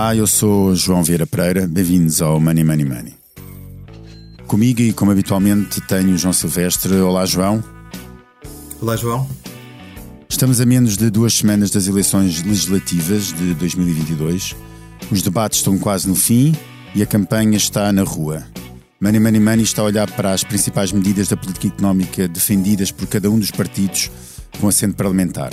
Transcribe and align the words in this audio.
Olá, 0.00 0.16
eu 0.16 0.26
sou 0.26 0.74
João 0.74 1.02
Vieira 1.02 1.26
Pereira, 1.26 1.68
bem-vindos 1.68 2.22
ao 2.22 2.40
Money 2.40 2.64
Money 2.64 2.86
Money. 2.86 3.14
Comigo 4.46 4.80
e 4.80 4.94
como 4.94 5.10
habitualmente 5.10 5.78
tenho 5.82 6.16
João 6.16 6.32
Silvestre. 6.32 6.94
Olá, 6.94 7.26
João. 7.26 7.62
Olá, 8.80 8.96
João. 8.96 9.28
Estamos 10.26 10.58
a 10.58 10.64
menos 10.64 10.96
de 10.96 11.10
duas 11.10 11.34
semanas 11.34 11.70
das 11.70 11.86
eleições 11.86 12.42
legislativas 12.42 13.30
de 13.30 13.52
2022. 13.52 14.56
Os 15.10 15.20
debates 15.20 15.58
estão 15.58 15.76
quase 15.76 16.08
no 16.08 16.16
fim 16.16 16.56
e 16.94 17.02
a 17.02 17.06
campanha 17.06 17.58
está 17.58 17.92
na 17.92 18.02
rua. 18.02 18.42
Money 18.98 19.20
Money 19.20 19.40
Money 19.40 19.64
está 19.64 19.82
a 19.82 19.84
olhar 19.84 20.10
para 20.12 20.32
as 20.32 20.42
principais 20.42 20.92
medidas 20.92 21.28
da 21.28 21.36
política 21.36 21.66
económica 21.66 22.26
defendidas 22.26 22.90
por 22.90 23.06
cada 23.06 23.30
um 23.30 23.38
dos 23.38 23.50
partidos 23.50 24.10
com 24.58 24.66
assento 24.66 24.96
parlamentar. 24.96 25.50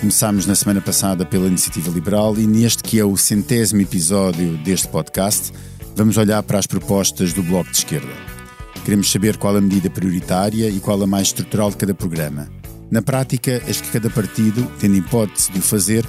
Começámos 0.00 0.46
na 0.46 0.54
semana 0.54 0.80
passada 0.80 1.26
pela 1.26 1.48
Iniciativa 1.48 1.90
Liberal 1.90 2.38
e 2.38 2.46
neste 2.46 2.84
que 2.84 3.00
é 3.00 3.04
o 3.04 3.16
centésimo 3.16 3.80
episódio 3.80 4.56
deste 4.58 4.86
podcast, 4.86 5.52
vamos 5.96 6.16
olhar 6.16 6.40
para 6.44 6.56
as 6.56 6.68
propostas 6.68 7.32
do 7.32 7.42
Bloco 7.42 7.68
de 7.72 7.78
Esquerda. 7.78 8.12
Queremos 8.84 9.10
saber 9.10 9.36
qual 9.36 9.56
a 9.56 9.60
medida 9.60 9.90
prioritária 9.90 10.70
e 10.70 10.78
qual 10.78 11.02
a 11.02 11.06
mais 11.06 11.28
estrutural 11.28 11.70
de 11.70 11.78
cada 11.78 11.94
programa. 11.94 12.48
Na 12.88 13.02
prática, 13.02 13.60
as 13.68 13.80
que 13.80 13.90
cada 13.90 14.08
partido, 14.08 14.70
tendo 14.78 14.94
hipótese 14.94 15.50
de 15.50 15.58
o 15.58 15.62
fazer, 15.62 16.06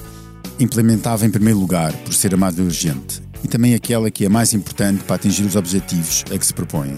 implementava 0.60 1.26
em 1.26 1.30
primeiro 1.30 1.58
lugar, 1.58 1.92
por 1.92 2.14
ser 2.14 2.32
a 2.32 2.36
mais 2.36 2.60
urgente, 2.60 3.20
e 3.42 3.48
também 3.48 3.74
aquela 3.74 4.08
que 4.08 4.24
é 4.24 4.28
mais 4.28 4.54
importante 4.54 5.02
para 5.02 5.16
atingir 5.16 5.42
os 5.42 5.56
objetivos 5.56 6.24
a 6.32 6.38
que 6.38 6.46
se 6.46 6.54
propõem. 6.54 6.96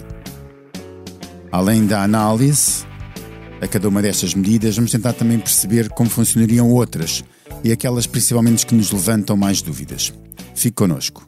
Além 1.51 1.87
da 1.87 2.03
análise, 2.03 2.85
a 3.63 3.67
cada 3.67 3.87
uma 3.87 4.01
destas 4.01 4.33
medidas, 4.33 4.75
vamos 4.75 4.91
tentar 4.91 5.13
também 5.13 5.39
perceber 5.39 5.89
como 5.89 6.09
funcionariam 6.09 6.69
outras 6.69 7.23
e 7.63 7.71
aquelas 7.71 8.05
principalmente 8.05 8.65
que 8.65 8.75
nos 8.75 8.91
levantam 8.91 9.37
mais 9.37 9.61
dúvidas. 9.61 10.13
Fique 10.53 10.75
connosco. 10.75 11.25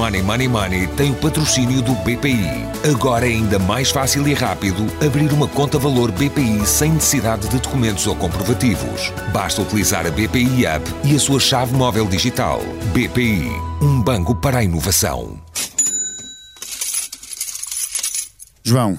Money 0.00 0.22
Money 0.22 0.48
Money 0.48 0.86
tem 0.96 1.10
o 1.10 1.14
patrocínio 1.16 1.82
do 1.82 1.94
BPI. 1.96 2.90
Agora 2.90 3.26
é 3.28 3.32
ainda 3.32 3.58
mais 3.58 3.90
fácil 3.90 4.26
e 4.26 4.32
rápido 4.32 4.86
abrir 5.04 5.30
uma 5.30 5.46
conta 5.46 5.78
valor 5.78 6.10
BPI 6.12 6.64
sem 6.64 6.92
necessidade 6.92 7.48
de 7.48 7.58
documentos 7.58 8.06
ou 8.06 8.16
comprovativos. 8.16 9.12
Basta 9.30 9.60
utilizar 9.60 10.06
a 10.06 10.10
BPI 10.10 10.64
App 10.64 10.90
e 11.04 11.14
a 11.14 11.18
sua 11.18 11.38
chave 11.38 11.74
móvel 11.74 12.06
digital. 12.06 12.62
BPI, 12.94 13.50
um 13.82 14.00
banco 14.00 14.34
para 14.34 14.60
a 14.60 14.64
inovação. 14.64 15.38
João, 18.70 18.96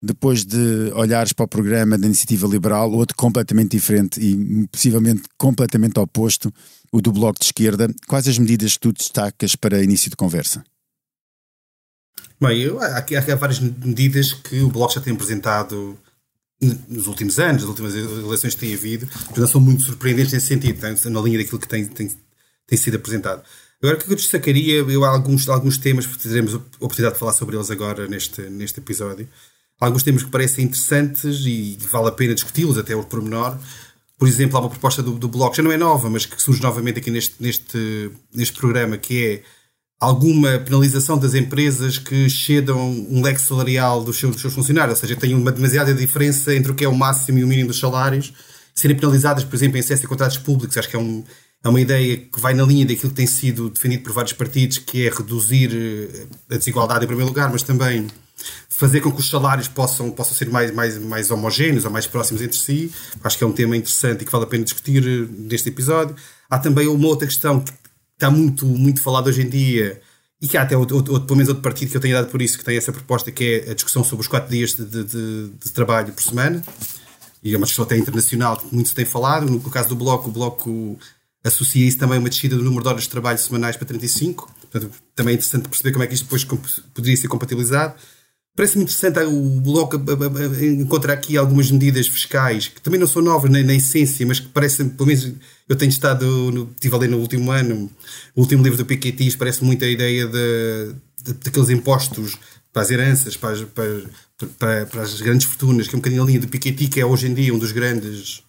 depois 0.00 0.44
de 0.44 0.92
olhares 0.94 1.32
para 1.32 1.44
o 1.44 1.48
programa 1.48 1.98
da 1.98 2.06
Iniciativa 2.06 2.46
Liberal, 2.46 2.92
outro 2.92 3.16
completamente 3.16 3.72
diferente 3.72 4.20
e 4.20 4.68
possivelmente 4.68 5.22
completamente 5.36 5.98
oposto, 5.98 6.54
o 6.92 7.00
do 7.00 7.10
Bloco 7.10 7.40
de 7.40 7.46
Esquerda, 7.46 7.92
quais 8.06 8.28
as 8.28 8.38
medidas 8.38 8.74
que 8.74 8.78
tu 8.78 8.92
destacas 8.92 9.56
para 9.56 9.82
início 9.82 10.08
de 10.08 10.14
conversa? 10.14 10.62
Bem, 12.40 12.60
eu, 12.60 12.80
há, 12.80 12.98
há, 12.98 13.34
várias 13.34 13.58
medidas 13.58 14.32
que 14.32 14.60
o 14.60 14.68
Bloco 14.68 14.94
já 14.94 15.00
tem 15.00 15.14
apresentado 15.14 15.98
nos 16.88 17.08
últimos 17.08 17.40
anos, 17.40 17.62
nas 17.62 17.70
últimas 17.70 17.92
eleições 17.96 18.54
que 18.54 18.60
tem 18.60 18.72
havido, 18.72 19.08
não 19.36 19.48
são 19.48 19.60
muito 19.60 19.82
surpreendentes 19.82 20.32
nesse 20.32 20.46
sentido, 20.46 20.80
na 21.10 21.20
linha 21.20 21.38
daquilo 21.38 21.58
que 21.58 21.66
tem, 21.66 21.84
tem, 21.86 22.08
tem 22.68 22.78
sido 22.78 22.98
apresentado. 22.98 23.42
Agora, 23.82 23.98
o 23.98 24.00
que 24.00 24.12
eu 24.12 24.16
destacaria, 24.16 24.74
eu 24.76 25.04
alguns, 25.04 25.48
alguns 25.48 25.76
temas, 25.76 26.06
teremos 26.06 26.54
a 26.54 26.58
oportunidade 26.78 27.14
de 27.14 27.18
falar 27.18 27.32
sobre 27.32 27.56
eles 27.56 27.68
agora 27.68 28.06
neste, 28.06 28.42
neste 28.42 28.78
episódio. 28.78 29.28
Alguns 29.80 30.04
temas 30.04 30.22
que 30.22 30.30
parecem 30.30 30.66
interessantes 30.66 31.44
e 31.44 31.76
vale 31.90 32.06
a 32.06 32.12
pena 32.12 32.32
discuti-los 32.32 32.78
até 32.78 32.94
o 32.94 33.02
pormenor. 33.02 33.58
Por 34.16 34.28
exemplo, 34.28 34.56
há 34.56 34.60
uma 34.60 34.70
proposta 34.70 35.02
do, 35.02 35.18
do 35.18 35.26
Bloco, 35.26 35.56
já 35.56 35.64
não 35.64 35.72
é 35.72 35.76
nova, 35.76 36.08
mas 36.08 36.24
que 36.24 36.40
surge 36.40 36.62
novamente 36.62 37.00
aqui 37.00 37.10
neste, 37.10 37.34
neste, 37.40 38.12
neste 38.32 38.56
programa, 38.56 38.96
que 38.96 39.26
é 39.26 39.42
alguma 39.98 40.60
penalização 40.60 41.18
das 41.18 41.34
empresas 41.34 41.98
que 41.98 42.30
cedam 42.30 42.78
um 43.10 43.20
leque 43.20 43.40
salarial 43.40 44.04
dos 44.04 44.16
seus, 44.16 44.32
dos 44.32 44.40
seus 44.40 44.54
funcionários, 44.54 44.98
ou 44.98 45.00
seja, 45.00 45.18
têm 45.18 45.34
uma 45.34 45.50
demasiada 45.50 45.92
diferença 45.92 46.54
entre 46.54 46.70
o 46.70 46.74
que 46.76 46.84
é 46.84 46.88
o 46.88 46.94
máximo 46.94 47.40
e 47.40 47.44
o 47.44 47.48
mínimo 47.48 47.68
dos 47.68 47.80
salários, 47.80 48.32
serem 48.72 48.96
penalizadas, 48.96 49.42
por 49.42 49.56
exemplo, 49.56 49.76
em 49.76 49.80
excesso 49.80 50.02
de 50.02 50.08
contratos 50.08 50.38
públicos. 50.38 50.76
Acho 50.76 50.88
que 50.88 50.94
é 50.94 50.98
um, 51.00 51.24
é 51.64 51.68
uma 51.68 51.80
ideia 51.80 52.16
que 52.16 52.40
vai 52.40 52.54
na 52.54 52.64
linha 52.64 52.84
daquilo 52.84 53.10
que 53.10 53.16
tem 53.16 53.26
sido 53.26 53.70
defendido 53.70 54.02
por 54.02 54.12
vários 54.12 54.32
partidos, 54.32 54.78
que 54.78 55.06
é 55.06 55.10
reduzir 55.10 55.70
eh, 55.72 56.54
a 56.54 56.58
desigualdade 56.58 57.04
em 57.04 57.06
primeiro 57.06 57.28
lugar, 57.28 57.50
mas 57.52 57.62
também 57.62 58.08
fazer 58.68 59.00
com 59.00 59.12
que 59.12 59.20
os 59.20 59.30
salários 59.30 59.68
possam, 59.68 60.10
possam 60.10 60.34
ser 60.34 60.50
mais, 60.50 60.72
mais, 60.72 60.98
mais 60.98 61.30
homogéneos 61.30 61.84
ou 61.84 61.90
mais 61.90 62.06
próximos 62.06 62.42
entre 62.42 62.56
si. 62.56 62.90
Acho 63.22 63.38
que 63.38 63.44
é 63.44 63.46
um 63.46 63.52
tema 63.52 63.76
interessante 63.76 64.22
e 64.22 64.24
que 64.24 64.32
vale 64.32 64.44
a 64.44 64.48
pena 64.48 64.64
discutir 64.64 65.06
eh, 65.06 65.28
neste 65.30 65.68
episódio. 65.68 66.16
Há 66.50 66.58
também 66.58 66.88
uma 66.88 67.06
outra 67.06 67.28
questão 67.28 67.60
que 67.60 67.72
está 68.14 68.30
muito, 68.30 68.66
muito 68.66 69.00
falada 69.00 69.28
hoje 69.28 69.42
em 69.42 69.48
dia 69.48 70.00
e 70.40 70.48
que 70.48 70.56
há 70.56 70.62
até 70.62 70.76
outro, 70.76 70.96
outro, 70.96 71.20
pelo 71.20 71.36
menos 71.36 71.48
outro 71.48 71.62
partido 71.62 71.92
que 71.92 71.96
eu 71.96 72.00
tenho 72.00 72.16
dado 72.16 72.28
por 72.28 72.42
isso, 72.42 72.58
que 72.58 72.64
tem 72.64 72.76
essa 72.76 72.92
proposta, 72.92 73.30
que 73.30 73.64
é 73.64 73.70
a 73.70 73.74
discussão 73.74 74.02
sobre 74.02 74.22
os 74.22 74.28
quatro 74.28 74.50
dias 74.50 74.72
de, 74.74 74.84
de, 74.84 75.04
de, 75.04 75.50
de 75.64 75.70
trabalho 75.70 76.12
por 76.12 76.22
semana. 76.22 76.60
E 77.40 77.54
é 77.54 77.56
uma 77.56 77.66
discussão 77.66 77.84
até 77.84 77.96
internacional 77.96 78.56
que 78.56 78.74
muito 78.74 78.88
se 78.88 78.94
tem 78.96 79.04
falado. 79.04 79.48
No 79.48 79.60
caso 79.70 79.90
do 79.90 79.96
Bloco, 79.96 80.28
o 80.28 80.32
Bloco 80.32 80.98
associa 81.44 81.86
isso 81.86 81.98
também 81.98 82.16
a 82.16 82.20
uma 82.20 82.28
descida 82.28 82.56
do 82.56 82.62
número 82.62 82.82
de 82.82 82.88
horas 82.88 83.02
de 83.02 83.08
trabalho 83.08 83.38
semanais 83.38 83.76
para 83.76 83.86
35. 83.86 84.52
Portanto, 84.70 84.92
também 85.14 85.32
é 85.32 85.34
interessante 85.34 85.68
perceber 85.68 85.92
como 85.92 86.04
é 86.04 86.06
que 86.06 86.14
isto 86.14 86.24
depois 86.24 86.44
poderia 86.94 87.16
ser 87.16 87.28
compatibilizado. 87.28 87.94
Parece-me 88.54 88.84
interessante 88.84 89.18
ah, 89.18 89.26
o 89.26 89.60
Bloco 89.62 89.96
encontrar 90.62 91.14
aqui 91.14 91.38
algumas 91.38 91.70
medidas 91.70 92.06
fiscais 92.06 92.68
que 92.68 92.82
também 92.82 93.00
não 93.00 93.06
são 93.06 93.22
novas 93.22 93.50
na, 93.50 93.62
na 93.62 93.74
essência, 93.74 94.26
mas 94.26 94.40
que 94.40 94.48
parecem, 94.48 94.90
pelo 94.90 95.06
menos 95.06 95.32
eu 95.66 95.74
tenho 95.74 95.88
estado, 95.88 96.26
no, 96.52 96.70
estive 96.74 96.94
a 96.94 96.98
ler 96.98 97.08
no 97.08 97.16
último 97.16 97.50
ano, 97.50 97.90
o 98.36 98.40
último 98.42 98.62
livro 98.62 98.76
do 98.76 98.84
Piketty, 98.84 99.38
parece 99.38 99.64
muito 99.64 99.82
a 99.86 99.88
ideia 99.88 100.26
de, 100.26 100.94
de, 101.24 101.32
daqueles 101.32 101.70
impostos 101.70 102.36
para 102.70 102.82
as 102.82 102.90
heranças, 102.90 103.38
para 103.38 103.52
as, 103.52 103.62
para, 103.62 104.02
para, 104.58 104.86
para 104.86 105.02
as 105.02 105.18
grandes 105.22 105.46
fortunas, 105.46 105.88
que 105.88 105.94
é 105.94 105.96
um 105.96 106.00
bocadinho 106.00 106.22
a 106.22 106.26
linha 106.26 106.40
do 106.40 106.48
Piketty, 106.48 106.88
que 106.88 107.00
é 107.00 107.06
hoje 107.06 107.28
em 107.28 107.34
dia 107.34 107.54
um 107.54 107.58
dos 107.58 107.72
grandes 107.72 108.42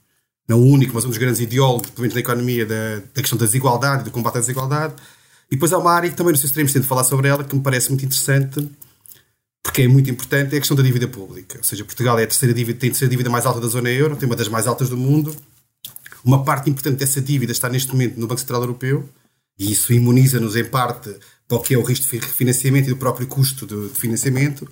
não 0.48 0.60
o 0.60 0.66
único, 0.66 0.94
mas 0.94 1.06
um 1.06 1.10
dos 1.10 1.18
grandes 1.18 1.40
ideólogos, 1.40 1.90
pelo 1.90 2.02
menos 2.02 2.14
da 2.14 2.20
economia, 2.20 2.66
da, 2.66 2.96
da 3.14 3.22
questão 3.22 3.38
da 3.38 3.46
desigualdade, 3.46 4.04
do 4.04 4.12
combate 4.12 4.38
à 4.38 4.40
desigualdade. 4.42 4.94
E 5.50 5.56
depois 5.56 5.72
há 5.72 5.78
uma 5.78 5.92
área 5.92 6.10
que 6.10 6.16
também 6.16 6.34
não 6.34 6.40
sei 6.40 6.48
se 6.48 6.54
teremos 6.54 6.74
tempo 6.74 6.84
de 6.84 6.90
falar 6.90 7.04
sobre 7.04 7.28
ela, 7.28 7.44
que 7.44 7.56
me 7.56 7.62
parece 7.62 7.90
muito 7.90 8.06
interessante, 8.06 8.70
porque 9.62 9.84
é 9.84 9.88
muito 9.88 10.10
importante, 10.10 10.54
é 10.54 10.58
a 10.58 10.60
questão 10.60 10.76
da 10.76 10.84
dívida 10.84 11.08
pública. 11.08 11.58
Ou 11.58 11.64
seja, 11.64 11.86
Portugal 11.86 12.20
é 12.20 12.24
a 12.24 12.28
terceira 12.28 12.54
dívida, 12.54 12.80
tem 12.80 12.90
a 12.90 12.92
terceira 12.92 13.10
dívida 13.10 13.30
mais 13.30 13.46
alta 13.46 13.62
da 13.62 13.68
zona 13.68 13.90
euro, 13.90 14.16
tem 14.16 14.28
uma 14.28 14.36
das 14.36 14.50
mais 14.50 14.68
altas 14.68 14.90
do 14.90 14.98
mundo. 14.98 15.36
Uma 16.24 16.44
parte 16.44 16.70
importante 16.70 16.98
dessa 16.98 17.22
dívida 17.22 17.52
está 17.52 17.70
neste 17.70 17.92
momento 17.92 18.20
no 18.20 18.28
Banco 18.28 18.40
Central 18.40 18.62
Europeu, 18.62 19.08
e 19.58 19.72
isso 19.72 19.94
imuniza-nos 19.94 20.56
em 20.56 20.66
parte 20.66 21.16
para 21.48 21.58
o 21.58 21.62
que 21.62 21.74
é 21.74 21.78
o 21.78 21.84
risco 21.84 22.06
de 22.10 22.18
refinanciamento 22.20 22.90
e 22.90 22.94
do 22.94 22.98
próprio 22.98 23.28
custo 23.28 23.66
de, 23.66 23.90
de 23.90 24.00
financiamento. 24.00 24.68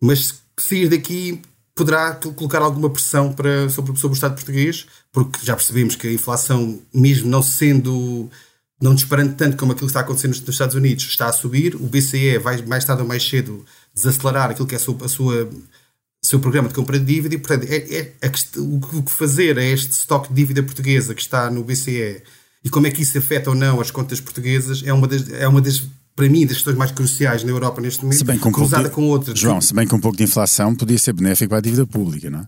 Mas 0.00 0.42
sair 0.58 0.88
daqui 0.88 1.42
poderá 1.76 2.14
colocar 2.14 2.62
alguma 2.62 2.88
pressão 2.88 3.32
para, 3.32 3.68
sobre, 3.68 3.94
sobre 3.98 4.14
o 4.14 4.18
Estado 4.18 4.34
português, 4.34 4.86
porque 5.12 5.44
já 5.44 5.54
percebemos 5.54 5.94
que 5.94 6.08
a 6.08 6.12
inflação, 6.12 6.80
mesmo 6.92 7.28
não 7.28 7.42
sendo, 7.42 8.30
não 8.80 8.94
disparando 8.94 9.34
tanto 9.34 9.58
como 9.58 9.72
aquilo 9.72 9.86
que 9.86 9.90
está 9.90 10.00
acontecendo 10.00 10.30
nos 10.30 10.48
Estados 10.48 10.74
Unidos, 10.74 11.04
está 11.04 11.28
a 11.28 11.32
subir. 11.32 11.76
O 11.76 11.86
BCE 11.86 12.38
vai 12.38 12.62
mais 12.62 12.86
tarde 12.86 13.02
ou 13.02 13.08
mais 13.08 13.22
cedo 13.28 13.62
desacelerar 13.94 14.50
aquilo 14.50 14.66
que 14.66 14.74
é 14.74 14.78
a 14.78 14.80
sua, 14.80 15.04
a 15.04 15.08
sua 15.08 15.50
seu 16.22 16.40
programa 16.40 16.68
de 16.68 16.74
compra 16.74 16.98
de 16.98 17.04
dívida 17.04 17.34
e, 17.34 17.38
portanto, 17.38 17.66
é, 17.70 17.76
é, 17.76 18.12
o 18.58 19.02
que 19.02 19.12
fazer 19.12 19.58
é 19.58 19.66
este 19.66 19.92
estoque 19.92 20.30
de 20.30 20.34
dívida 20.34 20.62
portuguesa 20.62 21.14
que 21.14 21.20
está 21.20 21.50
no 21.50 21.62
BCE 21.62 22.22
e 22.64 22.70
como 22.70 22.86
é 22.86 22.90
que 22.90 23.02
isso 23.02 23.16
afeta 23.16 23.50
ou 23.50 23.56
não 23.56 23.80
as 23.80 23.90
contas 23.90 24.18
portuguesas 24.18 24.82
é 24.84 24.92
uma 24.92 25.06
das, 25.06 25.30
é 25.30 25.46
uma 25.46 25.60
das 25.60 25.82
para 26.16 26.28
mim, 26.30 26.46
das 26.46 26.56
questões 26.56 26.76
mais 26.76 26.90
cruciais 26.90 27.44
na 27.44 27.50
Europa 27.50 27.80
neste 27.80 28.02
momento, 28.02 28.40
com 28.40 28.50
cruzada 28.50 28.88
com 28.88 29.04
outras. 29.04 29.38
João, 29.38 29.60
se 29.60 29.74
bem 29.74 29.86
com 29.86 29.96
um 29.96 30.00
pouco 30.00 30.16
de 30.16 30.24
inflação 30.24 30.74
podia 30.74 30.98
ser 30.98 31.12
benéfico 31.12 31.50
para 31.50 31.58
a 31.58 31.60
dívida 31.60 31.86
pública, 31.86 32.30
não 32.30 32.40
é? 32.40 32.46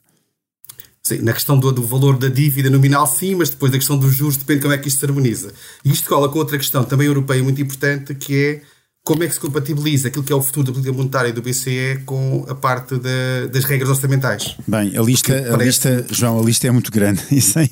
Sim, 1.03 1.19
na 1.23 1.33
questão 1.33 1.59
do, 1.59 1.71
do, 1.71 1.83
valor 1.87 2.19
da 2.19 2.29
dívida 2.29 2.69
nominal, 2.69 3.07
sim, 3.07 3.35
mas 3.35 3.51
depois 3.51 3.71
da 3.71 3.79
questão 3.79 3.97
dos 3.97 4.15
juros 4.15 4.37
depende 4.37 4.59
de 4.59 4.63
como 4.63 4.75
é 4.75 4.79
que 4.79 4.89
isto 4.89 4.99
se 4.99 5.07
harmoniza. 5.07 5.53
E 5.85 5.91
isto 5.91 6.09
cola 6.09 6.29
com 6.29 6.39
outra 6.39 6.59
questão 6.59 6.85
também 6.85 7.07
europeia 7.07 7.43
muito 7.43 7.61
importante, 7.63 8.15
que 8.15 8.35
é 8.35 8.63
como 9.05 9.23
é 9.23 9.27
que 9.27 9.33
se 9.33 9.41
compatibiliza 9.41 10.09
aquilo 10.09 10.23
que 10.23 10.33
é 10.33 10.37
o 10.37 10.43
futuro 10.43 10.67
da 10.67 10.73
política 10.73 10.95
monetária 10.95 11.33
do 11.33 11.41
BCE 11.41 12.03
com 12.05 12.45
a 12.47 12.55
parte 12.55 12.97
da, 12.97 13.47
das 13.51 13.65
regras 13.65 13.89
orçamentais. 13.89 14.55
Bem, 14.67 14.95
a 14.99 15.01
lista, 15.01 15.35
a 15.35 15.51
parece... 15.53 15.89
lista, 15.89 16.07
João, 16.11 16.39
a 16.39 16.43
lista 16.43 16.67
é 16.67 16.71
muito 16.71 16.93
grande 16.93 17.23
e, 17.33 17.41
sei, 17.41 17.71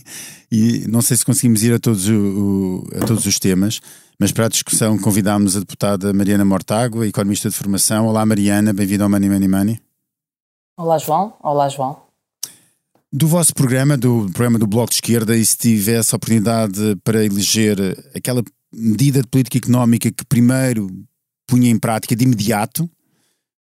e 0.50 0.86
não 0.88 1.02
sei 1.02 1.16
se 1.18 1.24
conseguimos 1.24 1.62
ir 1.62 1.74
a 1.74 1.78
todos, 1.78 2.08
o, 2.08 2.88
a 2.94 3.04
todos 3.04 3.26
os 3.26 3.38
temas. 3.38 3.80
Mas 4.18 4.32
para 4.32 4.46
a 4.46 4.48
discussão 4.48 4.96
convidámos 4.98 5.56
a 5.56 5.60
deputada 5.60 6.10
Mariana 6.10 6.44
Mortágua, 6.44 7.06
economista 7.06 7.50
de 7.50 7.54
formação. 7.54 8.06
Olá 8.06 8.24
Mariana, 8.24 8.72
bem-vinda 8.72 9.04
ao 9.04 9.10
Money 9.10 9.28
Money 9.28 9.48
Money. 9.48 9.80
Olá 10.78 10.96
João, 10.96 11.34
olá 11.42 11.68
João. 11.68 12.00
Do 13.12 13.28
vosso 13.28 13.54
programa, 13.54 13.94
do 13.94 14.30
programa 14.32 14.58
do 14.58 14.66
Bloco 14.66 14.88
de 14.88 14.96
Esquerda, 14.96 15.36
e 15.36 15.44
se 15.44 15.58
tivesse 15.58 16.14
a 16.14 16.16
oportunidade 16.16 16.96
para 17.04 17.22
eleger 17.26 17.78
aquela 18.14 18.42
medida 18.72 19.20
de 19.20 19.28
política 19.28 19.58
económica 19.58 20.10
que 20.10 20.24
primeiro 20.24 20.88
punha 21.46 21.70
em 21.70 21.78
prática 21.78 22.16
de 22.16 22.24
imediato, 22.24 22.90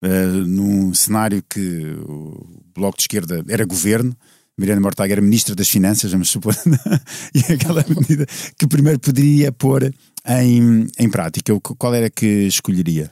uh, 0.05 0.47
num 0.49 0.93
cenário 0.93 1.44
que 1.49 1.97
o 2.08 2.61
Bloco 2.75 2.97
de 2.97 3.05
Esquerda 3.05 3.44
era 3.49 3.64
governo, 3.64 4.17
Mariana 4.58 4.81
Mortágua 4.81 5.12
era 5.12 5.23
Ministra 5.23 5.55
das 5.55 5.69
Finanças, 5.69 6.11
vamos 6.11 6.29
supor, 6.29 6.55
e 7.35 7.52
aquela 7.52 7.85
medida 7.88 8.26
que 8.58 8.67
primeiro 8.67 8.99
poderia 8.99 9.50
pôr 9.50 9.91
em, 10.26 10.87
em 10.99 11.11
prática, 11.11 11.52
qual 11.78 11.94
era 11.94 12.11
que 12.11 12.26
escolheria? 12.46 13.11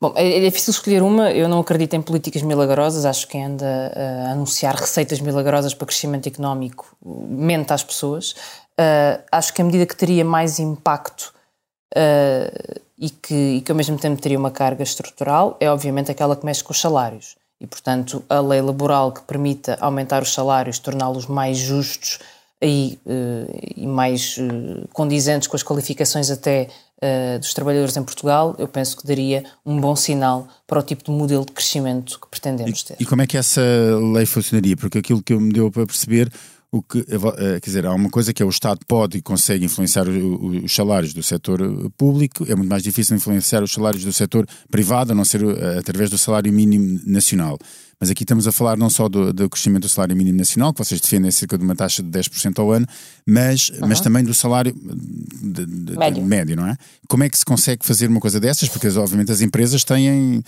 Bom, 0.00 0.12
é, 0.16 0.36
é 0.36 0.40
difícil 0.40 0.70
escolher 0.72 1.02
uma. 1.02 1.30
Eu 1.30 1.48
não 1.48 1.60
acredito 1.60 1.94
em 1.94 2.02
políticas 2.02 2.42
milagrosas. 2.42 3.06
Acho 3.06 3.26
que 3.26 3.38
anda 3.38 3.90
a 3.96 4.32
anunciar 4.32 4.74
receitas 4.74 5.18
milagrosas 5.18 5.72
para 5.72 5.86
crescimento 5.86 6.26
económico 6.26 6.94
mente 7.02 7.72
às 7.72 7.82
pessoas. 7.82 8.32
Uh, 8.78 9.22
acho 9.32 9.54
que 9.54 9.62
a 9.62 9.64
medida 9.64 9.86
que 9.86 9.96
teria 9.96 10.24
mais 10.24 10.58
impacto 10.58 11.32
uh, 11.96 12.80
e, 12.98 13.08
que, 13.08 13.34
e 13.34 13.60
que 13.62 13.72
ao 13.72 13.76
mesmo 13.76 13.96
tempo 13.96 14.20
teria 14.20 14.38
uma 14.38 14.50
carga 14.50 14.82
estrutural 14.82 15.56
é 15.60 15.70
obviamente 15.70 16.10
aquela 16.10 16.36
que 16.36 16.44
mexe 16.44 16.62
com 16.62 16.72
os 16.72 16.80
salários. 16.80 17.36
E, 17.58 17.66
portanto, 17.66 18.22
a 18.28 18.40
lei 18.40 18.60
laboral 18.60 19.10
que 19.12 19.22
permita 19.22 19.78
aumentar 19.80 20.22
os 20.22 20.34
salários, 20.34 20.78
torná-los 20.78 21.26
mais 21.26 21.56
justos 21.56 22.18
e, 22.62 22.98
uh, 23.04 23.72
e 23.76 23.86
mais 23.86 24.36
condizentes 24.92 25.48
com 25.48 25.56
as 25.56 25.62
qualificações 25.62 26.30
até 26.30 26.68
dos 27.38 27.52
trabalhadores 27.52 27.94
em 27.98 28.02
Portugal, 28.02 28.56
eu 28.58 28.66
penso 28.66 28.96
que 28.96 29.06
daria 29.06 29.44
um 29.66 29.78
bom 29.78 29.94
sinal 29.94 30.48
para 30.66 30.78
o 30.78 30.82
tipo 30.82 31.04
de 31.04 31.10
modelo 31.10 31.44
de 31.44 31.52
crescimento 31.52 32.18
que 32.18 32.26
pretendemos 32.28 32.82
ter. 32.82 32.96
E, 32.98 33.02
e 33.02 33.06
como 33.06 33.20
é 33.20 33.26
que 33.26 33.36
essa 33.36 33.60
lei 34.14 34.24
funcionaria? 34.24 34.74
Porque 34.74 34.96
aquilo 34.96 35.22
que 35.22 35.34
me 35.34 35.52
deu 35.52 35.70
para 35.70 35.84
perceber 35.84 36.32
o 36.74 36.82
que, 36.82 36.98
eh, 36.98 37.04
eh, 37.38 37.60
quer 37.60 37.66
dizer, 37.66 37.86
há 37.86 37.94
uma 37.94 38.10
coisa 38.10 38.32
que 38.32 38.42
é 38.42 38.46
o 38.46 38.48
Estado 38.48 38.80
pode 38.88 39.18
e 39.18 39.22
consegue 39.22 39.64
influenciar 39.64 40.08
os 40.08 40.74
salários 40.74 41.14
do 41.14 41.22
setor 41.22 41.60
eh, 41.60 41.88
público, 41.96 42.44
é 42.48 42.54
muito 42.56 42.68
mais 42.68 42.82
difícil 42.82 43.14
influenciar 43.16 43.62
os 43.62 43.72
salários 43.72 44.02
do 44.02 44.12
setor 44.12 44.44
privado, 44.68 45.12
a 45.12 45.14
não 45.14 45.24
ser 45.24 45.40
através 45.78 46.10
do 46.10 46.18
salário 46.18 46.52
mínimo 46.52 47.00
nacional. 47.06 47.56
Mas 48.00 48.10
aqui 48.10 48.24
estamos 48.24 48.48
a 48.48 48.52
falar 48.52 48.76
não 48.76 48.90
só 48.90 49.08
do, 49.08 49.32
do 49.32 49.48
crescimento 49.48 49.82
do 49.82 49.88
salário 49.88 50.16
mínimo 50.16 50.36
nacional, 50.36 50.72
que 50.72 50.84
vocês 50.84 51.00
defendem 51.00 51.30
cerca 51.30 51.56
de 51.56 51.62
uma 51.62 51.76
taxa 51.76 52.02
de 52.02 52.08
10% 52.08 52.58
ao 52.58 52.72
ano, 52.72 52.86
mas, 53.24 53.68
uhum. 53.68 53.86
mas 53.86 54.00
também 54.00 54.24
do 54.24 54.34
salário 54.34 54.74
de, 54.74 55.64
de, 55.64 55.96
médio. 55.96 56.24
médio. 56.24 56.56
não 56.56 56.66
é? 56.66 56.76
Como 57.08 57.22
é 57.22 57.28
que 57.28 57.38
se 57.38 57.44
consegue 57.44 57.86
fazer 57.86 58.08
uma 58.08 58.18
coisa 58.18 58.40
dessas? 58.40 58.68
Porque, 58.68 58.88
obviamente, 58.88 59.30
as 59.30 59.40
empresas 59.40 59.84
têm, 59.84 60.42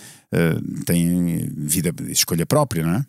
têm 0.85 1.49
vida, 1.55 1.93
escolha 2.09 2.45
própria, 2.45 2.83
não 2.85 2.95
é? 2.95 3.05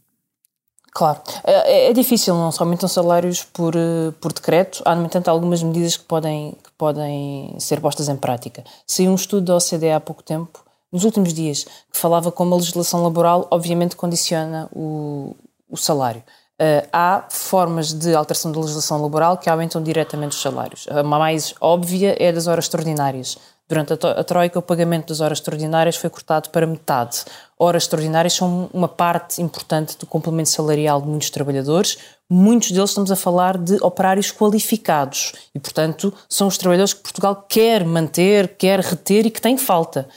Claro, 0.98 1.20
é, 1.44 1.52
é, 1.52 1.90
é 1.90 1.92
difícil, 1.92 2.34
não 2.34 2.50
se 2.50 2.60
aumentam 2.60 2.88
salários 2.88 3.44
por, 3.44 3.76
eh, 3.76 4.10
por 4.20 4.32
decreto, 4.32 4.82
há, 4.84 4.96
no 4.96 5.04
entanto, 5.04 5.28
algumas 5.28 5.62
medidas 5.62 5.96
que 5.96 6.02
podem, 6.02 6.56
que 6.60 6.72
podem 6.76 7.54
ser 7.60 7.80
postas 7.80 8.08
em 8.08 8.16
prática. 8.16 8.64
Saiu 8.84 9.12
um 9.12 9.14
estudo 9.14 9.42
da 9.42 9.56
OCDE 9.56 9.92
há 9.92 10.00
pouco 10.00 10.24
tempo, 10.24 10.58
nos 10.90 11.04
últimos 11.04 11.32
dias, 11.32 11.62
que 11.62 11.96
falava 11.96 12.32
como 12.32 12.52
a 12.52 12.58
legislação 12.58 13.00
laboral, 13.04 13.46
obviamente, 13.48 13.94
condiciona 13.94 14.68
o, 14.74 15.36
o 15.70 15.76
salário. 15.76 16.20
Uh, 16.60 16.88
há 16.92 17.26
formas 17.30 17.92
de 17.92 18.12
alteração 18.16 18.50
da 18.50 18.58
legislação 18.58 19.00
laboral 19.00 19.38
que 19.38 19.48
aumentam 19.48 19.80
diretamente 19.80 20.32
os 20.32 20.42
salários. 20.42 20.88
A 20.90 21.04
mais 21.04 21.54
óbvia 21.60 22.16
é 22.18 22.32
das 22.32 22.48
horas 22.48 22.64
extraordinárias. 22.64 23.38
Durante 23.68 23.92
a, 23.92 24.24
Troika, 24.24 24.58
o 24.58 24.62
pagamento 24.62 25.08
das 25.08 25.20
horas 25.20 25.38
extraordinárias 25.38 25.96
foi 25.96 26.08
cortado 26.08 26.48
para 26.48 26.66
metade. 26.66 27.24
Horas 27.58 27.82
extraordinárias 27.82 28.32
são 28.32 28.70
uma 28.72 28.88
parte 28.88 29.42
importante 29.42 29.98
do 29.98 30.06
complemento 30.06 30.48
salarial 30.48 31.02
de 31.02 31.08
muitos 31.08 31.28
trabalhadores. 31.28 31.98
Muitos 32.30 32.70
deles 32.70 32.90
estamos 32.90 33.12
a 33.12 33.16
falar 33.16 33.58
de 33.58 33.76
operários 33.82 34.32
qualificados 34.32 35.34
e, 35.54 35.58
portanto, 35.58 36.14
são 36.30 36.46
os 36.46 36.56
trabalhadores 36.56 36.94
que 36.94 37.02
Portugal 37.02 37.44
quer 37.46 37.84
manter, 37.84 38.56
quer 38.56 38.80
reter 38.80 39.26
e 39.26 39.30
que 39.30 39.40
têm 39.40 39.58
falta. 39.58 40.08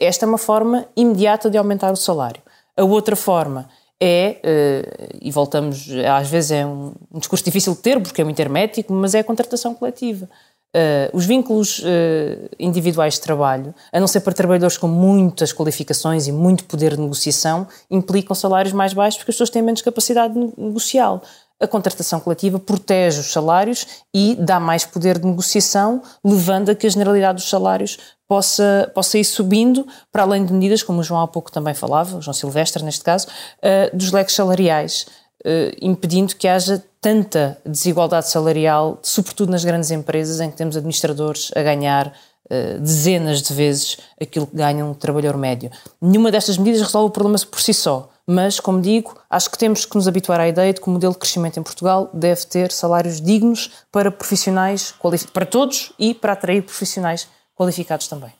Esta 0.00 0.24
é 0.24 0.28
uma 0.28 0.38
forma 0.38 0.86
imediata 0.96 1.50
de 1.50 1.58
aumentar 1.58 1.92
o 1.92 1.96
salário. 1.96 2.40
A 2.74 2.84
outra 2.84 3.14
forma 3.14 3.68
é, 4.00 4.38
eh, 4.42 5.08
e 5.20 5.30
voltamos, 5.30 5.88
às 6.16 6.28
vezes 6.30 6.52
é 6.52 6.64
um, 6.64 6.94
discurso 7.14 7.44
difícil 7.44 7.74
de 7.74 7.80
ter, 7.80 8.00
porque 8.00 8.22
é 8.22 8.24
muito 8.24 8.38
hermético, 8.40 8.92
mas 8.92 9.14
é 9.14 9.18
a 9.18 9.24
contratação 9.24 9.74
coletiva. 9.74 10.28
Uh, 10.76 11.16
os 11.16 11.24
vínculos 11.24 11.78
uh, 11.78 12.48
individuais 12.58 13.14
de 13.14 13.22
trabalho, 13.22 13.74
a 13.90 13.98
não 13.98 14.06
ser 14.06 14.20
para 14.20 14.34
trabalhadores 14.34 14.76
com 14.76 14.86
muitas 14.86 15.50
qualificações 15.50 16.26
e 16.26 16.32
muito 16.32 16.64
poder 16.64 16.94
de 16.94 17.00
negociação, 17.00 17.66
implicam 17.90 18.34
salários 18.34 18.74
mais 18.74 18.92
baixos 18.92 19.16
porque 19.18 19.30
as 19.30 19.36
pessoas 19.36 19.50
têm 19.50 19.62
menos 19.62 19.80
capacidade 19.80 20.34
negocial. 20.58 21.22
A 21.60 21.66
contratação 21.66 22.20
coletiva 22.20 22.58
protege 22.58 23.18
os 23.18 23.32
salários 23.32 23.86
e 24.14 24.36
dá 24.36 24.60
mais 24.60 24.84
poder 24.84 25.18
de 25.18 25.26
negociação, 25.26 26.02
levando 26.24 26.70
a 26.70 26.74
que 26.74 26.86
a 26.86 26.90
generalidade 26.90 27.38
dos 27.38 27.48
salários 27.48 27.98
possa, 28.28 28.90
possa 28.94 29.18
ir 29.18 29.24
subindo, 29.24 29.86
para 30.12 30.22
além 30.22 30.44
de 30.44 30.52
medidas, 30.52 30.84
como 30.84 31.00
o 31.00 31.02
João 31.02 31.22
há 31.22 31.26
pouco 31.26 31.50
também 31.50 31.74
falava, 31.74 32.18
o 32.18 32.22
João 32.22 32.34
Silvestre 32.34 32.84
neste 32.84 33.02
caso, 33.02 33.26
uh, 33.26 33.96
dos 33.96 34.12
leques 34.12 34.34
salariais. 34.34 35.06
Uh, 35.44 35.70
impedindo 35.80 36.34
que 36.34 36.48
haja 36.48 36.84
tanta 37.00 37.58
desigualdade 37.64 38.28
salarial, 38.28 38.98
sobretudo 39.02 39.52
nas 39.52 39.64
grandes 39.64 39.90
empresas, 39.92 40.40
em 40.40 40.50
que 40.50 40.56
temos 40.56 40.76
administradores 40.76 41.52
a 41.54 41.62
ganhar 41.62 42.08
uh, 42.08 42.80
dezenas 42.80 43.42
de 43.42 43.54
vezes 43.54 43.98
aquilo 44.20 44.48
que 44.48 44.56
ganha 44.56 44.84
um 44.84 44.94
trabalhador 44.94 45.38
médio. 45.38 45.70
Nenhuma 46.02 46.32
destas 46.32 46.58
medidas 46.58 46.82
resolve 46.82 47.08
o 47.08 47.12
problema 47.12 47.38
por 47.48 47.60
si 47.60 47.72
só, 47.72 48.10
mas, 48.30 48.60
como 48.60 48.82
digo, 48.82 49.16
acho 49.30 49.50
que 49.50 49.56
temos 49.56 49.86
que 49.86 49.96
nos 49.96 50.06
habituar 50.06 50.38
à 50.38 50.46
ideia 50.46 50.74
de 50.74 50.82
que 50.82 50.86
o 50.86 50.90
modelo 50.90 51.14
de 51.14 51.18
crescimento 51.18 51.58
em 51.58 51.62
Portugal 51.62 52.10
deve 52.12 52.44
ter 52.44 52.70
salários 52.70 53.22
dignos 53.22 53.70
para 53.90 54.10
profissionais, 54.10 54.94
para 55.32 55.46
todos 55.46 55.92
e 55.98 56.12
para 56.12 56.34
atrair 56.34 56.62
profissionais 56.62 57.26
qualificados 57.56 58.06
também. 58.06 58.30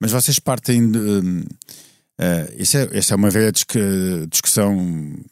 Mas 0.00 0.12
vocês 0.12 0.38
partem 0.38 0.90
de. 0.90 1.44
Uh, 2.16 2.46
isso 2.56 2.76
é, 2.78 2.88
esta 2.92 3.14
é 3.14 3.16
uma 3.16 3.28
velha 3.28 3.50
discussão, 4.30 4.76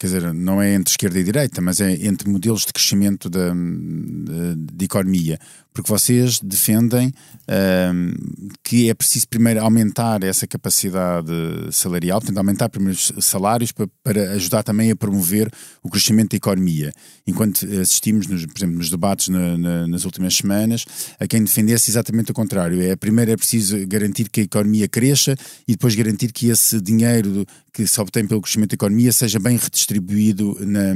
quer 0.01 0.07
dizer, 0.09 0.35
não 0.35 0.61
é 0.61 0.75
entre 0.75 0.91
esquerda 0.91 1.19
e 1.19 1.23
direita, 1.23 1.61
mas 1.61 1.81
é 1.81 1.93
entre 1.93 2.29
modelos 2.29 2.67
de 2.67 2.73
crescimento 2.73 3.31
da, 3.31 3.51
de, 3.51 4.57
de 4.57 4.85
economia 4.85 5.39
porque 5.73 5.91
vocês 5.91 6.39
defendem 6.41 7.09
uh, 7.09 8.53
que 8.63 8.91
é 8.91 8.95
preciso 8.95 9.27
primeiro 9.29 9.61
aumentar 9.61 10.23
essa 10.23 10.47
capacidade 10.47 11.33
salarial, 11.71 12.21
portanto, 12.21 12.39
aumentar 12.39 12.69
primeiro 12.69 12.99
os 12.99 13.25
salários 13.25 13.73
para, 13.73 13.89
para, 14.03 14.33
ajudar 14.33 14.63
também 14.63 14.91
a 14.91 14.97
promover 14.97 15.51
o 15.83 15.89
crescimento 15.89 16.33
da 16.33 16.37
economia. 16.37 16.93
Enquanto 17.27 17.65
assistimos, 17.81 18.27
nos, 18.27 18.45
por 18.45 18.59
exemplo, 18.59 18.77
nos 18.77 18.91
debates 18.91 19.29
na, 19.29 19.57
na, 19.57 19.87
nas 19.87 20.05
últimas 20.05 20.37
semanas, 20.37 20.85
a 21.19 21.27
quem 21.27 21.43
defendesse 21.43 21.91
exatamente 21.91 22.31
o 22.31 22.35
contrário. 22.35 22.81
É, 22.83 22.95
primeiro 22.97 23.31
é 23.31 23.37
preciso 23.37 23.87
garantir 23.87 24.29
que 24.29 24.41
a 24.41 24.45
economia 24.45 24.89
cresça 24.89 25.35
e 25.67 25.73
depois 25.73 25.95
garantir 25.95 26.33
que 26.33 26.49
esse 26.49 26.81
dinheiro 26.81 27.47
que 27.73 27.87
se 27.87 28.01
obtém 28.01 28.27
pelo 28.27 28.43
crescimento 28.43 28.71
da 28.71 28.75
economia 28.75 29.13
seja 29.13 29.39
bem 29.39 29.57
redistribuído 29.57 30.57
na, 30.61 30.95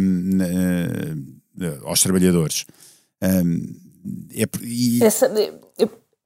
aos 1.84 2.02
trabalhadores. 2.02 2.64
Um, 3.22 3.85
é, 4.34 4.44
e... 4.62 5.02
Essa, 5.04 5.30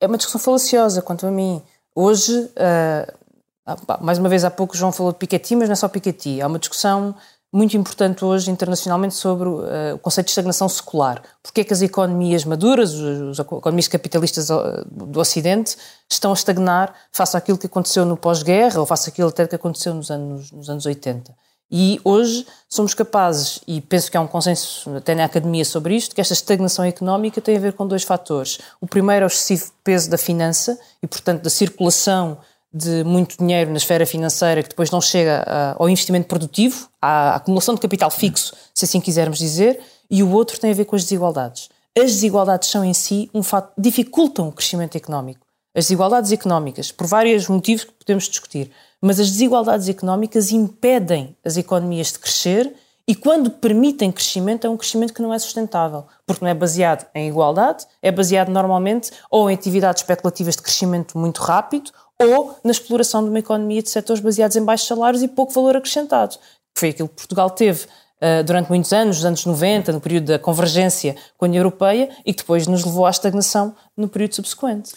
é 0.01 0.07
uma 0.07 0.17
discussão 0.17 0.41
falaciosa 0.41 1.03
quanto 1.03 1.27
a 1.27 1.31
mim. 1.31 1.63
Hoje, 1.95 2.35
uh, 2.35 4.01
mais 4.01 4.19
uma 4.19 4.29
vez, 4.29 4.45
há 4.45 4.51
pouco 4.51 4.77
João 4.77 4.93
falou 4.93 5.13
de 5.13 5.19
Piketty, 5.19 5.57
mas 5.57 5.69
não 5.69 5.75
é 5.75 5.77
só 5.77 5.89
Piketty. 5.89 6.41
Há 6.41 6.47
uma 6.47 6.59
discussão 6.59 7.15
muito 7.53 7.77
importante 7.77 8.25
hoje 8.25 8.51
internacionalmente 8.51 9.15
sobre 9.15 9.49
uh, 9.49 9.95
o 9.95 9.99
conceito 9.99 10.27
de 10.27 10.31
estagnação 10.31 10.69
secular. 10.69 11.23
Porque 11.43 11.61
é 11.61 11.65
que 11.65 11.73
as 11.73 11.83
economias 11.83 12.45
maduras, 12.45 12.95
as 12.95 13.39
economias 13.39 13.89
capitalistas 13.89 14.49
do 14.91 15.21
Ocidente, 15.21 15.77
estão 16.09 16.31
a 16.31 16.35
estagnar 16.35 16.95
face 17.13 17.37
àquilo 17.37 17.59
que 17.59 17.67
aconteceu 17.67 18.05
no 18.05 18.17
pós-guerra 18.17 18.81
ou 18.81 18.87
face 18.87 19.11
àquilo 19.11 19.29
até 19.29 19.47
que 19.47 19.57
aconteceu 19.57 19.93
nos 19.93 20.11
anos, 20.11 20.51
nos 20.53 20.71
anos 20.71 20.87
80. 20.87 21.35
E 21.71 22.00
hoje 22.05 22.47
somos 22.69 22.95
capazes, 22.95 23.61
e 23.67 23.81
penso 23.81 24.11
que 24.11 24.17
há 24.17 24.21
um 24.21 24.27
consenso 24.27 24.97
até 24.97 25.15
na 25.15 25.25
academia 25.25 25.65
sobre 25.65 25.95
isto, 25.95 26.15
que 26.15 26.21
esta 26.21 26.35
estagnação 26.35 26.85
económica 26.85 27.41
tem 27.41 27.57
a 27.57 27.61
ver 27.61 27.75
com 27.75 27.87
dois 27.87 28.03
fatores. 28.03 28.59
O 28.81 28.87
primeiro 28.87 29.25
é 29.25 29.27
o 29.27 29.29
excessivo 29.29 29.71
peso 29.85 30.11
da 30.11 30.19
finança 30.19 30.79
e, 31.00 31.07
portanto, 31.07 31.43
da 31.43 31.50
circulação 31.50 32.39
de 32.73 33.05
muito 33.05 33.37
dinheiro 33.37 33.71
na 33.71 33.77
esfera 33.77 34.07
financeira 34.07 34.62
que 34.62 34.69
depois 34.69 34.91
não 34.91 35.00
chega 35.00 35.45
ah, 35.47 35.77
ao 35.79 35.89
investimento 35.89 36.29
produtivo, 36.29 36.89
à 37.00 37.37
acumulação 37.37 37.75
de 37.75 37.81
capital 37.81 38.11
fixo, 38.11 38.55
se 38.75 38.85
assim 38.85 39.00
quisermos 39.00 39.39
dizer, 39.39 39.81
e 40.09 40.23
o 40.23 40.31
outro 40.31 40.59
tem 40.59 40.71
a 40.71 40.75
ver 40.75 40.85
com 40.85 40.97
as 40.97 41.03
desigualdades. 41.03 41.69
As 41.97 42.12
desigualdades 42.12 42.69
são 42.69 42.85
em 42.85 42.95
si 42.95 43.29
um 43.35 43.43
fato, 43.43 43.73
dificultam 43.77 44.49
o 44.49 44.53
crescimento 44.53 44.97
económico. 44.97 45.45
As 45.75 45.85
desigualdades 45.85 46.33
económicas, 46.33 46.91
por 46.91 47.07
vários 47.07 47.49
motivos 47.49 47.85
que 47.85 47.93
podemos 47.93 48.29
discutir, 48.29 48.71
mas 49.00 49.19
as 49.19 49.30
desigualdades 49.30 49.88
económicas 49.88 50.52
impedem 50.52 51.37
as 51.45 51.57
economias 51.57 52.12
de 52.12 52.19
crescer 52.19 52.75
e 53.11 53.14
quando 53.16 53.50
permitem 53.50 54.12
crescimento, 54.12 54.66
é 54.66 54.71
um 54.71 54.76
crescimento 54.76 55.12
que 55.12 55.21
não 55.21 55.35
é 55.35 55.38
sustentável, 55.40 56.04
porque 56.25 56.45
não 56.45 56.50
é 56.50 56.54
baseado 56.54 57.07
em 57.12 57.28
igualdade, 57.28 57.85
é 58.00 58.12
baseado 58.12 58.50
normalmente 58.50 59.11
ou 59.28 59.50
em 59.50 59.54
atividades 59.54 60.02
especulativas 60.02 60.54
de 60.54 60.62
crescimento 60.62 61.19
muito 61.19 61.40
rápido 61.42 61.90
ou 62.21 62.57
na 62.62 62.71
exploração 62.71 63.25
de 63.25 63.30
uma 63.30 63.38
economia 63.38 63.83
de 63.83 63.90
setores 63.90 64.23
baseados 64.23 64.57
em 64.57 64.64
baixos 64.64 64.87
salários 64.87 65.23
e 65.25 65.28
pouco 65.28 65.52
valor 65.52 65.76
acrescentado. 65.76 66.37
Foi 66.76 66.90
aquilo 66.90 67.09
que 67.09 67.16
Portugal 67.16 67.50
teve 67.50 67.85
uh, 67.85 68.45
durante 68.45 68.69
muitos 68.69 68.92
anos, 68.92 69.16
nos 69.16 69.25
anos 69.25 69.45
90, 69.45 69.90
no 69.90 70.00
período 70.00 70.26
da 70.26 70.38
convergência 70.38 71.16
com 71.37 71.47
a 71.47 71.49
União 71.49 71.62
Europeia 71.62 72.11
e 72.25 72.33
que 72.33 72.42
depois 72.42 72.69
nos 72.69 72.85
levou 72.85 73.07
à 73.07 73.11
estagnação 73.11 73.75
no 73.97 74.07
período 74.07 74.37
subsequente. 74.37 74.92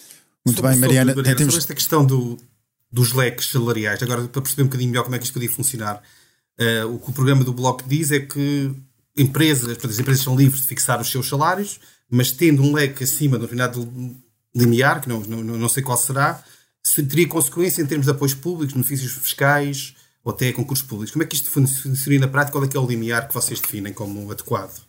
Muito 0.45 0.57
sobre, 0.57 0.71
bem, 0.71 0.81
Mariana. 0.81 1.13
Sobre, 1.13 1.29
Mariana, 1.29 1.45
sobre 1.45 1.57
esta 1.57 1.73
questão 1.73 2.05
do, 2.05 2.37
dos 2.93 3.11
leques 3.11 3.49
salariais. 3.49 4.03
Agora, 4.03 4.27
para 4.27 4.41
perceber 4.41 4.61
um 4.61 4.67
bocadinho 4.67 4.91
melhor 4.91 5.03
como 5.03 5.15
é 5.15 5.17
que 5.19 5.25
isto 5.25 5.33
podia 5.33 5.51
funcionar, 5.51 5.95
uh, 6.59 6.93
o 6.93 6.99
que 6.99 7.09
o 7.09 7.13
programa 7.13 7.43
do 7.43 7.51
Bloco 7.51 7.83
diz 7.87 8.11
é 8.11 8.19
que 8.19 8.71
empresas, 9.17 9.65
portanto, 9.65 9.91
as 9.91 9.99
empresas 9.99 10.23
são 10.23 10.35
livres 10.35 10.61
de 10.61 10.67
fixar 10.67 11.01
os 11.01 11.09
seus 11.09 11.27
salários, 11.27 11.79
mas 12.07 12.31
tendo 12.31 12.61
um 12.61 12.71
leque 12.71 13.03
acima 13.03 13.39
de 13.39 13.45
um 13.45 13.47
determinado 13.47 14.15
limiar, 14.55 15.01
que 15.01 15.09
não, 15.09 15.21
não, 15.21 15.41
não 15.43 15.69
sei 15.69 15.81
qual 15.81 15.97
será, 15.97 16.43
se 16.83 17.01
teria 17.03 17.27
consequência 17.27 17.81
em 17.81 17.85
termos 17.87 18.05
de 18.05 18.11
apoios 18.11 18.35
públicos, 18.35 18.73
benefícios 18.73 19.13
fiscais 19.13 19.95
ou 20.23 20.31
até 20.31 20.51
concursos 20.53 20.85
públicos. 20.85 21.11
Como 21.11 21.23
é 21.23 21.25
que 21.25 21.35
isto 21.35 21.49
funciona 21.49 22.19
na 22.19 22.27
prática? 22.27 22.51
Qual 22.51 22.63
é 22.63 22.67
que 22.67 22.77
é 22.77 22.79
o 22.79 22.85
limiar 22.85 23.27
que 23.27 23.33
vocês 23.33 23.59
definem 23.59 23.91
como 23.91 24.31
adequado? 24.31 24.83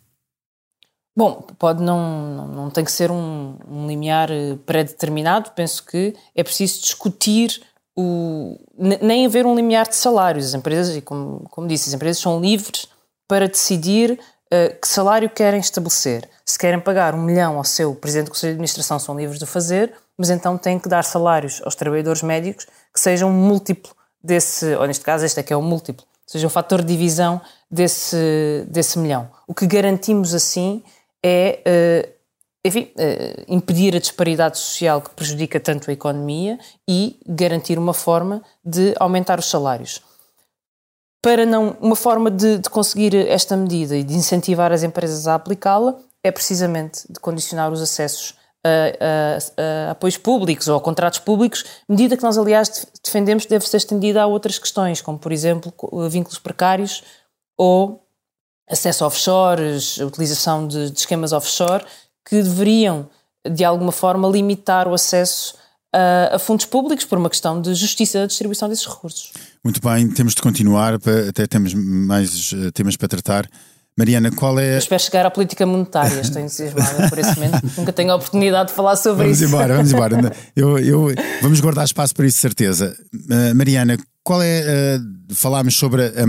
Bom, 1.17 1.41
pode 1.57 1.81
não, 1.81 2.47
não 2.49 2.69
tem 2.69 2.83
que 2.83 2.91
ser 2.91 3.09
um, 3.09 3.57
um 3.67 3.87
limiar 3.87 4.29
eh, 4.29 4.57
pré-determinado. 4.65 5.51
Penso 5.51 5.83
que 5.85 6.13
é 6.35 6.43
preciso 6.43 6.81
discutir 6.81 7.63
o, 7.95 8.59
nem 8.77 9.25
haver 9.25 9.45
um 9.45 9.55
limiar 9.55 9.87
de 9.87 9.95
salários. 9.95 10.47
As 10.47 10.53
empresas, 10.53 10.95
e 10.95 11.01
como, 11.01 11.47
como 11.49 11.67
disse, 11.67 11.89
as 11.89 11.95
empresas 11.95 12.21
são 12.21 12.39
livres 12.39 12.87
para 13.27 13.47
decidir 13.47 14.11
uh, 14.11 14.79
que 14.79 14.87
salário 14.87 15.29
querem 15.29 15.59
estabelecer. 15.59 16.29
Se 16.45 16.59
querem 16.59 16.79
pagar 16.79 17.15
um 17.15 17.21
milhão 17.21 17.57
ao 17.57 17.63
seu 17.63 17.95
presidente 17.95 18.25
do 18.25 18.31
Conselho 18.31 18.51
de 18.51 18.55
Administração, 18.55 18.99
são 18.99 19.17
livres 19.17 19.39
de 19.39 19.45
fazer, 19.45 19.93
mas 20.17 20.29
então 20.29 20.57
têm 20.57 20.77
que 20.77 20.89
dar 20.89 21.03
salários 21.03 21.61
aos 21.63 21.75
trabalhadores 21.75 22.21
médicos 22.21 22.65
que 22.93 22.99
sejam 22.99 23.29
um 23.29 23.33
múltiplo 23.33 23.91
desse, 24.23 24.75
ou 24.75 24.85
neste 24.85 25.03
caso 25.03 25.25
este 25.25 25.39
é 25.39 25.43
que 25.43 25.53
é 25.53 25.57
o 25.57 25.61
múltiplo, 25.61 26.05
seja 26.25 26.47
um 26.47 26.49
fator 26.49 26.81
de 26.81 26.87
divisão 26.87 27.41
desse, 27.69 28.65
desse 28.67 28.97
milhão. 28.99 29.29
O 29.47 29.53
que 29.53 29.67
garantimos 29.67 30.33
assim 30.33 30.83
é, 31.23 31.59
uh, 31.65 32.14
enfim, 32.65 32.91
uh, 32.97 33.45
impedir 33.47 33.95
a 33.95 33.99
disparidade 33.99 34.57
social 34.57 34.99
que 34.99 35.11
prejudica 35.11 35.59
tanto 35.59 35.91
a 35.91 35.93
economia 35.93 36.57
e 36.89 37.19
garantir 37.27 37.77
uma 37.77 37.93
forma 37.93 38.41
de 38.63 38.95
aumentar 38.99 39.37
os 39.37 39.45
salários. 39.45 40.01
Para 41.21 41.45
não 41.45 41.77
uma 41.79 41.95
forma 41.95 42.31
de, 42.31 42.57
de, 42.57 42.69
conseguir 42.69 43.13
esta 43.15 43.55
medida 43.55 43.95
e 43.95 44.03
de 44.03 44.15
incentivar 44.15 44.71
as 44.71 44.81
empresas 44.81 45.27
a 45.27 45.35
aplicá-la 45.35 45.95
é 46.23 46.31
precisamente 46.31 47.05
de 47.07 47.19
condicionar 47.19 47.71
os 47.71 47.81
acessos 47.83 48.35
a, 48.63 48.67
a, 48.67 49.87
a, 49.87 49.91
apoios 49.91 50.17
públicos 50.17 50.67
ou 50.67 50.75
a 50.75 50.81
contratos 50.81 51.19
públicos, 51.19 51.63
medida 51.87 52.17
que 52.17 52.23
nós, 52.23 52.35
aliás, 52.35 52.87
defendemos 53.03 53.45
deve 53.45 53.67
ser 53.67 53.77
estendida 53.77 54.23
a 54.23 54.25
outras 54.25 54.57
questões, 54.57 55.01
como, 55.01 55.19
por 55.19 55.31
exemplo, 55.31 55.71
vínculos 56.09 56.39
precários 56.39 57.03
ou 57.55 58.03
acesso 58.67 59.03
a 59.03 59.07
offshores, 59.07 59.99
a 60.01 60.05
utilização 60.05 60.67
de, 60.67 60.89
de 60.89 60.99
esquemas 60.99 61.31
offshore, 61.31 61.85
que 62.27 62.41
deveriam, 62.41 63.07
de 63.49 63.63
alguma 63.63 63.91
forma, 63.91 64.27
limitar 64.27 64.87
o 64.87 64.93
acesso 64.93 65.55
a, 65.93 66.35
a 66.35 66.39
fundos 66.39 66.65
públicos 66.65 67.05
por 67.05 67.17
uma 67.17 67.29
questão 67.29 67.61
de 67.61 67.73
justiça 67.73 68.19
da 68.19 68.25
distribuição 68.25 68.67
desses 68.67 68.85
recursos. 68.85 69.31
Muito 69.63 69.79
bem, 69.81 70.09
temos 70.09 70.33
de 70.35 70.41
continuar, 70.41 70.93
até 70.93 71.47
temos 71.47 71.73
mais 71.73 72.53
eh, 72.53 72.71
temas 72.71 72.95
para 72.95 73.07
tratar. 73.07 73.49
Mariana, 73.97 74.29
qual 74.29 74.59
é. 74.59 74.73
Eu 74.73 74.77
espero 74.77 75.01
chegar 75.01 75.25
à 75.25 75.31
política 75.31 75.65
monetária, 75.65 76.19
estou 76.19 76.41
entusiasmada 76.41 77.09
por 77.09 77.17
esse 77.17 77.33
momento. 77.35 77.61
Nunca 77.77 77.93
tenho 77.93 78.11
a 78.11 78.15
oportunidade 78.15 78.69
de 78.69 78.75
falar 78.75 78.97
sobre 78.97 79.23
vamos 79.23 79.39
isso. 79.39 79.49
Vamos 79.49 79.63
embora, 79.63 79.75
vamos 79.77 79.91
embora. 79.93 80.35
Eu, 80.53 80.77
eu, 80.77 81.15
vamos 81.41 81.61
guardar 81.61 81.85
espaço 81.85 82.13
para 82.13 82.25
isso, 82.25 82.37
certeza. 82.37 82.95
Uh, 83.13 83.55
Mariana, 83.55 83.97
qual 84.21 84.41
é. 84.41 84.97
Uh, 84.97 85.33
falámos 85.33 85.75
sobre 85.75 86.03
a, 86.03 86.25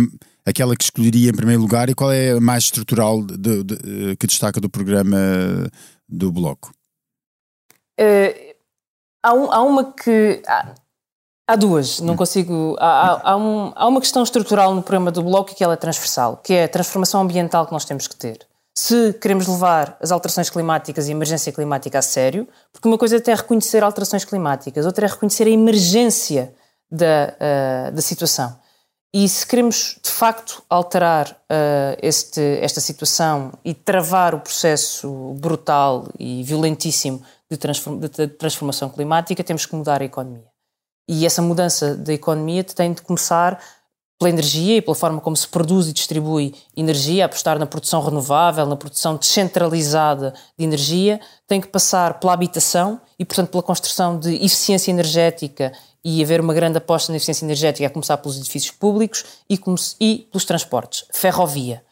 aquela 0.46 0.76
que 0.76 0.84
escolheria 0.84 1.30
em 1.30 1.34
primeiro 1.34 1.60
lugar 1.60 1.90
e 1.90 1.94
qual 1.94 2.12
é 2.12 2.30
a 2.30 2.40
mais 2.40 2.64
estrutural 2.64 3.22
de, 3.22 3.64
de, 3.64 4.16
que 4.16 4.26
destaca 4.26 4.60
do 4.60 4.70
programa 4.70 5.18
do 6.08 6.30
Bloco? 6.30 6.70
Uh, 7.98 8.54
há, 9.22 9.34
um, 9.34 9.52
há, 9.52 9.62
uma 9.62 9.92
que. 9.92 10.40
Há, 10.46 10.74
Há 11.48 11.54
duas, 11.54 12.00
não 12.00 12.16
consigo. 12.16 12.76
Há, 12.80 13.30
há, 13.30 13.36
um, 13.36 13.72
há, 13.76 13.86
uma 13.86 14.00
questão 14.00 14.24
estrutural 14.24 14.74
no 14.74 14.82
programa 14.82 15.12
do 15.12 15.22
Bloco 15.22 15.54
que 15.54 15.62
ela 15.62 15.74
é 15.74 15.76
transversal, 15.76 16.38
que 16.38 16.52
é 16.52 16.64
a 16.64 16.68
transformação 16.68 17.20
ambiental 17.20 17.64
que 17.64 17.72
nós 17.72 17.84
temos 17.84 18.08
que 18.08 18.16
ter. 18.16 18.44
Se 18.76 19.12
queremos 19.12 19.46
levar 19.46 19.96
as 20.02 20.10
alterações 20.10 20.50
climáticas 20.50 21.06
e 21.06 21.10
a 21.10 21.12
emergência 21.12 21.52
climática 21.52 22.00
a 22.00 22.02
sério, 22.02 22.48
porque 22.72 22.88
uma 22.88 22.98
coisa 22.98 23.14
é 23.14 23.18
até 23.18 23.32
reconhecer 23.32 23.84
alterações 23.84 24.24
climáticas, 24.24 24.84
outra 24.84 25.06
é 25.06 25.08
reconhecer 25.08 25.44
a 25.44 25.50
emergência 25.50 26.52
da, 26.90 27.32
uh, 27.36 27.92
da 27.92 28.02
situação. 28.02 28.58
E 29.14 29.28
se 29.28 29.46
queremos 29.46 29.98
de 30.02 30.10
facto 30.10 30.62
alterar 30.68 31.30
uh, 31.30 31.96
este, 32.02 32.40
esta 32.60 32.80
situação 32.80 33.52
e 33.64 33.72
travar 33.72 34.34
o 34.34 34.40
processo 34.40 35.34
brutal 35.38 36.08
e 36.18 36.42
violentíssimo 36.42 37.22
de, 37.50 37.56
transform, 37.56 37.98
de 37.98 38.26
transformação 38.28 38.90
climática, 38.90 39.42
temos 39.44 39.64
que 39.64 39.75
mudar 39.75 40.02
a 40.02 40.04
economia. 40.04 40.44
E 41.08 41.25
essa 41.25 41.40
mudança 41.40 41.94
da 41.94 42.12
economia 42.12 42.64
tem 42.64 42.92
de 42.92 43.00
começar 43.00 43.60
pela 44.18 44.30
energia 44.30 44.78
e 44.78 44.82
pela 44.82 44.94
forma 44.94 45.20
como 45.20 45.36
se 45.36 45.46
produz 45.46 45.86
e 45.88 45.92
distribui 45.92 46.54
energia, 46.76 47.26
apostar 47.26 47.58
na 47.58 47.66
produção 47.66 48.02
renovável, 48.02 48.66
na 48.66 48.76
produção 48.76 49.16
descentralizada 49.16 50.34
de 50.58 50.64
energia, 50.64 51.20
tem 51.46 51.60
que 51.60 51.68
passar 51.68 52.18
pela 52.18 52.32
habitação 52.32 53.00
e, 53.18 53.25
portanto, 53.25 53.50
pela 53.50 53.62
construção 53.62 54.18
de 54.18 54.34
eficiência 54.36 54.90
energética 54.90 55.72
e 56.08 56.22
haver 56.22 56.40
uma 56.40 56.54
grande 56.54 56.78
aposta 56.78 57.10
na 57.10 57.16
eficiência 57.16 57.44
energética, 57.44 57.84
a 57.84 57.90
começar 57.90 58.16
pelos 58.18 58.38
edifícios 58.38 58.70
públicos 58.70 59.25
e, 59.50 59.58
e 60.00 60.28
pelos 60.30 60.44
transportes. 60.44 61.04
Ferrovia. 61.12 61.82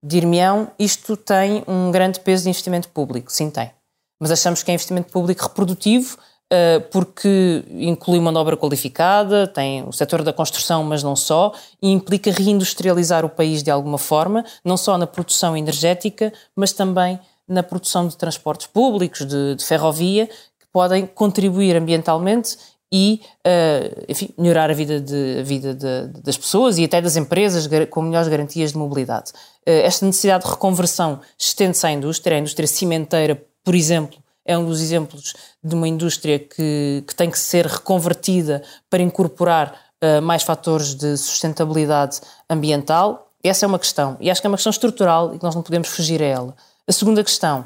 Dir-me-ão, 0.00 0.70
isto 0.78 1.16
tem 1.16 1.64
um 1.66 1.90
grande 1.90 2.20
peso 2.20 2.44
de 2.44 2.50
investimento 2.50 2.88
público. 2.90 3.32
Sim, 3.32 3.50
tem. 3.50 3.72
Mas 4.20 4.30
achamos 4.30 4.62
que 4.62 4.70
é 4.70 4.74
investimento 4.74 5.10
público 5.10 5.42
reprodutivo, 5.42 6.16
eh, 6.52 6.78
porque 6.92 7.64
inclui 7.68 8.20
uma 8.20 8.38
obra 8.38 8.56
qualificada, 8.56 9.48
tem 9.48 9.82
o 9.82 9.92
setor 9.92 10.22
da 10.22 10.32
construção, 10.32 10.84
mas 10.84 11.02
não 11.02 11.16
só, 11.16 11.52
e 11.82 11.90
implica 11.90 12.30
reindustrializar 12.30 13.24
o 13.24 13.28
país 13.28 13.60
de 13.60 13.72
alguma 13.72 13.98
forma, 13.98 14.44
não 14.64 14.76
só 14.76 14.96
na 14.96 15.06
produção 15.06 15.56
energética, 15.56 16.32
mas 16.54 16.72
também 16.72 17.18
na 17.48 17.64
produção 17.64 18.06
de 18.06 18.16
transportes 18.16 18.68
públicos, 18.68 19.26
de, 19.26 19.56
de 19.56 19.64
ferrovia, 19.64 20.28
que 20.28 20.66
podem 20.72 21.06
contribuir 21.06 21.74
ambientalmente 21.74 22.56
e, 22.96 23.20
uh, 23.44 24.04
enfim, 24.08 24.28
melhorar 24.38 24.70
a 24.70 24.72
vida, 24.72 25.00
de, 25.00 25.38
a 25.40 25.42
vida 25.42 25.74
de, 25.74 26.20
das 26.22 26.36
pessoas 26.36 26.78
e 26.78 26.84
até 26.84 27.02
das 27.02 27.16
empresas 27.16 27.68
com 27.90 28.02
melhores 28.02 28.28
garantias 28.28 28.70
de 28.70 28.78
mobilidade. 28.78 29.32
Uh, 29.66 29.82
esta 29.82 30.06
necessidade 30.06 30.44
de 30.44 30.50
reconversão 30.50 31.20
estende-se 31.36 31.84
à 31.84 31.90
indústria, 31.90 32.36
a 32.36 32.38
indústria 32.38 32.68
cimenteira, 32.68 33.42
por 33.64 33.74
exemplo, 33.74 34.16
é 34.46 34.56
um 34.56 34.64
dos 34.64 34.80
exemplos 34.80 35.34
de 35.60 35.74
uma 35.74 35.88
indústria 35.88 36.38
que, 36.38 37.02
que 37.04 37.14
tem 37.16 37.28
que 37.28 37.38
ser 37.38 37.66
reconvertida 37.66 38.62
para 38.88 39.02
incorporar 39.02 39.74
uh, 40.00 40.22
mais 40.22 40.44
fatores 40.44 40.94
de 40.94 41.16
sustentabilidade 41.16 42.20
ambiental. 42.48 43.28
Essa 43.42 43.66
é 43.66 43.66
uma 43.66 43.80
questão, 43.80 44.16
e 44.20 44.30
acho 44.30 44.40
que 44.40 44.46
é 44.46 44.50
uma 44.50 44.56
questão 44.56 44.70
estrutural 44.70 45.34
e 45.34 45.38
que 45.38 45.44
nós 45.44 45.56
não 45.56 45.64
podemos 45.64 45.88
fugir 45.88 46.22
a 46.22 46.26
ela. 46.26 46.56
A 46.86 46.92
segunda 46.92 47.24
questão, 47.24 47.64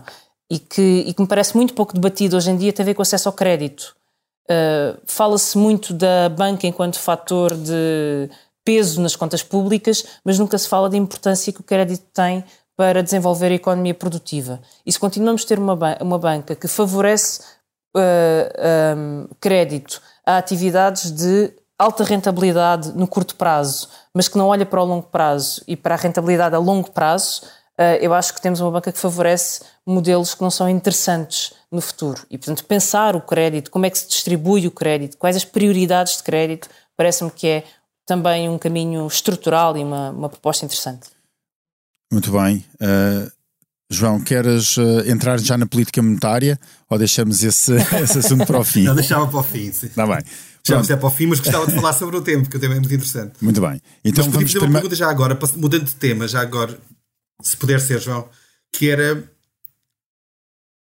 e 0.51 0.59
que, 0.59 1.05
e 1.07 1.13
que 1.13 1.21
me 1.21 1.29
parece 1.29 1.55
muito 1.55 1.75
pouco 1.75 1.93
debatida 1.93 2.35
hoje 2.35 2.51
em 2.51 2.57
dia, 2.57 2.73
tem 2.73 2.83
a 2.83 2.87
ver 2.87 2.95
com 2.95 3.03
o 3.03 3.03
acesso 3.03 3.29
ao 3.29 3.35
crédito. 3.35 3.98
Uh, 4.51 4.99
Fala-se 5.07 5.59
muito 5.59 5.93
da 5.93 6.29
banca 6.29 6.67
enquanto 6.67 6.99
fator 6.99 7.55
de 7.55 8.31
peso 8.65 9.01
nas 9.01 9.17
contas 9.17 9.43
públicas, 9.43 10.05
mas 10.25 10.39
nunca 10.39 10.59
se 10.59 10.69
fala 10.69 10.89
da 10.89 10.97
importância 10.97 11.53
que 11.53 11.61
o 11.61 11.65
crédito 11.65 12.05
tem 12.13 12.45
para 12.77 13.03
desenvolver 13.03 13.51
a 13.51 13.55
economia 13.55 13.95
produtiva. 13.95 14.61
E 14.87 14.93
se 14.93 15.01
continuamos 15.01 15.43
a 15.43 15.47
ter 15.49 15.59
uma, 15.59 15.75
ban 15.75 15.97
uma 16.01 16.19
banca 16.19 16.55
que 16.55 16.69
favorece 16.69 17.41
uh, 17.97 17.99
eh, 17.99 18.95
um, 18.97 19.27
crédito 19.41 20.01
a 20.25 20.39
atividades 20.39 21.11
de 21.11 21.53
alta 21.79 22.05
rentabilidade 22.05 22.93
no 22.93 23.09
curto 23.09 23.35
prazo, 23.37 23.89
mas 24.15 24.29
que 24.29 24.39
não 24.39 24.49
olha 24.49 24.67
para 24.67 24.83
o 24.83 24.85
longo 24.85 25.07
prazo 25.07 25.63
e 25.67 25.77
para 25.77 25.95
a 25.95 25.99
rentabilidade 25.99 26.55
a 26.55 26.59
longo 26.59 26.91
prazo, 26.91 27.43
eu 28.01 28.13
acho 28.13 28.35
que 28.35 28.41
temos 28.41 28.61
uma 28.61 28.71
banca 28.71 28.91
que 28.91 28.99
favorece 28.99 29.63
modelos 29.87 30.35
que 30.35 30.43
não 30.43 30.51
são 30.51 30.69
interessantes 30.69 31.53
no 31.71 31.81
futuro. 31.81 32.21
E, 32.31 32.37
portanto, 32.37 32.65
pensar 32.65 33.15
o 33.15 33.21
crédito, 33.21 33.71
como 33.71 33.87
é 33.87 33.91
que 33.91 33.99
se 33.99 34.09
distribui 34.09 34.67
o 34.67 34.71
crédito, 34.71 35.17
quais 35.17 35.37
as 35.37 35.45
prioridades 35.45 36.17
de 36.17 36.23
crédito, 36.23 36.69
parece-me 36.97 37.31
que 37.31 37.47
é 37.47 37.65
também 38.07 38.49
um 38.49 38.59
caminho 38.59 39.07
estrutural 39.07 39.77
e 39.77 39.85
uma, 39.85 40.11
uma 40.11 40.29
proposta 40.29 40.65
interessante. 40.65 41.11
Muito 42.11 42.33
bem. 42.33 42.65
Uh, 42.81 43.31
João, 43.91 44.21
queres 44.21 44.77
uh, 44.79 45.01
entrar 45.07 45.39
já 45.39 45.59
na 45.59 45.67
política 45.67 46.03
monetária 46.03 46.59
ou 46.89 46.99
deixamos 46.99 47.45
esse, 47.45 47.75
esse 48.03 48.19
assunto 48.19 48.47
para 48.47 48.59
o 48.59 48.65
fim? 48.65 48.85
Não, 48.85 48.95
deixava 48.95 49.27
para 49.27 49.41
o 49.41 49.43
fim, 49.43 49.71
sim. 49.71 49.87
Está 49.87 50.07
bem. 50.07 50.25
Já 50.67 50.95
é 50.95 50.97
para 50.97 51.07
o 51.07 51.11
fim, 51.11 51.27
mas 51.27 51.41
gostava 51.41 51.67
de 51.67 51.75
falar 51.75 51.95
sobre 51.95 52.17
o 52.17 52.21
tempo, 52.21 52.43
porque 52.43 52.59
o 52.59 52.61
tema 52.61 52.75
é 52.75 52.81
muito 52.81 52.93
interessante. 52.93 53.33
Muito 53.41 53.61
bem. 53.61 53.81
Então 54.05 54.25
mas 54.25 54.35
vamos 54.35 54.53
fazer 54.53 54.65
uma 54.65 54.73
pergunta 54.73 54.97
já 54.97 55.09
agora, 55.09 55.39
mudando 55.57 55.85
de 55.85 55.95
tema, 55.95 56.29
já 56.29 56.41
agora, 56.41 56.79
se 57.41 57.57
puder 57.57 57.81
ser, 57.81 58.01
João, 58.01 58.29
que 58.73 58.89
era 58.91 59.31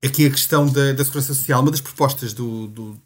aqui 0.03 0.25
a 0.25 0.31
questão 0.31 0.67
da, 0.67 0.93
da 0.93 1.03
segurança 1.03 1.33
social. 1.33 1.61
Uma 1.61 1.71
das 1.71 1.81
propostas 1.81 2.33
do, 2.33 2.67
do 2.67 3.01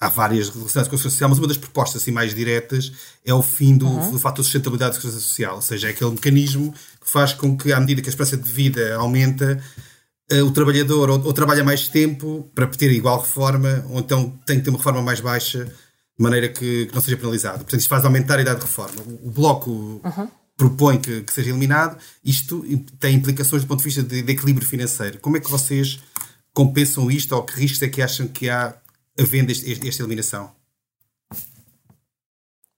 há 0.00 0.08
várias 0.08 0.48
relacionadas 0.48 0.88
com 0.88 0.94
a 0.94 0.98
segurança 0.98 1.10
social, 1.10 1.30
mas 1.30 1.38
uma 1.38 1.48
das 1.48 1.56
propostas 1.56 2.02
assim, 2.02 2.10
mais 2.10 2.34
diretas 2.34 2.92
é 3.24 3.32
o 3.32 3.42
fim 3.42 3.76
do, 3.76 3.86
uhum. 3.86 4.12
do 4.12 4.18
fator 4.18 4.42
de 4.42 4.44
sustentabilidade 4.44 4.92
da 4.92 5.00
segurança 5.00 5.24
social, 5.24 5.56
ou 5.56 5.62
seja, 5.62 5.88
é 5.88 5.90
aquele 5.90 6.10
mecanismo 6.10 6.72
que 7.00 7.10
faz 7.10 7.32
com 7.32 7.56
que, 7.56 7.72
à 7.72 7.80
medida 7.80 8.02
que 8.02 8.08
a 8.08 8.10
esperança 8.10 8.36
de 8.36 8.48
vida 8.48 8.94
aumenta, 8.96 9.62
uh, 10.32 10.44
o 10.44 10.50
trabalhador 10.50 11.10
ou, 11.10 11.24
ou, 11.24 11.32
trabalha 11.32 11.64
mais 11.64 11.88
tempo 11.88 12.50
para 12.54 12.66
ter 12.66 12.90
igual 12.92 13.20
reforma, 13.20 13.84
ou 13.88 14.00
então 14.00 14.30
tem 14.46 14.58
que 14.58 14.64
ter 14.64 14.70
uma 14.70 14.78
reforma 14.78 15.02
mais 15.02 15.20
baixa, 15.20 15.64
de 15.64 16.22
maneira 16.22 16.48
que, 16.48 16.86
que 16.86 16.94
não 16.94 17.00
seja 17.00 17.16
penalizado. 17.16 17.58
Portanto, 17.58 17.80
isto 17.80 17.88
faz 17.88 18.04
aumentar 18.04 18.38
a 18.38 18.42
idade 18.42 18.60
de 18.60 18.66
reforma. 18.66 19.02
O, 19.02 19.28
o 19.28 19.30
Bloco 19.30 19.70
uhum. 19.70 20.28
Propõe 20.56 21.00
que, 21.00 21.22
que, 21.22 21.32
seja 21.32 21.50
eliminado, 21.50 21.98
isto 22.24 22.64
tem 22.98 23.14
implicações 23.14 23.62
do 23.62 23.68
ponto 23.68 23.78
de 23.78 23.84
vista 23.84 24.02
de, 24.02 24.22
de, 24.22 24.32
equilíbrio 24.32 24.66
financeiro. 24.66 25.18
Como 25.20 25.36
é 25.36 25.40
que 25.40 25.50
vocês 25.50 26.00
compensam 26.52 27.10
isto 27.10 27.34
ou 27.34 27.42
que 27.42 27.58
riscos 27.58 27.82
é 27.82 27.88
que 27.88 28.00
acham 28.00 28.28
que 28.28 28.48
há 28.48 28.74
havendo 29.18 29.50
este, 29.50 29.88
esta 29.88 30.02
eliminação? 30.02 30.50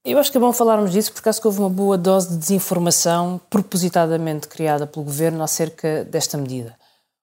Eu 0.03 0.17
acho 0.17 0.31
que 0.31 0.37
é 0.37 0.41
bom 0.41 0.53
falarmos 0.53 0.91
disso 0.91 1.11
porque 1.11 1.27
acho 1.27 1.41
que 1.41 1.47
houve 1.47 1.59
uma 1.59 1.69
boa 1.69 1.97
dose 1.97 2.29
de 2.29 2.37
desinformação 2.37 3.41
propositadamente 3.49 4.47
criada 4.47 4.87
pelo 4.87 5.05
governo 5.05 5.43
acerca 5.43 6.05
desta 6.05 6.37
medida. 6.37 6.77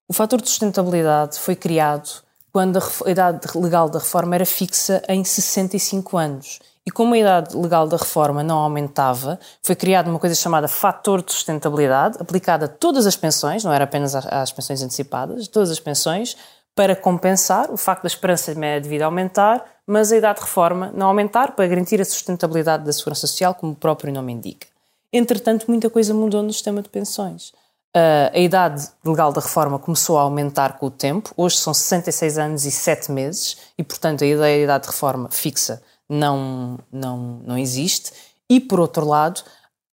O 0.06 0.12
fator 0.12 0.40
de 0.40 0.48
sustentabilidade 0.48 1.38
foi 1.38 1.56
criado 1.56 2.22
quando 2.52 2.78
a 2.78 3.10
idade 3.10 3.40
legal 3.56 3.88
da 3.88 3.98
reforma 3.98 4.34
era 4.34 4.44
fixa 4.44 5.02
em 5.08 5.24
65 5.24 6.16
anos. 6.18 6.60
E 6.86 6.90
como 6.90 7.14
a 7.14 7.18
idade 7.18 7.56
legal 7.56 7.88
da 7.88 7.96
reforma 7.96 8.42
não 8.42 8.58
aumentava, 8.58 9.38
foi 9.62 9.74
criada 9.74 10.10
uma 10.10 10.18
coisa 10.18 10.34
chamada 10.34 10.68
fator 10.68 11.22
de 11.22 11.32
sustentabilidade, 11.32 12.18
aplicada 12.20 12.66
a 12.66 12.68
todas 12.68 13.06
as 13.06 13.16
pensões, 13.16 13.64
não 13.64 13.72
era 13.72 13.84
apenas 13.84 14.14
às 14.14 14.52
pensões 14.52 14.82
antecipadas, 14.82 15.48
todas 15.48 15.70
as 15.70 15.80
pensões, 15.80 16.36
para 16.74 16.94
compensar 16.94 17.70
o 17.70 17.76
facto 17.76 18.02
da 18.02 18.08
esperança 18.08 18.54
média 18.54 18.82
de 18.82 18.88
vida 18.88 19.06
aumentar, 19.06 19.64
mas 19.86 20.12
a 20.12 20.16
idade 20.16 20.40
de 20.40 20.44
reforma 20.44 20.92
não 20.94 21.06
aumentar, 21.06 21.52
para 21.52 21.66
garantir 21.66 22.00
a 22.02 22.04
sustentabilidade 22.04 22.84
da 22.84 22.92
segurança 22.92 23.26
social, 23.26 23.54
como 23.54 23.72
o 23.72 23.76
próprio 23.76 24.12
nome 24.12 24.32
indica. 24.32 24.66
Entretanto, 25.10 25.66
muita 25.68 25.88
coisa 25.88 26.12
mudou 26.12 26.42
no 26.42 26.52
sistema 26.52 26.82
de 26.82 26.88
pensões. 26.90 27.50
Uh, 27.96 28.28
a 28.34 28.38
idade 28.38 28.88
legal 29.04 29.32
da 29.32 29.40
reforma 29.40 29.78
começou 29.78 30.18
a 30.18 30.22
aumentar 30.22 30.78
com 30.78 30.86
o 30.86 30.90
tempo, 30.90 31.32
hoje 31.36 31.56
são 31.56 31.72
66 31.72 32.38
anos 32.38 32.64
e 32.66 32.70
7 32.70 33.12
meses, 33.12 33.56
e 33.78 33.84
portanto 33.84 34.24
a 34.24 34.26
ideia 34.26 34.58
da 34.58 34.64
idade 34.64 34.86
de 34.86 34.90
reforma 34.90 35.28
fixa 35.30 35.80
não, 36.14 36.78
não, 36.92 37.40
não 37.44 37.58
existe. 37.58 38.12
E 38.48 38.60
por 38.60 38.80
outro 38.80 39.06
lado, 39.06 39.38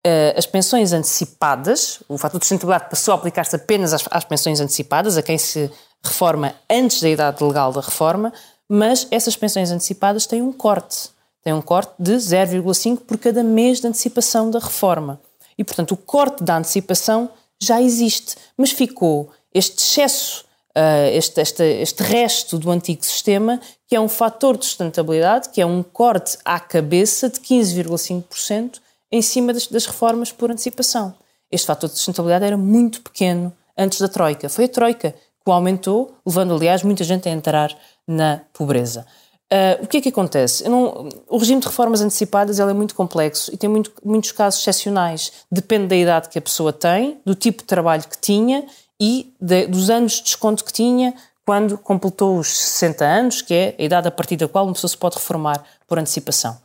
uh, 0.06 0.36
as 0.38 0.46
pensões 0.46 0.92
antecipadas, 0.92 2.02
o 2.08 2.16
fator 2.16 2.38
de 2.38 2.46
sustentabilidade 2.46 2.90
passou 2.90 3.12
a 3.12 3.16
aplicar-se 3.16 3.56
apenas 3.56 3.92
às, 3.92 4.04
às 4.10 4.24
pensões 4.24 4.60
antecipadas, 4.60 5.16
a 5.16 5.22
quem 5.22 5.38
se 5.38 5.70
reforma 6.02 6.54
antes 6.70 7.00
da 7.00 7.08
idade 7.08 7.42
legal 7.42 7.72
da 7.72 7.80
reforma, 7.80 8.32
mas 8.68 9.06
essas 9.10 9.36
pensões 9.36 9.70
antecipadas 9.70 10.26
têm 10.26 10.42
um 10.42 10.52
corte. 10.52 11.10
Têm 11.42 11.52
um 11.52 11.62
corte 11.62 11.92
de 11.98 12.12
0,5 12.12 13.00
por 13.00 13.18
cada 13.18 13.42
mês 13.42 13.80
de 13.80 13.86
antecipação 13.86 14.50
da 14.50 14.58
reforma. 14.58 15.20
E, 15.58 15.64
portanto, 15.64 15.92
o 15.92 15.96
corte 15.96 16.42
da 16.42 16.56
antecipação 16.56 17.30
já 17.60 17.80
existe, 17.80 18.36
mas 18.56 18.70
ficou 18.70 19.30
este 19.52 19.78
excesso, 19.78 20.44
uh, 20.76 21.08
este, 21.12 21.40
este, 21.40 21.62
este 21.62 22.02
resto 22.02 22.58
do 22.58 22.70
antigo 22.70 23.04
sistema, 23.04 23.60
que 23.86 23.96
é 23.96 24.00
um 24.00 24.08
fator 24.08 24.56
de 24.56 24.64
sustentabilidade, 24.64 25.48
que 25.50 25.60
é 25.60 25.66
um 25.66 25.82
corte 25.82 26.36
à 26.44 26.58
cabeça 26.58 27.28
de 27.28 27.40
15,5% 27.40 28.80
em 29.10 29.22
cima 29.22 29.52
das, 29.52 29.66
das 29.66 29.86
reformas 29.86 30.32
por 30.32 30.50
antecipação. 30.50 31.14
Este 31.50 31.66
fator 31.66 31.88
de 31.88 31.96
sustentabilidade 31.96 32.44
era 32.44 32.56
muito 32.56 33.00
pequeno 33.00 33.52
antes 33.76 34.00
da 34.00 34.08
Troika. 34.08 34.48
Foi 34.48 34.64
a 34.64 34.68
Troika 34.68 35.12
que 35.12 35.50
o 35.50 35.52
aumentou, 35.52 36.14
levando, 36.26 36.54
aliás, 36.54 36.82
muita 36.82 37.04
gente 37.04 37.28
a 37.28 37.32
entrar 37.32 37.76
na 38.08 38.40
pobreza. 38.52 39.06
Uh, 39.52 39.84
o 39.84 39.86
que 39.86 39.98
é 39.98 40.00
que 40.00 40.08
acontece? 40.08 40.68
Não, 40.68 41.08
o 41.28 41.36
regime 41.36 41.60
de 41.60 41.66
reformas 41.66 42.00
antecipadas 42.00 42.58
é 42.58 42.72
muito 42.72 42.94
complexo 42.94 43.52
e 43.54 43.56
tem 43.56 43.68
muito, 43.68 43.92
muitos 44.02 44.32
casos 44.32 44.60
excepcionais. 44.60 45.32
Depende 45.52 45.86
da 45.86 45.96
idade 45.96 46.28
que 46.28 46.38
a 46.38 46.42
pessoa 46.42 46.72
tem, 46.72 47.18
do 47.24 47.34
tipo 47.34 47.58
de 47.58 47.66
trabalho 47.66 48.02
que 48.02 48.18
tinha 48.18 48.64
e 49.00 49.34
de, 49.40 49.66
dos 49.66 49.90
anos 49.90 50.12
de 50.12 50.22
desconto 50.22 50.64
que 50.64 50.72
tinha 50.72 51.14
quando 51.44 51.76
completou 51.76 52.38
os 52.38 52.48
60 52.48 53.04
anos, 53.04 53.42
que 53.42 53.52
é 53.52 53.76
a 53.78 53.82
idade 53.82 54.08
a 54.08 54.10
partir 54.10 54.36
da 54.36 54.48
qual 54.48 54.64
uma 54.64 54.72
pessoa 54.72 54.88
se 54.88 54.96
pode 54.96 55.16
reformar 55.16 55.62
por 55.86 55.98
antecipação. 55.98 56.58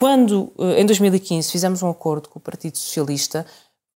Quando, 0.00 0.52
uh, 0.58 0.72
em 0.76 0.84
2015, 0.84 1.50
fizemos 1.50 1.82
um 1.82 1.90
acordo 1.90 2.28
com 2.28 2.38
o 2.38 2.42
Partido 2.42 2.76
Socialista, 2.76 3.46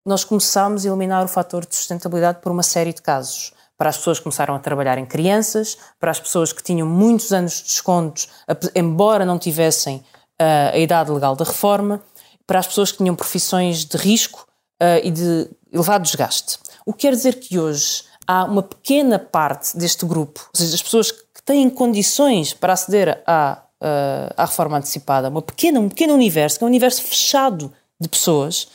nós 0.06 0.24
começámos 0.24 0.84
a 0.84 0.88
eliminar 0.88 1.24
o 1.24 1.28
fator 1.28 1.66
de 1.66 1.74
sustentabilidade 1.74 2.40
por 2.40 2.52
uma 2.52 2.62
série 2.62 2.92
de 2.92 3.02
casos 3.02 3.52
para 3.76 3.90
as 3.90 3.96
pessoas 3.96 4.18
que 4.18 4.24
começaram 4.24 4.54
a 4.56 4.58
trabalhar 4.58 4.98
em 4.98 5.06
crianças, 5.06 5.78
para 6.00 6.10
as 6.10 6.18
pessoas 6.18 6.52
que 6.52 6.62
tinham 6.62 6.86
muitos 6.86 7.32
anos 7.32 7.58
de 7.58 7.64
descontos, 7.64 8.28
embora 8.74 9.24
não 9.24 9.38
tivessem 9.38 9.96
uh, 9.96 10.74
a 10.74 10.78
idade 10.78 11.12
legal 11.12 11.36
da 11.36 11.44
reforma, 11.44 12.02
para 12.44 12.58
as 12.58 12.66
pessoas 12.66 12.90
que 12.90 12.98
tinham 12.98 13.14
profissões 13.14 13.84
de 13.84 13.96
risco 13.96 14.48
uh, 14.82 15.04
e 15.04 15.10
de 15.10 15.48
elevado 15.72 16.02
desgaste. 16.02 16.58
O 16.88 16.92
que 16.94 17.00
quer 17.00 17.12
dizer 17.12 17.34
que 17.34 17.58
hoje 17.58 18.04
há 18.26 18.44
uma 18.44 18.62
pequena 18.62 19.18
parte 19.18 19.76
deste 19.76 20.06
grupo, 20.06 20.48
ou 20.54 20.58
seja, 20.58 20.74
as 20.74 20.82
pessoas 20.82 21.12
que 21.12 21.42
têm 21.44 21.68
condições 21.68 22.54
para 22.54 22.72
aceder 22.72 23.22
à, 23.26 23.62
uh, 23.78 24.32
à 24.34 24.46
reforma 24.46 24.78
antecipada, 24.78 25.28
uma 25.28 25.42
pequena, 25.42 25.80
um 25.80 25.90
pequeno 25.90 26.14
universo, 26.14 26.56
que 26.56 26.64
é 26.64 26.66
um 26.66 26.70
universo 26.70 27.02
fechado 27.02 27.70
de 28.00 28.08
pessoas 28.08 28.68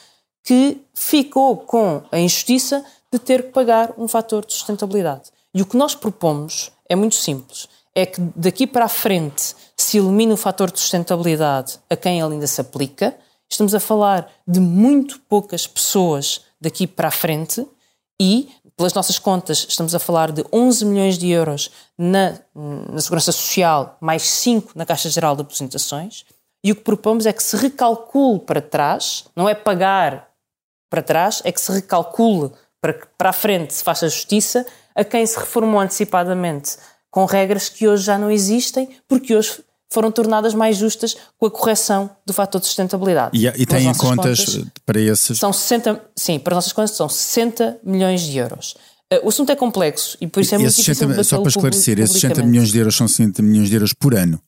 que 0.43 0.79
ficou 0.93 1.57
com 1.57 2.03
a 2.11 2.19
injustiça 2.19 2.85
de 3.11 3.17
ter 3.17 3.45
que 3.45 3.49
pagar 3.49 3.91
um 3.97 4.07
fator 4.07 4.45
de 4.45 4.53
sustentabilidade. 4.53 5.31
E 5.51 5.63
o 5.63 5.65
que 5.65 5.75
nós 5.75 5.95
propomos 5.95 6.71
é 6.87 6.95
muito 6.95 7.15
simples. 7.15 7.67
É 7.95 8.05
que 8.05 8.21
daqui 8.35 8.67
para 8.67 8.85
a 8.85 8.89
frente 8.89 9.55
se 9.75 9.97
elimine 9.97 10.33
o 10.33 10.37
fator 10.37 10.71
de 10.71 10.79
sustentabilidade 10.79 11.79
a 11.89 11.95
quem 11.95 12.21
ele 12.21 12.33
ainda 12.33 12.45
se 12.45 12.61
aplica. 12.61 13.17
Estamos 13.49 13.73
a 13.73 13.79
falar 13.79 14.31
de 14.47 14.59
muito 14.59 15.19
poucas 15.21 15.65
pessoas 15.65 16.41
daqui 16.61 16.85
para 16.85 17.07
a 17.07 17.11
frente 17.11 17.67
e, 18.23 18.49
pelas 18.77 18.93
nossas 18.93 19.19
contas, 19.19 19.65
estamos 19.67 19.93
a 19.93 19.99
falar 19.99 20.31
de 20.31 20.45
11 20.51 20.85
milhões 20.85 21.17
de 21.17 21.29
euros 21.29 21.69
na, 21.97 22.39
na 22.55 23.01
Segurança 23.01 23.33
Social, 23.33 23.97
mais 23.99 24.23
5 24.23 24.71
na 24.75 24.85
Caixa 24.85 25.09
Geral 25.09 25.35
de 25.35 25.41
Apresentações. 25.41 26.23
E 26.63 26.71
o 26.71 26.75
que 26.75 26.81
propomos 26.81 27.25
é 27.25 27.33
que 27.33 27.43
se 27.43 27.57
recalcule 27.57 28.39
para 28.39 28.61
trás, 28.61 29.25
não 29.35 29.49
é 29.49 29.53
pagar 29.53 30.29
para 30.89 31.01
trás, 31.01 31.41
é 31.43 31.51
que 31.51 31.59
se 31.59 31.69
recalcule 31.69 32.51
para 32.79 32.93
que 32.93 33.07
para 33.17 33.31
a 33.31 33.33
frente 33.33 33.73
se 33.73 33.83
faça 33.83 34.07
justiça 34.07 34.65
a 34.95 35.03
quem 35.03 35.25
se 35.25 35.37
reformou 35.37 35.81
antecipadamente 35.81 36.77
com 37.11 37.25
regras 37.25 37.67
que 37.67 37.87
hoje 37.87 38.05
já 38.05 38.17
não 38.17 38.31
existem, 38.31 38.89
porque 39.07 39.35
hoje 39.35 39.61
foram 39.93 40.11
tornadas 40.11 40.55
mais 40.55 40.75
justas 40.75 41.15
com 41.37 41.45
a 41.45 41.51
correção 41.51 42.09
do 42.25 42.33
fator 42.33 42.59
de 42.59 42.65
sustentabilidade. 42.65 43.37
E, 43.37 43.45
e 43.45 43.65
têm 43.65 43.93
contas, 43.93 44.43
contas, 44.43 44.65
para 44.83 44.99
esses? 44.99 45.37
São 45.37 45.53
60, 45.53 46.01
sim, 46.15 46.39
para 46.39 46.53
as 46.53 46.57
nossas 46.57 46.73
contas 46.73 46.91
são 46.91 47.07
60 47.07 47.79
milhões 47.83 48.21
de 48.21 48.37
euros. 48.37 48.75
Uh, 49.13 49.25
o 49.25 49.29
assunto 49.29 49.51
é 49.51 49.55
complexo 49.55 50.17
e 50.19 50.25
por 50.25 50.39
isso 50.41 50.55
é 50.55 50.57
muito 50.57 50.71
difícil 50.71 50.95
60, 50.95 51.23
Só 51.23 51.39
para 51.39 51.49
esclarecer, 51.49 51.99
esses 51.99 52.19
60 52.19 52.41
milhões 52.43 52.71
de 52.71 52.79
euros 52.79 52.95
são 52.95 53.07
60 53.07 53.43
milhões 53.43 53.69
de 53.69 53.75
euros 53.75 53.93
por 53.93 54.15
ano? 54.15 54.41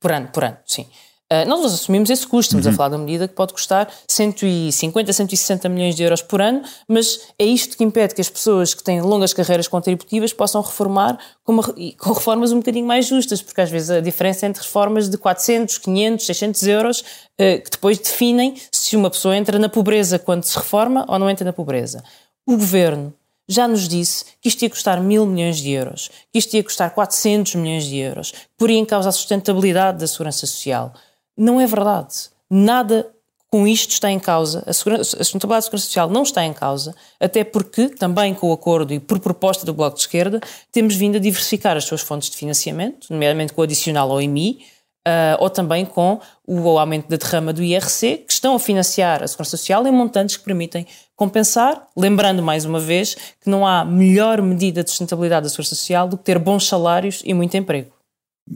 Por 0.00 0.10
ano, 0.10 0.28
por 0.28 0.42
ano, 0.42 0.56
sim. 0.66 0.86
Uh, 1.32 1.48
nós 1.48 1.64
assumimos 1.72 2.10
esse 2.10 2.26
custo, 2.26 2.50
estamos 2.50 2.66
uhum. 2.66 2.72
a 2.72 2.76
falar 2.76 2.88
de 2.90 2.94
uma 2.96 3.04
medida 3.04 3.26
que 3.26 3.34
pode 3.34 3.54
custar 3.54 3.90
150, 4.06 5.10
160 5.10 5.68
milhões 5.70 5.94
de 5.94 6.02
euros 6.02 6.20
por 6.20 6.42
ano, 6.42 6.62
mas 6.86 7.28
é 7.38 7.46
isto 7.46 7.78
que 7.78 7.82
impede 7.82 8.14
que 8.14 8.20
as 8.20 8.28
pessoas 8.28 8.74
que 8.74 8.84
têm 8.84 9.00
longas 9.00 9.32
carreiras 9.32 9.66
contributivas 9.66 10.34
possam 10.34 10.60
reformar 10.60 11.18
com, 11.42 11.52
uma, 11.52 11.62
com 11.62 12.12
reformas 12.12 12.52
um 12.52 12.58
bocadinho 12.58 12.86
mais 12.86 13.06
justas, 13.06 13.40
porque 13.40 13.62
às 13.62 13.70
vezes 13.70 13.90
a 13.90 14.00
diferença 14.00 14.46
entre 14.46 14.62
reformas 14.62 15.08
de 15.08 15.16
400, 15.16 15.78
500, 15.78 16.26
600 16.26 16.62
euros, 16.64 17.00
uh, 17.00 17.62
que 17.62 17.70
depois 17.70 17.98
definem 17.98 18.54
se 18.70 18.94
uma 18.94 19.08
pessoa 19.08 19.34
entra 19.34 19.58
na 19.58 19.70
pobreza 19.70 20.18
quando 20.18 20.44
se 20.44 20.56
reforma 20.58 21.06
ou 21.08 21.18
não 21.18 21.30
entra 21.30 21.44
na 21.44 21.54
pobreza. 21.54 22.04
O 22.46 22.52
governo 22.52 23.14
já 23.48 23.68
nos 23.68 23.88
disse 23.88 24.24
que 24.40 24.48
isto 24.48 24.62
ia 24.62 24.70
custar 24.70 25.00
mil 25.00 25.26
milhões 25.26 25.58
de 25.58 25.70
euros, 25.70 26.10
que 26.32 26.38
isto 26.38 26.54
ia 26.54 26.64
custar 26.64 26.90
400 26.90 27.54
milhões 27.56 27.84
de 27.84 27.98
euros, 27.98 28.30
que 28.30 28.38
poria 28.56 28.78
em 28.78 28.84
causa 28.84 29.08
a 29.08 29.12
sustentabilidade 29.12 29.98
da 29.98 30.06
segurança 30.06 30.46
social. 30.46 30.92
Não 31.36 31.60
é 31.60 31.66
verdade. 31.66 32.30
Nada 32.50 33.10
com 33.54 33.68
isto 33.68 33.90
está 33.90 34.10
em 34.10 34.18
causa. 34.18 34.64
A, 34.66 34.72
segurança, 34.72 35.16
a 35.16 35.22
sustentabilidade 35.22 35.60
da 35.60 35.66
segurança 35.66 35.86
social 35.86 36.10
não 36.10 36.24
está 36.24 36.44
em 36.44 36.52
causa, 36.52 36.92
até 37.20 37.44
porque, 37.44 37.88
também 37.88 38.34
com 38.34 38.48
o 38.48 38.52
acordo 38.52 38.92
e 38.92 38.98
por 38.98 39.20
proposta 39.20 39.64
do 39.64 39.72
Bloco 39.72 39.94
de 39.94 40.02
Esquerda, 40.02 40.40
temos 40.72 40.96
vindo 40.96 41.18
a 41.18 41.20
diversificar 41.20 41.76
as 41.76 41.84
suas 41.84 42.00
fontes 42.00 42.28
de 42.30 42.36
financiamento, 42.36 43.06
nomeadamente 43.10 43.52
com 43.52 43.60
o 43.60 43.64
adicional 43.64 44.10
ao 44.10 44.20
IMI, 44.20 44.58
uh, 45.06 45.38
ou 45.38 45.48
também 45.48 45.84
com 45.84 46.20
o 46.44 46.78
aumento 46.78 47.08
da 47.08 47.16
derrama 47.16 47.52
do 47.52 47.62
IRC, 47.62 48.24
que 48.26 48.32
estão 48.32 48.56
a 48.56 48.58
financiar 48.58 49.22
a 49.22 49.28
segurança 49.28 49.56
social 49.56 49.86
em 49.86 49.92
montantes 49.92 50.36
que 50.36 50.42
permitem 50.42 50.84
compensar, 51.14 51.86
lembrando 51.96 52.42
mais 52.42 52.64
uma 52.64 52.80
vez 52.80 53.14
que 53.40 53.48
não 53.48 53.64
há 53.64 53.84
melhor 53.84 54.42
medida 54.42 54.82
de 54.82 54.90
sustentabilidade 54.90 55.44
da 55.44 55.48
segurança 55.48 55.76
social 55.76 56.08
do 56.08 56.18
que 56.18 56.24
ter 56.24 56.40
bons 56.40 56.66
salários 56.66 57.22
e 57.24 57.32
muito 57.32 57.56
emprego. 57.56 57.92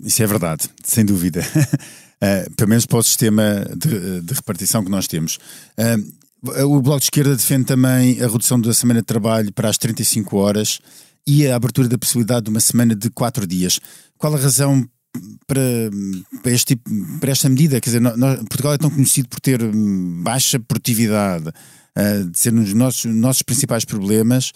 Isso 0.03 0.23
é 0.23 0.27
verdade, 0.27 0.69
sem 0.83 1.05
dúvida. 1.05 1.41
uh, 2.23 2.55
pelo 2.55 2.71
menos 2.71 2.87
para 2.87 2.99
o 2.99 3.03
sistema 3.03 3.67
de, 3.77 4.21
de 4.21 4.35
repartição 4.35 4.85
que 4.85 4.91
nós 4.91 5.07
temos. 5.07 5.39
Uh, 5.79 6.19
o 6.65 6.81
Bloco 6.81 7.01
de 7.01 7.07
Esquerda 7.07 7.35
defende 7.35 7.65
também 7.65 8.23
a 8.23 8.29
redução 8.29 8.61
da 8.61 8.73
semana 8.73 9.01
de 9.01 9.07
trabalho 9.07 9.53
para 9.53 9.69
as 9.69 9.77
35 9.77 10.37
horas 10.37 10.79
e 11.27 11.47
a 11.47 11.57
abertura 11.57 11.89
da 11.89 11.99
possibilidade 11.99 12.45
de 12.45 12.51
uma 12.51 12.61
semana 12.61 12.95
de 12.95 13.11
4 13.11 13.47
dias. 13.47 13.81
Qual 14.17 14.35
a 14.35 14.39
razão 14.39 14.89
para, 15.47 15.61
para, 16.43 16.53
este 16.53 16.77
tipo, 16.77 16.91
para 17.19 17.33
esta 17.33 17.49
medida? 17.49 17.81
Quer 17.81 17.91
dizer, 17.91 18.01
nós, 18.01 18.39
Portugal 18.41 18.75
é 18.75 18.79
tão 18.79 18.91
conhecido 18.91 19.29
por 19.29 19.41
ter 19.41 19.63
hum, 19.63 20.23
baixa 20.23 20.61
produtividade, 20.61 21.49
uh, 21.49 22.31
de 22.31 22.39
ser 22.39 22.55
um 22.55 22.63
dos 22.63 22.75
nossos, 22.75 23.05
nossos 23.07 23.43
principais 23.43 23.85
problemas. 23.85 24.53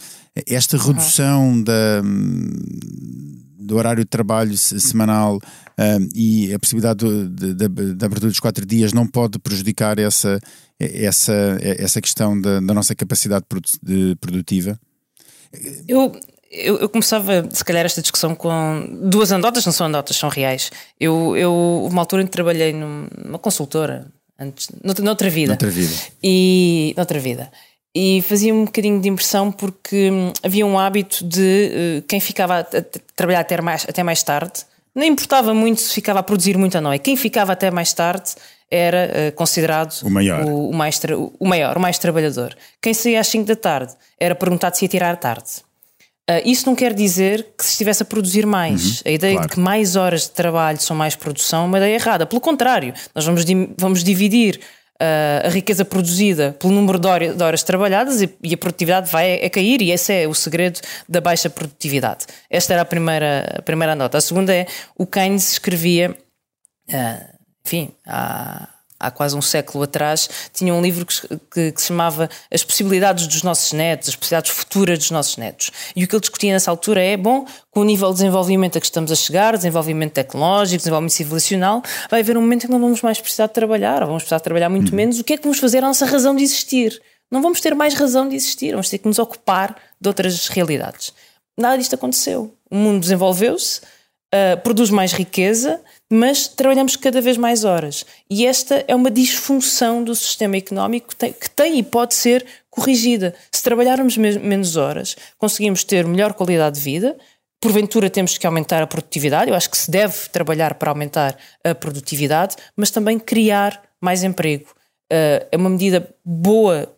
Esta 0.47 0.79
redução 0.79 1.51
uhum. 1.51 1.63
da 1.65 2.03
hum, 2.05 2.53
do 3.63 3.77
horário 3.77 4.05
de 4.05 4.09
trabalho 4.09 4.57
semanal 4.57 5.39
um, 5.79 6.09
e 6.15 6.53
a 6.53 6.59
possibilidade 6.59 7.05
da 7.29 8.07
abertura 8.07 8.31
dos 8.31 8.41
quatro 8.41 8.67
dias 8.67 8.93
não 8.93 9.07
pode 9.07 9.39
prejudicar 9.39 9.99
essa, 9.99 10.39
essa, 10.79 11.59
essa 11.61 12.01
questão 12.01 12.41
da, 12.41 12.61
da 12.61 12.75
nossa 12.75 12.95
capacidade 12.95 13.45
produtiva? 14.21 14.79
Eu, 15.87 16.13
eu, 16.51 16.79
eu, 16.79 16.89
começava, 16.89 17.49
se 17.51 17.65
calhar, 17.65 17.85
esta 17.85 18.03
discussão 18.03 18.35
com 18.35 18.87
duas 19.03 19.33
anedotas, 19.33 19.65
não 19.65 19.73
são 19.73 19.87
anedotas, 19.87 20.17
são 20.17 20.29
reais. 20.29 20.71
Eu, 20.99 21.37
eu 21.37 21.87
uma 21.91 22.03
altura 22.03 22.23
em 22.23 22.27
que 22.27 22.33
trabalhei 22.33 22.73
numa 22.73 23.39
consultora, 23.39 24.07
antes, 24.39 24.69
noutra 25.01 25.31
vida. 25.31 25.53
Noutra 25.53 25.71
vida. 25.71 25.95
E, 26.23 26.95
noutra 26.97 27.19
vida. 27.19 27.51
E 27.95 28.23
fazia 28.23 28.55
um 28.55 28.65
bocadinho 28.65 29.01
de 29.01 29.09
impressão 29.09 29.53
porque 29.53 30.11
hum, 30.11 30.33
havia 30.43 30.65
um 30.65 30.79
hábito 30.79 31.25
de 31.25 32.01
uh, 32.01 32.03
quem 32.09 32.21
ficava 32.21 32.61
a, 32.61 32.65
trabalhar 33.15 33.41
até 33.41 33.61
mais, 33.61 33.87
até 33.87 34.03
mais 34.03 34.23
tarde, 34.23 34.65
não 34.95 35.05
importava 35.05 35.53
muito 35.53 35.81
se 35.81 35.93
ficava 35.93 36.21
a 36.21 36.23
produzir 36.23 36.57
muita 36.57 36.81
noite. 36.81 37.03
Quem 37.03 37.17
ficava 37.17 37.53
até 37.53 37.71
mais 37.71 37.93
tarde 37.93 38.31
era 38.71 39.11
uh, 39.29 39.33
considerado 39.37 39.93
o 40.03 40.11
maior. 40.11 40.45
O, 40.45 40.71
o, 40.71 40.75
mais 40.75 40.99
o 41.39 41.47
maior, 41.47 41.77
o 41.77 41.81
mais 41.81 41.99
trabalhador. 41.99 42.57
Quem 42.81 42.95
saía 42.95 43.21
às 43.21 43.29
5 43.29 43.45
da 43.45 43.57
tarde 43.57 43.93
era 44.19 44.35
perguntado 44.35 44.75
se 44.77 44.87
ia 44.87 44.89
tirar 44.89 45.17
tarde. 45.17 45.51
Uh, 46.31 46.41
isso 46.47 46.65
não 46.67 46.75
quer 46.75 46.95
dizer 46.95 47.49
que 47.59 47.65
se 47.65 47.73
estivesse 47.73 48.03
a 48.03 48.07
produzir 48.07 48.47
mais. 48.47 49.01
Uhum, 49.01 49.03
a 49.07 49.11
ideia 49.11 49.35
claro. 49.35 49.49
de 49.49 49.55
que 49.55 49.61
mais 49.61 49.97
horas 49.97 50.23
de 50.23 50.31
trabalho 50.31 50.81
são 50.81 50.97
mais 50.97 51.15
produção 51.15 51.65
é 51.65 51.67
uma 51.67 51.77
ideia 51.77 51.95
errada. 51.95 52.25
Pelo 52.25 52.41
contrário, 52.41 52.95
nós 53.15 53.27
vamos, 53.27 53.45
vamos 53.77 54.03
dividir 54.03 54.59
a 55.45 55.49
riqueza 55.49 55.85
produzida 55.85 56.57
pelo 56.59 56.73
número 56.73 56.99
de, 56.99 57.09
horas, 57.43 57.63
trabalhadas 57.63 58.23
e, 58.23 58.55
a 58.55 58.57
produtividade 58.57 59.11
vai 59.11 59.45
a, 59.45 59.51
cair, 59.51 59.83
e 59.83 59.91
esse 59.91 60.13
é 60.13 60.29
o 60.29 60.35
segredo 60.35 60.81
da 61.09 61.21
baixa 61.21 61.51
produtividade. 61.51 62.27
Esta 62.49 62.75
era 62.75 62.83
a 62.83 62.85
primeira, 62.85 63.57
a 63.59 63.63
primeira 63.63 63.95
nota. 63.95 64.19
A 64.19 64.21
segunda 64.21 64.55
é 64.55 64.67
o 64.97 65.07
Keynes 65.07 65.53
escrevia, 65.53 66.17
uh, 66.89 67.39
enfim, 67.65 67.91
há 68.07 68.69
há 69.03 69.11
quase 69.11 69.37
um 69.37 69.43
século 69.43 69.83
atrás, 69.85 70.31
tinha 70.55 70.73
um 70.73 70.81
livro 70.81 71.05
que, 71.05 71.29
que, 71.51 71.73
que, 71.73 71.81
se 71.81 71.89
chamava 71.89 72.31
As 72.51 72.63
Possibilidades 72.63 73.27
dos 73.27 73.43
Nossos 73.43 73.73
Netos, 73.73 74.11
as 74.11 74.15
possibilidades 74.15 74.53
futuras 74.53 74.99
dos 74.99 75.11
nossos 75.11 75.37
netos. 75.37 75.73
E 75.97 76.05
o 76.05 76.09
que 76.09 76.15
ele 76.15 76.21
discutia 76.21 76.53
nessa 76.53 76.71
altura 76.71 77.03
é: 77.03 77.17
bom, 77.17 77.45
com 77.71 77.81
o 77.81 77.85
nível 77.85 78.09
de 78.11 78.15
desenvolvimento 78.15 78.79
a 78.79 78.81
que 78.81 78.87
estamos 78.87 79.11
a 79.11 79.17
chegar, 79.17 79.57
desenvolvimento 79.57 80.13
tecnológico, 80.13 80.79
desenvolvimento 80.79 81.13
civilizacional, 81.13 81.83
vai 82.09 82.21
haver 82.21 82.39
um 82.39 82.41
momento 82.41 82.65
em 82.65 82.67
que 82.67 82.73
não 82.73 82.81
vamos 82.81 83.03
mais 83.03 83.21
precisar 83.21 83.49
de 83.49 83.53
trabalhar, 83.53 84.03
ou 84.03 84.07
vamos 84.07 84.23
precisar 84.23 84.39
de 84.39 84.45
trabalhar 84.45 84.69
muito 84.69 84.91
uhum. 84.91 84.97
menos. 84.97 85.19
O 85.19 85.25
que 85.25 85.33
é 85.33 85.37
que 85.37 85.43
vamos 85.43 85.59
fazer 85.59 85.79
a 85.79 85.89
nossa 85.89 86.07
razão 86.07 86.35
de 86.37 86.43
existir? 86.43 87.01
Não 87.31 87.43
vamos 87.43 87.61
ter 87.61 87.75
mais 87.75 87.95
razão 87.95 88.29
de 88.29 88.37
existir, 88.37 88.73
vamos 88.73 88.89
ter 88.89 88.99
que 88.99 89.09
nos 89.09 89.19
ocupar 89.19 89.77
de 90.01 90.09
outras 90.09 90.49
realidades. 90.49 91.13
Nada 91.59 91.79
disto 91.79 91.95
aconteceu. 91.95 92.55
O 92.71 92.77
mundo 92.77 93.01
desenvolveu-se, 93.01 93.81
uh, 93.81 94.61
produz 94.63 94.91
mais 94.91 95.13
riqueza, 95.13 95.81
mas 96.15 96.47
trabalhamos 96.47 96.95
cada 96.95 97.23
vez 97.23 97.39
mais 97.39 97.65
horas. 97.65 98.05
E 98.29 98.47
esta 98.47 98.85
é 98.87 98.95
uma 98.95 99.11
disfunção 99.11 100.05
do 100.05 100.15
sistema 100.15 100.59
económico 100.59 101.09
que 101.17 101.49
tem, 101.49 101.79
e 101.79 101.83
pode 101.83 102.13
ser 102.13 102.45
corrigida. 102.69 103.35
Se 103.51 103.63
trabalharmos 103.63 104.19
menos 104.19 104.77
horas, 104.77 105.17
conseguimos 105.39 105.85
ter 105.85 106.07
melhor 106.07 106.35
qualidade 106.35 106.77
de 106.77 106.83
vida. 106.83 107.17
Porventura 107.59 108.11
temos 108.11 108.37
que 108.37 108.47
aumentar 108.47 108.83
a 108.83 108.87
produtividade. 108.87 109.51
Eu 109.51 109.57
acho 109.57 109.71
que 109.71 109.79
se 109.79 109.91
deve 109.91 110.29
trabalhar 110.29 110.75
para 110.75 110.91
aumentar 110.91 111.35
a 111.65 111.75
produtividade, 111.75 112.57
mas 112.77 112.91
também 112.91 113.19
criar 113.19 113.83
mais 113.99 114.23
emprego. 114.23 114.67
Uh, 115.11 115.49
é 115.51 115.57
uma 115.57 115.71
medida 115.71 116.15
boa 116.23 116.95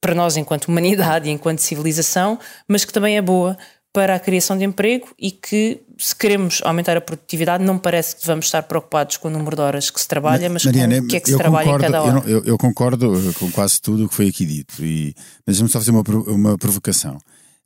para 0.00 0.16
nós 0.16 0.36
enquanto 0.36 0.64
humanidade 0.64 1.28
e 1.28 1.32
enquanto 1.32 1.60
civilização, 1.60 2.40
mas 2.66 2.84
que 2.84 2.92
também 2.92 3.16
é 3.16 3.22
boa 3.22 3.56
para 3.96 4.14
a 4.14 4.20
criação 4.20 4.58
de 4.58 4.64
emprego 4.66 5.08
e 5.18 5.30
que, 5.30 5.80
se 5.96 6.14
queremos 6.14 6.60
aumentar 6.62 6.98
a 6.98 7.00
produtividade, 7.00 7.64
não 7.64 7.78
parece 7.78 8.14
que 8.14 8.20
devamos 8.20 8.44
estar 8.44 8.62
preocupados 8.64 9.16
com 9.16 9.28
o 9.28 9.30
número 9.30 9.56
de 9.56 9.62
horas 9.62 9.88
que 9.88 9.98
se 9.98 10.06
trabalha, 10.06 10.50
mas 10.50 10.66
Mariana, 10.66 10.98
com 10.98 11.06
o 11.06 11.08
que 11.08 11.16
é 11.16 11.20
que 11.20 11.30
se 11.30 11.38
trabalha 11.38 11.64
concordo, 11.64 11.86
em 11.86 11.90
cada 11.90 12.02
hora. 12.02 12.30
Eu, 12.30 12.44
eu, 12.44 12.58
concordo 12.58 13.34
com 13.38 13.50
quase 13.50 13.80
tudo 13.80 14.04
o 14.04 14.08
que 14.10 14.14
foi 14.14 14.28
aqui 14.28 14.44
dito, 14.44 14.84
e, 14.84 15.14
mas 15.46 15.56
vamos 15.56 15.72
só 15.72 15.78
fazer 15.78 15.92
uma, 15.92 16.02
uma 16.26 16.58
provocação. 16.58 17.16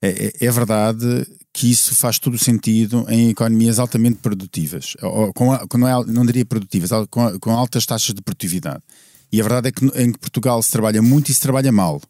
É, 0.00 0.08
é, 0.26 0.46
é, 0.46 0.50
verdade 0.52 1.26
que 1.52 1.68
isso 1.68 1.96
faz 1.96 2.20
todo 2.20 2.34
o 2.34 2.38
sentido 2.38 3.04
em 3.08 3.30
economias 3.30 3.80
altamente 3.80 4.18
produtivas, 4.18 4.96
ou, 5.02 5.32
com, 5.32 5.58
com, 5.66 5.78
não, 5.78 5.88
é, 5.88 6.06
não 6.06 6.24
diria 6.24 6.46
produtivas, 6.46 6.90
com, 7.10 7.40
com 7.40 7.50
altas 7.50 7.84
taxas 7.84 8.14
de 8.14 8.22
produtividade. 8.22 8.84
E 9.32 9.40
a 9.40 9.42
verdade 9.42 9.70
é 9.70 9.72
que 9.72 9.84
em 10.00 10.12
Portugal 10.12 10.62
se 10.62 10.70
trabalha 10.70 11.02
muito 11.02 11.28
e 11.32 11.34
se 11.34 11.40
trabalha 11.40 11.72
mal. 11.72 12.00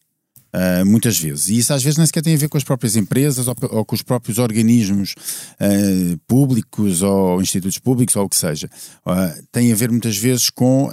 Uh, 0.52 0.84
muitas 0.84 1.16
vezes. 1.16 1.48
E 1.48 1.58
isso 1.58 1.72
às 1.72 1.80
vezes 1.80 1.96
nem 1.96 2.04
sequer 2.04 2.22
tem 2.22 2.34
a 2.34 2.36
ver 2.36 2.48
com 2.48 2.58
as 2.58 2.64
próprias 2.64 2.96
empresas 2.96 3.46
ou, 3.46 3.54
ou 3.70 3.84
com 3.84 3.94
os 3.94 4.02
próprios 4.02 4.36
organismos 4.36 5.14
uh, 5.60 6.18
públicos 6.26 7.02
ou 7.02 7.40
institutos 7.40 7.78
públicos 7.78 8.16
ou 8.16 8.24
o 8.24 8.28
que 8.28 8.36
seja. 8.36 8.68
Uh, 9.06 9.46
tem 9.52 9.72
a 9.72 9.76
ver 9.76 9.92
muitas 9.92 10.16
vezes 10.16 10.50
com 10.50 10.90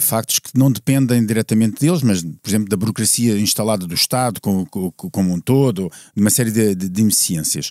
factos 0.00 0.40
que 0.40 0.50
não 0.58 0.70
dependem 0.70 1.24
diretamente 1.24 1.80
deles, 1.80 2.02
mas, 2.02 2.22
por 2.22 2.48
exemplo, 2.48 2.68
da 2.68 2.76
burocracia 2.76 3.38
instalada 3.38 3.86
do 3.86 3.94
Estado 3.94 4.40
como, 4.40 4.66
como 4.66 5.32
um 5.32 5.40
todo, 5.40 5.88
de 6.14 6.20
uma 6.20 6.30
série 6.30 6.50
de, 6.50 6.74
de, 6.74 6.88
de 6.88 7.00
ineficiências. 7.00 7.70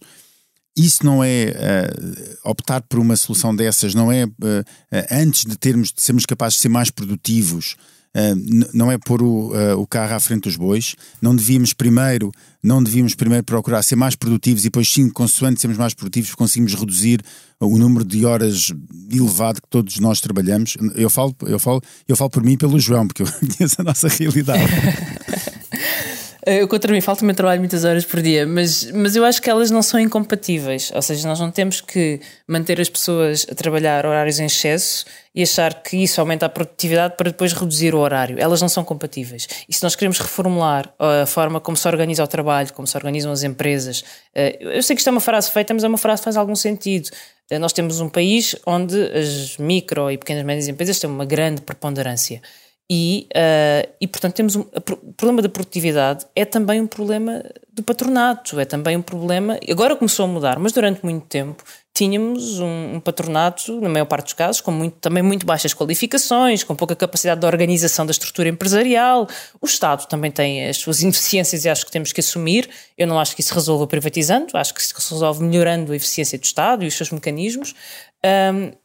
Isso 0.78 1.06
não 1.06 1.22
é 1.22 1.54
optar 2.46 2.82
por 2.82 3.00
uma 3.00 3.18
solução 3.18 3.54
dessas, 3.54 3.94
não 3.94 4.12
é 4.12 4.26
antes 5.12 5.44
de 5.46 5.58
termos 5.58 5.92
de 5.92 6.02
sermos 6.02 6.26
capazes 6.26 6.56
de 6.56 6.62
ser 6.62 6.70
mais 6.70 6.90
produtivos, 6.90 7.76
Uh, 8.14 8.68
não 8.74 8.92
é 8.92 8.98
pôr 8.98 9.24
o, 9.24 9.54
uh, 9.54 9.80
o, 9.80 9.88
carro 9.88 10.14
à 10.14 10.20
frente 10.20 10.44
dos 10.44 10.58
bois. 10.58 10.96
Não 11.22 11.34
devíamos 11.34 11.72
primeiro, 11.72 12.30
não 12.62 12.84
devíamos 12.84 13.16
primeiro 13.16 13.46
procurar 13.46 13.82
ser 13.84 13.96
mais 13.96 14.16
produtivos 14.16 14.62
e 14.62 14.66
depois 14.66 14.92
sim, 14.92 15.10
consoante 15.10 15.62
sermos 15.62 15.78
mais 15.78 15.94
produtivos, 15.94 16.36
conseguimos 16.36 16.74
reduzir 16.74 17.22
o 17.60 17.78
número 17.78 18.04
de 18.04 18.26
horas 18.26 18.74
elevado 19.10 19.62
que 19.62 19.68
todos 19.70 19.98
nós 20.00 20.20
trabalhamos. 20.20 20.76
Eu 20.96 21.10
falo, 21.10 21.34
eu 21.44 21.60
falo, 21.60 21.82
eu 22.08 22.16
falo 22.18 22.30
por 22.30 22.44
mim 22.44 22.54
e 22.54 22.58
pelo 22.58 22.80
João, 22.80 23.08
porque 23.08 23.24
eu 23.24 23.28
conheço 23.58 23.76
a 23.80 23.84
nossa 23.84 24.08
realidade. 24.08 24.64
Eu 26.46 26.68
contra 26.68 26.92
mim, 26.92 27.02
falta-me 27.02 27.34
trabalho 27.36 27.60
muitas 27.60 27.86
horas 27.86 28.04
por 28.04 28.20
dia, 28.20 28.48
mas, 28.48 28.92
mas 28.92 29.16
eu 29.16 29.24
acho 29.24 29.40
que 29.40 29.48
elas 29.48 29.70
não 29.70 29.84
são 29.84 30.00
incompatíveis. 30.00 30.92
Ou 30.96 31.02
seja, 31.02 31.28
nós 31.28 31.40
não 31.40 31.52
temos 31.52 31.82
que 31.82 32.20
manter 32.48 32.82
as 32.82 32.90
pessoas 32.90 33.46
a 33.50 33.54
trabalhar 33.54 34.06
horários 34.08 34.40
em 34.40 34.46
excesso 34.46 35.06
e 35.36 35.44
achar 35.44 35.84
que 35.84 35.98
isso 35.98 36.20
aumenta 36.20 36.48
a 36.48 36.50
produtividade 36.50 37.16
para 37.16 37.30
depois 37.30 37.54
reduzir 37.54 37.94
o 37.94 38.00
horário. 38.00 38.38
Elas 38.40 38.60
não 38.60 38.68
são 38.68 38.84
compatíveis. 38.84 39.48
E 39.70 39.74
se 39.74 39.84
nós 39.84 39.96
queremos 39.96 40.18
reformular 40.18 40.92
a 40.98 41.28
forma 41.28 41.60
como 41.60 41.78
se 41.78 41.88
organiza 41.88 42.24
o 42.24 42.28
trabalho, 42.28 42.74
como 42.74 42.88
se 42.88 42.98
organizam 42.98 43.32
as 43.32 43.44
empresas, 43.44 44.04
eh, 44.34 44.58
eu 44.60 44.82
sei 44.82 44.96
que 44.96 45.00
isto 45.00 45.10
é 45.10 45.12
uma 45.12 45.22
frase 45.22 45.52
feita, 45.52 45.74
mas 45.74 45.84
é 45.84 45.88
uma 45.88 45.98
frase 45.98 46.22
que 46.22 46.26
faz 46.26 46.38
algum 46.38 46.56
sentido. 46.56 47.10
Eh, 47.52 47.60
nós 47.60 47.72
temos 47.72 48.00
um 48.00 48.10
país 48.10 48.56
onde 48.66 48.98
as 49.16 49.58
micro 49.58 50.10
e 50.10 50.18
pequenas 50.18 50.44
médias 50.44 50.68
empresas 50.68 51.00
têm 51.00 51.10
uma 51.10 51.26
grande 51.26 51.62
preponderância. 51.62 52.42
E, 52.94 53.26
uh, 53.34 53.90
e 54.02 54.06
portanto, 54.06 54.34
temos 54.34 54.58
um, 54.58 54.66
o 54.66 55.14
problema 55.14 55.42
da 55.42 55.48
produtividade 55.48 56.26
é 56.36 56.44
também 56.44 56.82
um 56.82 56.88
problema 56.88 57.42
do 57.72 57.82
patronato, 57.82 58.60
é 58.60 58.66
também 58.66 58.98
um 58.98 59.02
problema. 59.02 59.58
Agora 59.70 59.96
começou 59.96 60.26
a 60.26 60.28
mudar, 60.28 60.60
mas 60.60 60.74
durante 60.74 61.02
muito 61.02 61.26
tempo 61.28 61.64
tínhamos 61.94 62.60
um, 62.60 62.96
um 62.96 63.00
patronato, 63.00 63.80
na 63.80 63.88
maior 63.88 64.04
parte 64.04 64.26
dos 64.26 64.34
casos, 64.34 64.60
com 64.60 64.72
muito, 64.72 64.98
também 64.98 65.24
muito 65.24 65.46
baixas 65.46 65.74
qualificações, 65.74 66.66
com 66.66 66.76
pouca 66.76 66.94
capacidade 66.94 67.40
de 67.40 67.48
organização 67.48 68.06
da 68.06 68.12
estrutura 68.12 68.50
empresarial. 68.50 69.26
O 69.62 69.66
Estado 69.66 70.06
também 70.08 70.30
tem 70.30 70.68
as 70.68 70.76
suas 70.76 71.00
ineficiências 71.02 71.64
e 71.64 71.70
acho 71.70 71.86
que 71.86 71.92
temos 71.94 72.12
que 72.12 72.20
assumir. 72.20 72.70
Eu 72.98 73.08
não 73.08 73.18
acho 73.18 73.34
que 73.34 73.42
isso 73.42 73.54
resolva 73.54 73.88
privatizando, 73.88 74.58
acho 74.58 74.74
que 74.74 74.82
isso 74.82 74.94
resolve 75.14 75.42
melhorando 75.42 75.94
a 75.94 75.96
eficiência 75.96 76.38
do 76.38 76.44
Estado 76.44 76.84
e 76.84 76.88
os 76.88 76.94
seus 76.94 77.10
mecanismos. 77.10 77.74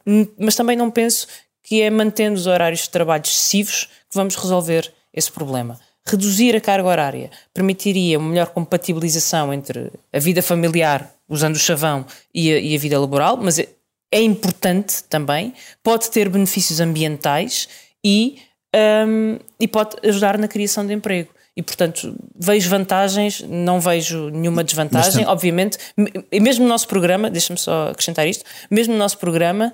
Um, 0.07 0.27
mas 0.39 0.55
também 0.55 0.77
não 0.77 0.91
penso 0.91 1.27
que 1.67 1.83
é 1.83 1.91
mantendo 1.91 2.37
os 2.37 2.47
horários 2.47 2.83
de 2.83 2.91
trabalho 2.91 3.25
excessivos 3.25 3.89
que 4.09 4.15
vamos 4.15 4.37
resolver 4.37 4.91
esse 5.13 5.31
problema. 5.33 5.79
Reduzir 6.07 6.55
a 6.55 6.61
carga 6.61 6.89
horária 6.89 7.31
permitiria 7.53 8.21
uma 8.21 8.29
melhor 8.29 8.47
compatibilização 8.47 9.53
entre 9.53 9.91
a 10.13 10.19
vida 10.21 10.41
familiar, 10.41 11.13
usando 11.29 11.57
o 11.57 11.59
chavão, 11.59 12.07
e 12.33 12.53
a, 12.53 12.61
e 12.61 12.77
a 12.77 12.79
vida 12.79 13.01
laboral, 13.01 13.37
mas 13.37 13.59
é, 13.59 13.69
é, 14.13 14.23
importante 14.23 15.03
também, 15.05 15.53
pode 15.83 16.09
ter 16.09 16.29
benefícios 16.29 16.79
ambientais 16.79 17.69
e, 18.05 18.39
um, 19.09 19.37
e 19.59 19.67
pode 19.67 19.97
ajudar 20.09 20.39
na 20.39 20.47
criação 20.47 20.87
de 20.87 20.95
emprego. 20.95 21.31
E, 21.57 21.63
portanto, 21.63 22.15
vejo 22.39 22.69
vantagens, 22.69 23.41
não 23.41 23.81
vejo 23.81 24.29
nenhuma 24.29 24.63
desvantagem, 24.63 25.25
Mas, 25.25 25.33
obviamente. 25.33 25.79
E 26.31 26.39
mesmo 26.39 26.65
no 26.65 26.69
nosso 26.69 26.87
programa, 26.87 27.31
deixa-me 27.31 27.59
só 27.59 27.89
acrescentar 27.89 28.29
isto, 28.29 28.45
mesmo 28.71 28.93
no 28.93 28.99
nosso 28.99 29.17
programa, 29.17 29.73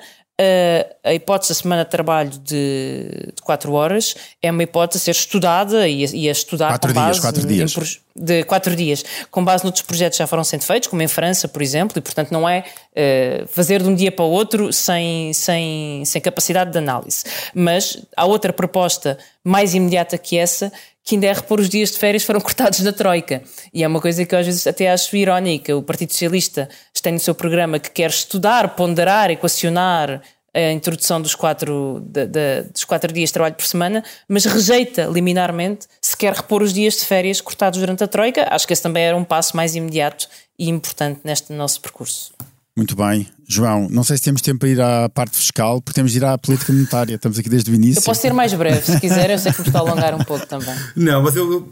a 1.05 1.13
hipótese 1.13 1.51
da 1.51 1.55
semana 1.55 1.85
de 1.85 1.91
trabalho 1.91 2.31
de, 2.31 3.33
de 3.35 3.43
4 3.43 3.73
horas 3.73 4.15
é 4.41 4.51
uma 4.51 4.63
hipótese 4.63 4.99
a 4.99 5.05
ser 5.05 5.11
estudada 5.13 5.89
e 5.89 6.05
a, 6.05 6.09
e 6.13 6.29
a 6.29 6.33
estudar 6.33 6.69
quatro 6.69 6.89
com 6.89 6.95
base 6.95 7.13
dias, 7.13 7.21
quatro 7.21 7.43
em, 7.43 7.47
dias. 7.47 8.01
de 8.15 8.45
4 8.45 8.77
dias, 8.77 9.05
com 9.31 9.45
base 9.45 9.65
noutros 9.65 9.83
projetos 9.83 10.17
que 10.17 10.23
já 10.23 10.27
foram 10.27 10.45
sendo 10.45 10.63
feitos, 10.63 10.89
como 10.89 11.03
em 11.03 11.09
França, 11.09 11.49
por 11.49 11.63
exemplo, 11.63 11.99
e 11.99 12.01
portanto 12.01 12.31
não 12.31 12.49
é 12.49 12.65
uh, 12.93 13.47
fazer 13.49 13.83
de 13.83 13.89
um 13.89 13.95
dia 13.95 14.13
para 14.13 14.25
o 14.25 14.31
outro 14.31 14.73
sem, 14.73 15.33
sem, 15.33 16.05
sem 16.05 16.21
capacidade 16.21 16.71
de 16.71 16.79
análise. 16.79 17.25
Mas 17.55 18.03
há 18.17 18.25
outra 18.25 18.53
proposta 18.53 19.19
mais 19.45 19.75
imediata 19.75 20.17
que 20.17 20.39
essa, 20.39 20.73
que 21.05 21.17
ainda 21.17 21.27
é 21.27 21.33
repor 21.33 21.61
os 21.61 21.69
dias 21.69 21.91
de 21.91 21.99
férias 21.99 22.23
foram 22.23 22.41
cortados 22.43 22.81
na 22.81 22.93
Troika. 22.93 23.43
E 23.73 23.83
é 23.83 23.89
uma 23.89 24.01
coisa 24.01 24.25
que 24.25 24.35
eu 24.35 24.39
às 24.39 24.47
vezes 24.47 24.67
até 24.67 24.91
acho 24.91 25.17
irónica. 25.17 25.77
O 25.77 25.83
Partido 25.83 26.13
Socialista 26.13 26.69
tem 27.03 27.13
no 27.13 27.19
seu 27.19 27.35
programa 27.35 27.81
que 27.81 27.91
quer 27.91 28.11
estudar, 28.11 28.77
ponderar, 28.77 29.31
equacionar 29.31 30.23
a 30.55 30.71
introdução 30.71 31.21
dos 31.21 31.35
quatro, 31.35 32.01
de, 32.07 32.27
de, 32.27 32.63
dos 32.73 32.85
quatro 32.85 33.13
dias 33.13 33.31
de 33.31 33.33
trabalho 33.33 33.55
por 33.55 33.65
semana, 33.65 34.05
mas 34.29 34.45
rejeita 34.45 35.07
liminarmente 35.07 35.87
se 36.01 36.17
quer 36.17 36.33
repor 36.35 36.63
os 36.63 36.73
dias 36.73 36.95
de 36.95 37.07
férias 37.07 37.41
cortados 37.41 37.81
durante 37.81 38.05
a 38.05 38.07
Troika. 38.07 38.47
Acho 38.51 38.67
que 38.67 38.73
esse 38.73 38.83
também 38.83 39.03
era 39.03 39.17
um 39.17 39.25
passo 39.25 39.57
mais 39.57 39.75
imediato 39.75 40.29
e 40.59 40.69
importante 40.69 41.21
neste 41.25 41.53
nosso 41.53 41.81
percurso. 41.81 42.33
Muito 42.77 42.95
bem. 42.95 43.29
João, 43.53 43.89
não 43.91 44.03
sei 44.03 44.17
se 44.17 44.23
temos 44.23 44.41
tempo 44.41 44.61
para 44.61 44.69
ir 44.69 44.81
à 44.81 45.09
parte 45.09 45.37
fiscal, 45.37 45.83
porque 45.83 45.95
temos 45.95 46.13
de 46.13 46.19
ir 46.19 46.25
à 46.25 46.39
política 46.39 46.73
monetária. 46.73 47.15
Estamos 47.15 47.39
aqui 47.39 47.49
desde 47.49 47.71
o 47.71 47.75
início. 47.75 48.01
Eu 48.01 48.05
posso 48.05 48.21
ser 48.21 48.33
mais 48.33 48.53
breve, 48.55 48.81
se 48.83 48.99
quiser, 49.01 49.31
eu 49.31 49.39
sei 49.39 49.53
que 49.53 49.61
me 49.61 49.67
estou 49.67 49.87
a 49.87 49.91
alongar 49.91 50.15
um 50.15 50.25
pouco 50.25 50.47
também. 50.47 50.75
Não, 50.97 51.23
mas 51.23 51.37
eu, 51.37 51.71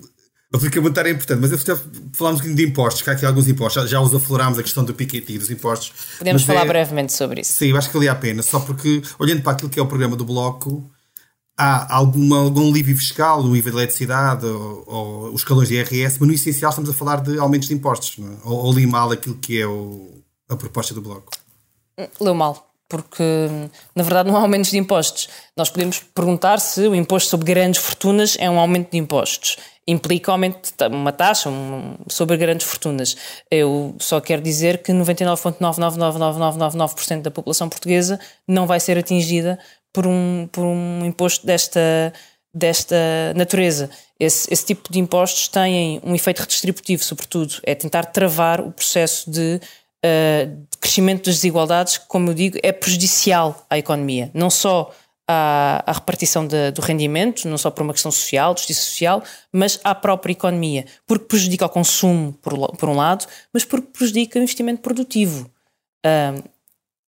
a 0.52 0.58
política 0.58 0.80
monetária 0.80 1.10
é 1.10 1.12
importante, 1.12 1.40
mas 1.40 1.52
eu 1.52 1.58
falámos 2.12 2.40
um 2.40 2.42
bocadinho 2.42 2.56
de 2.56 2.64
impostos, 2.64 3.02
que 3.02 3.10
há 3.10 3.12
aqui 3.12 3.24
alguns 3.24 3.48
impostos, 3.48 3.82
já, 3.82 3.88
já 3.88 4.00
os 4.00 4.14
aflorámos 4.14 4.58
a 4.58 4.62
questão 4.62 4.84
do 4.84 4.92
Piketty 4.92 5.38
dos 5.38 5.48
impostos. 5.48 5.92
Podemos 6.18 6.42
falar 6.42 6.64
é, 6.64 6.68
brevemente 6.68 7.12
sobre 7.12 7.42
isso. 7.42 7.52
Sim, 7.52 7.68
eu 7.68 7.76
acho 7.76 7.88
que 7.88 7.94
valia 7.94 8.12
a 8.12 8.16
pena, 8.16 8.42
só 8.42 8.58
porque, 8.58 9.00
olhando 9.18 9.42
para 9.42 9.52
aquilo 9.52 9.70
que 9.70 9.78
é 9.78 9.82
o 9.82 9.86
programa 9.86 10.16
do 10.16 10.24
Bloco, 10.24 10.90
há 11.56 11.94
alguma, 11.94 12.38
algum 12.38 12.68
alívio 12.68 12.96
fiscal 12.96 13.42
no 13.42 13.56
IVA 13.56 13.70
da 13.70 13.76
eletricidade 13.78 14.44
ou, 14.44 14.84
ou, 14.86 15.32
os 15.32 15.42
escalões 15.42 15.68
de 15.68 15.76
IRS, 15.76 16.16
mas 16.18 16.28
no 16.28 16.34
essencial 16.34 16.70
estamos 16.70 16.90
a 16.90 16.94
falar 16.94 17.20
de 17.20 17.38
aumentos 17.38 17.68
de 17.68 17.74
impostos, 17.74 18.16
é? 18.18 18.38
ou, 18.44 18.64
ou 18.64 18.72
li 18.72 18.86
mal 18.86 19.12
aquilo 19.12 19.36
que 19.36 19.60
é 19.60 19.66
o, 19.66 20.20
a 20.48 20.56
proposta 20.56 20.92
do 20.92 21.00
Bloco. 21.00 21.30
Leu 22.20 22.34
mal 22.34 22.70
porque 22.90 23.48
na 23.94 24.02
verdade 24.02 24.28
não 24.28 24.36
há 24.36 24.40
aumentos 24.40 24.72
de 24.72 24.76
impostos. 24.76 25.28
Nós 25.56 25.70
podemos 25.70 26.00
perguntar 26.00 26.58
se 26.58 26.88
o 26.88 26.94
imposto 26.94 27.30
sobre 27.30 27.46
grandes 27.46 27.80
fortunas 27.80 28.36
é 28.38 28.50
um 28.50 28.58
aumento 28.58 28.90
de 28.90 28.98
impostos. 28.98 29.56
Implica 29.86 30.32
aumento 30.32 30.74
de 30.76 30.86
uma 30.88 31.12
taxa 31.12 31.48
sobre 32.08 32.36
grandes 32.36 32.66
fortunas. 32.66 33.16
Eu 33.48 33.94
só 33.98 34.20
quero 34.20 34.42
dizer 34.42 34.82
que 34.82 34.92
99,999999% 34.92 37.22
da 37.22 37.30
população 37.30 37.68
portuguesa 37.68 38.18
não 38.46 38.66
vai 38.66 38.80
ser 38.80 38.98
atingida 38.98 39.58
por 39.92 40.06
um, 40.06 40.48
por 40.50 40.64
um 40.64 41.04
imposto 41.04 41.46
desta, 41.46 42.12
desta 42.52 42.96
natureza. 43.36 43.88
Esse, 44.18 44.52
esse 44.52 44.66
tipo 44.66 44.92
de 44.92 44.98
impostos 44.98 45.46
têm 45.48 46.00
um 46.04 46.14
efeito 46.14 46.40
redistributivo, 46.40 47.02
sobretudo. 47.02 47.54
É 47.62 47.74
tentar 47.74 48.04
travar 48.06 48.60
o 48.60 48.70
processo 48.70 49.30
de 49.30 49.60
uh, 50.04 50.66
crescimento 50.80 51.26
das 51.26 51.36
desigualdades, 51.36 51.98
como 51.98 52.30
eu 52.30 52.34
digo, 52.34 52.58
é 52.62 52.72
prejudicial 52.72 53.66
à 53.68 53.78
economia. 53.78 54.30
Não 54.34 54.50
só 54.50 54.92
à, 55.28 55.82
à 55.86 55.92
repartição 55.92 56.46
de, 56.46 56.70
do 56.72 56.80
rendimento, 56.80 57.46
não 57.48 57.58
só 57.58 57.70
por 57.70 57.82
uma 57.82 57.92
questão 57.92 58.10
social, 58.10 58.56
justiça 58.56 58.82
social, 58.82 59.22
mas 59.52 59.78
à 59.84 59.94
própria 59.94 60.32
economia. 60.32 60.84
Porque 61.06 61.26
prejudica 61.26 61.66
o 61.66 61.68
consumo, 61.68 62.32
por, 62.42 62.76
por 62.76 62.88
um 62.88 62.96
lado, 62.96 63.26
mas 63.52 63.64
porque 63.64 63.88
prejudica 63.92 64.38
o 64.38 64.42
investimento 64.42 64.82
produtivo. 64.82 65.50
Uh, 66.04 66.42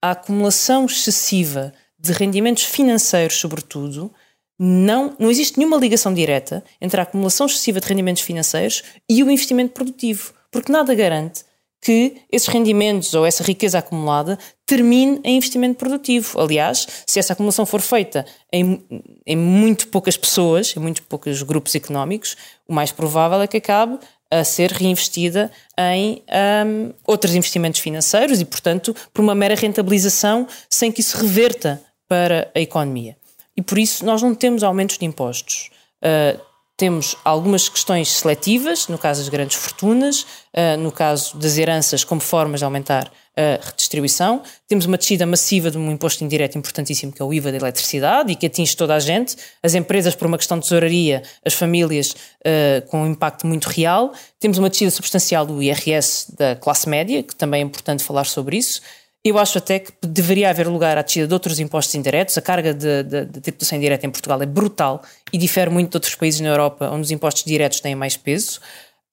a 0.02 0.12
acumulação 0.12 0.86
excessiva 0.86 1.74
de 2.00 2.12
rendimentos 2.14 2.64
financeiros, 2.64 3.38
sobretudo, 3.38 4.14
não, 4.60 5.16
não 5.20 5.30
existe 5.30 5.58
nenhuma 5.58 5.78
ligação 5.78 6.14
direta 6.14 6.64
entre 6.82 7.00
a 7.00 7.04
acumulação 7.04 7.46
excessiva 7.46 7.80
de 7.80 7.88
rendimentos 7.88 8.24
financeiros 8.24 8.84
e 9.10 9.24
o 9.24 9.30
investimento 9.30 9.74
produtivo, 9.74 10.34
porque 10.52 10.72
nada 10.72 10.96
garante 10.96 11.44
que 11.88 12.18
esses 12.30 12.50
rendimentos 12.50 13.14
ou 13.14 13.26
essa 13.26 13.42
riqueza 13.42 13.80
acumulada 13.80 14.38
termine 14.66 15.22
em 15.24 15.38
investimento 15.38 15.76
produtivo. 15.76 16.38
Aliás, 16.38 16.86
se 17.08 17.18
essa 17.18 17.32
acumulação 17.32 17.66
for 17.66 17.80
feita 17.80 18.26
em, 18.52 18.84
em 19.26 19.38
muito 19.38 19.88
poucas 19.88 20.18
pessoas, 20.18 20.76
em 20.76 20.82
muito 20.82 21.02
poucos 21.04 21.42
grupos 21.44 21.76
económicos, 21.76 22.36
o 22.68 22.74
mais 22.74 22.92
provável 22.92 23.42
é 23.42 23.48
que 23.48 23.56
acabe 23.56 24.00
a 24.30 24.44
ser 24.44 24.74
reinvestida 24.74 25.50
em 25.80 26.22
um, 26.68 26.92
outros 27.06 27.34
investimentos 27.34 27.80
financeiros 27.80 28.42
e, 28.42 28.46
portanto, 28.46 28.94
por 29.14 29.22
uma 29.22 29.34
mera 29.34 29.56
rentabilização 29.56 30.46
sem 30.70 30.92
que 30.92 31.00
isso 31.00 31.16
reverta 31.16 31.82
para 32.06 32.52
a 32.54 32.60
economia. 32.60 33.16
E 33.56 33.62
por 33.62 33.78
isso 33.78 34.06
nós 34.06 34.22
não 34.22 34.36
temos 34.36 34.62
aumentos 34.62 34.98
de 34.98 35.06
impostos. 35.06 35.70
Uh, 36.04 36.38
temos 36.78 37.18
algumas 37.26 37.68
questões 37.68 38.10
seletivas, 38.10 38.88
no 38.88 39.00
caso 39.00 39.22
das 39.22 39.30
grandes 39.30 39.58
fortunas, 39.58 40.22
uh, 40.22 40.78
no 40.80 40.92
caso 40.92 41.36
das 41.38 41.58
heranças, 41.58 42.04
como 42.04 42.22
formas 42.22 42.60
de 42.60 42.66
aumentar 42.66 43.12
a 43.38 43.64
redistribuição. 43.64 44.42
Temos 44.68 44.86
uma 44.86 44.98
descida 44.98 45.26
massiva 45.26 45.70
de 45.70 45.78
um 45.78 45.92
imposto 45.92 46.24
indireto 46.24 46.58
importantíssimo, 46.58 47.12
que 47.12 47.22
é 47.22 47.26
o 47.26 47.32
IVA 47.32 47.52
da 47.52 47.58
eletricidade, 47.58 48.32
e 48.32 48.36
que 48.36 48.48
atinge 48.48 48.76
toda 48.76 48.96
a 48.96 49.00
gente, 49.00 49.36
as 49.62 49.76
empresas 49.76 50.16
por 50.16 50.26
uma 50.26 50.38
questão 50.38 50.58
de 50.58 50.64
tesouraria, 50.64 51.22
as 51.46 51.54
famílias 51.54 52.12
uh, 52.12 52.88
com 52.88 53.04
um 53.04 53.08
impacto 53.08 53.46
muito 53.46 53.68
real. 53.68 54.12
Temos 54.40 54.58
uma 54.58 54.70
descida 54.70 54.90
substancial 54.90 55.46
do 55.46 55.62
IRS 55.62 56.36
da 56.36 56.56
classe 56.56 56.90
média, 56.90 57.22
que 57.22 57.36
também 57.36 57.62
é 57.62 57.64
importante 57.64 58.04
falar 58.04 58.26
sobre 58.26 58.58
isso. 58.58 58.82
Eu 59.24 59.38
acho 59.38 59.58
até 59.58 59.80
que 59.80 59.92
deveria 60.02 60.50
haver 60.50 60.68
lugar 60.68 60.98
à 60.98 61.02
descida 61.02 61.28
de 61.28 61.34
outros 61.34 61.60
impostos 61.60 61.94
indiretos. 61.96 62.38
A 62.38 62.42
carga 62.42 62.74
de, 62.74 63.04
de, 63.04 63.26
de, 63.26 63.42
tributação 63.42 63.78
indireta 63.78 64.06
em 64.06 64.10
Portugal 64.10 64.42
é 64.42 64.46
brutal 64.46 65.04
e 65.34 65.38
difere 65.38 65.70
muito 65.70 65.92
de 65.92 65.98
outros 65.98 66.16
países 66.16 66.40
na 66.40 66.50
Europa, 66.50 66.90
onde 66.90 67.02
os 67.02 67.12
impostos 67.12 67.44
diretos 67.44 67.82
têm 67.82 67.96
mais 67.96 68.16
peso. 68.16 68.60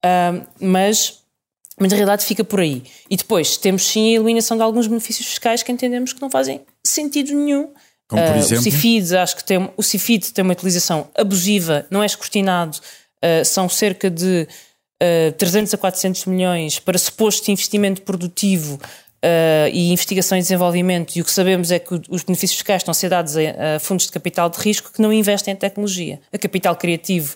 Uh, 0.05 0.47
mas, 0.61 1.21
mas 1.81 1.90
na 1.90 1.97
realidade 1.97 2.25
fica 2.25 2.45
por 2.45 2.61
aí. 2.61 2.85
E 3.11 3.17
depois 3.17 3.57
temos 3.57 3.87
sim 3.87 4.12
a 4.12 4.17
eliminação 4.17 4.57
de 4.57 4.62
alguns 4.62 4.87
benefícios 4.87 5.27
fiscais 5.27 5.62
que 5.62 5.73
entendemos 5.73 6.12
que 6.12 6.21
não 6.21 6.31
fazem 6.31 6.61
sentido 6.85 7.35
nenhum. 7.35 7.73
Como 8.07 8.23
por 8.23 8.37
uh, 8.37 8.38
exemplo? 8.38 8.59
O 8.59 8.62
CIFID, 8.62 9.17
acho 9.17 9.37
que 9.37 9.45
tem, 9.45 9.71
o 9.77 9.83
CIFID 9.83 10.33
tem 10.33 10.45
uma 10.45 10.53
utilização 10.53 11.09
abusiva, 11.17 11.87
não 11.90 12.03
é 12.03 12.07
escrutinado, 12.07 12.77
uh, 12.77 13.45
são 13.45 13.69
cerca 13.69 14.09
de 14.11 14.47
300 15.37 15.75
a 15.75 15.77
400 15.77 16.25
milhões 16.27 16.79
para 16.79 16.97
suposto 16.97 17.51
investimento 17.51 18.01
produtivo 18.03 18.81
uh, 19.25 19.69
e 19.73 19.91
investigação 19.91 20.37
e 20.37 20.41
desenvolvimento, 20.41 21.17
e 21.17 21.23
o 21.23 21.25
que 21.25 21.31
sabemos 21.31 21.71
é 21.71 21.79
que 21.79 21.95
os 22.11 22.23
benefícios 22.23 22.59
fiscais 22.59 22.83
estão 22.83 22.93
a 22.93 22.95
ser 22.95 23.09
dados 23.09 23.37
a, 23.37 23.77
a 23.77 23.81
fundos 23.81 24.07
de 24.07 24.13
capital 24.13 24.51
de 24.51 24.59
risco 24.61 24.93
que 24.93 25.01
não 25.01 25.13
investem 25.13 25.55
em 25.55 25.57
tecnologia. 25.57 26.21
A 26.33 26.39
capital 26.39 26.77
criativo 26.77 27.35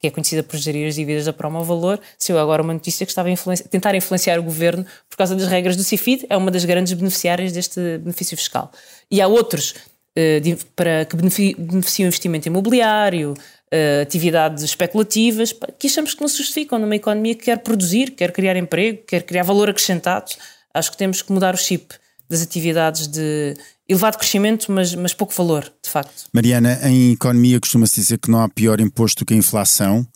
que 0.00 0.06
é 0.06 0.10
conhecida 0.10 0.42
por 0.44 0.56
gerir 0.56 0.86
as 0.86 0.94
dívidas 0.94 1.24
da 1.24 1.32
Promo 1.32 1.62
Valor, 1.64 2.00
saiu 2.16 2.38
agora 2.38 2.62
uma 2.62 2.72
notícia 2.72 3.04
que 3.04 3.10
estava 3.10 3.28
a 3.28 3.56
tentar 3.68 3.94
influenciar 3.96 4.38
o 4.38 4.42
governo 4.42 4.86
por 5.08 5.16
causa 5.16 5.34
das 5.34 5.48
regras 5.48 5.76
do 5.76 5.82
CIFID, 5.82 6.26
é 6.30 6.36
uma 6.36 6.50
das 6.50 6.64
grandes 6.64 6.92
beneficiárias 6.92 7.50
deste 7.50 7.98
benefício 7.98 8.36
fiscal. 8.36 8.70
E 9.10 9.20
há 9.20 9.26
outros 9.26 9.74
uh, 10.16 10.40
de, 10.40 10.56
para 10.76 11.04
que 11.04 11.16
beneficiam 11.16 12.06
investimento 12.06 12.46
imobiliário, 12.46 13.32
uh, 13.32 14.02
atividades 14.02 14.62
especulativas, 14.62 15.52
que 15.76 15.88
achamos 15.88 16.14
que 16.14 16.20
não 16.20 16.28
se 16.28 16.38
justificam 16.38 16.78
numa 16.78 16.94
economia 16.94 17.34
que 17.34 17.46
quer 17.46 17.58
produzir, 17.58 18.12
quer 18.12 18.30
criar 18.30 18.56
emprego, 18.56 19.02
quer 19.04 19.24
criar 19.24 19.42
valor 19.42 19.68
acrescentado 19.68 20.30
acho 20.74 20.90
que 20.90 20.96
temos 20.96 21.22
que 21.22 21.32
mudar 21.32 21.54
o 21.54 21.58
chip 21.58 21.94
das 22.28 22.42
atividades 22.42 23.06
de 23.06 23.56
elevado 23.88 24.18
crescimento, 24.18 24.70
mas, 24.70 24.94
mas 24.94 25.14
pouco 25.14 25.32
valor, 25.32 25.72
de 25.82 25.90
facto. 25.90 26.26
Mariana, 26.32 26.78
em 26.86 27.12
economia 27.12 27.58
costuma-se 27.58 27.94
dizer 27.94 28.18
que 28.18 28.30
não 28.30 28.42
há 28.42 28.48
pior 28.48 28.80
imposto 28.80 29.24
que 29.24 29.32
a 29.32 29.36
inflação. 29.36 30.06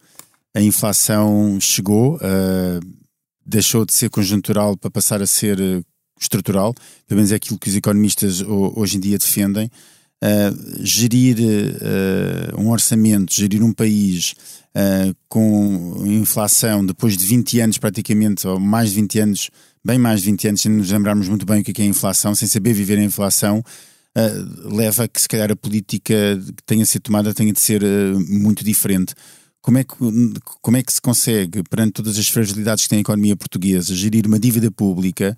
A 0.54 0.60
inflação 0.60 1.58
chegou, 1.58 2.16
uh, 2.16 2.80
deixou 3.44 3.86
de 3.86 3.94
ser 3.94 4.10
conjuntural 4.10 4.76
para 4.76 4.90
passar 4.90 5.22
a 5.22 5.26
ser 5.26 5.58
uh, 5.58 5.82
estrutural, 6.20 6.74
pelo 7.06 7.18
menos 7.18 7.32
é 7.32 7.36
aquilo 7.36 7.58
que 7.58 7.70
os 7.70 7.76
economistas 7.76 8.42
hoje 8.42 8.98
em 8.98 9.00
dia 9.00 9.18
defendem. 9.18 9.70
Uh, 10.22 10.84
gerir 10.84 11.36
um 12.56 12.70
orçamento, 12.70 13.34
gerir 13.34 13.60
um 13.60 13.72
país 13.72 14.36
com 15.28 16.04
inflação 16.06 16.86
depois 16.86 17.16
de 17.16 17.24
20 17.26 17.60
anos 17.60 17.78
praticamente, 17.78 18.46
ou 18.46 18.60
mais 18.60 18.90
de 18.90 18.96
20 18.96 19.18
anos 19.18 19.50
bem 19.84 19.98
mais 19.98 20.20
de 20.20 20.30
20 20.30 20.48
anos, 20.48 20.60
sem 20.60 20.72
nos 20.72 20.90
lembrarmos 20.90 21.28
muito 21.28 21.44
bem 21.44 21.60
o 21.60 21.64
que 21.64 21.80
é, 21.80 21.84
é 21.84 21.86
a 21.86 21.90
inflação, 21.90 22.34
sem 22.34 22.46
saber 22.46 22.72
viver 22.72 22.98
a 22.98 23.02
inflação, 23.02 23.58
uh, 24.16 24.74
leva 24.74 25.04
a 25.04 25.08
que 25.08 25.20
se 25.20 25.28
calhar 25.28 25.50
a 25.50 25.56
política 25.56 26.14
que 26.56 26.62
tenha 26.64 26.86
sido 26.86 27.02
tomada 27.02 27.34
tenha 27.34 27.52
de 27.52 27.60
ser 27.60 27.82
uh, 27.82 28.20
muito 28.28 28.64
diferente. 28.64 29.14
Como 29.60 29.78
é, 29.78 29.84
que, 29.84 29.94
como 30.60 30.76
é 30.76 30.82
que 30.82 30.92
se 30.92 31.00
consegue, 31.00 31.62
perante 31.62 31.92
todas 31.92 32.18
as 32.18 32.28
fragilidades 32.28 32.84
que 32.84 32.90
tem 32.90 32.98
a 32.98 33.02
economia 33.02 33.36
portuguesa, 33.36 33.94
gerir 33.94 34.26
uma 34.26 34.38
dívida 34.38 34.70
pública 34.72 35.36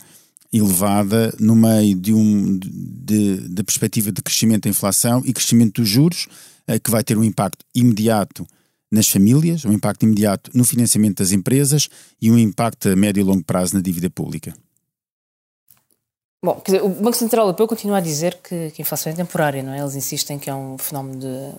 elevada 0.56 1.34
no 1.40 1.56
meio 1.56 1.96
de, 1.96 2.14
um, 2.14 2.58
de 2.58 3.62
perspectiva 3.64 4.12
de 4.12 4.22
crescimento 4.22 4.64
da 4.64 4.70
inflação 4.70 5.22
e 5.24 5.32
crescimento 5.32 5.80
dos 5.80 5.88
juros, 5.88 6.28
uh, 6.68 6.80
que 6.80 6.90
vai 6.90 7.02
ter 7.02 7.18
um 7.18 7.24
impacto 7.24 7.64
imediato 7.74 8.46
nas 8.90 9.08
famílias, 9.08 9.64
um 9.64 9.72
impacto 9.72 10.04
imediato 10.04 10.50
no 10.54 10.64
financiamento 10.64 11.18
das 11.18 11.32
empresas 11.32 11.88
e 12.22 12.30
um 12.30 12.38
impacto 12.38 12.88
a 12.88 12.94
médio 12.94 13.20
e 13.20 13.24
longo 13.24 13.42
prazo 13.42 13.74
na 13.74 13.80
dívida 13.80 14.08
pública. 14.08 14.54
Bom, 16.44 16.60
dizer, 16.64 16.82
o 16.82 16.88
Banco 16.90 17.16
Central 17.16 17.46
Europeu 17.46 17.66
continua 17.66 17.98
a 17.98 18.00
dizer 18.00 18.34
que, 18.36 18.70
que, 18.70 18.80
a 18.80 18.82
inflação 18.82 19.10
é 19.10 19.16
temporária, 19.16 19.62
não 19.62 19.72
é? 19.72 19.80
Eles 19.80 19.96
insistem 19.96 20.38
que 20.38 20.50
é 20.50 20.54
um 20.54 20.76
fenómeno 20.76 21.18
de, 21.18 21.52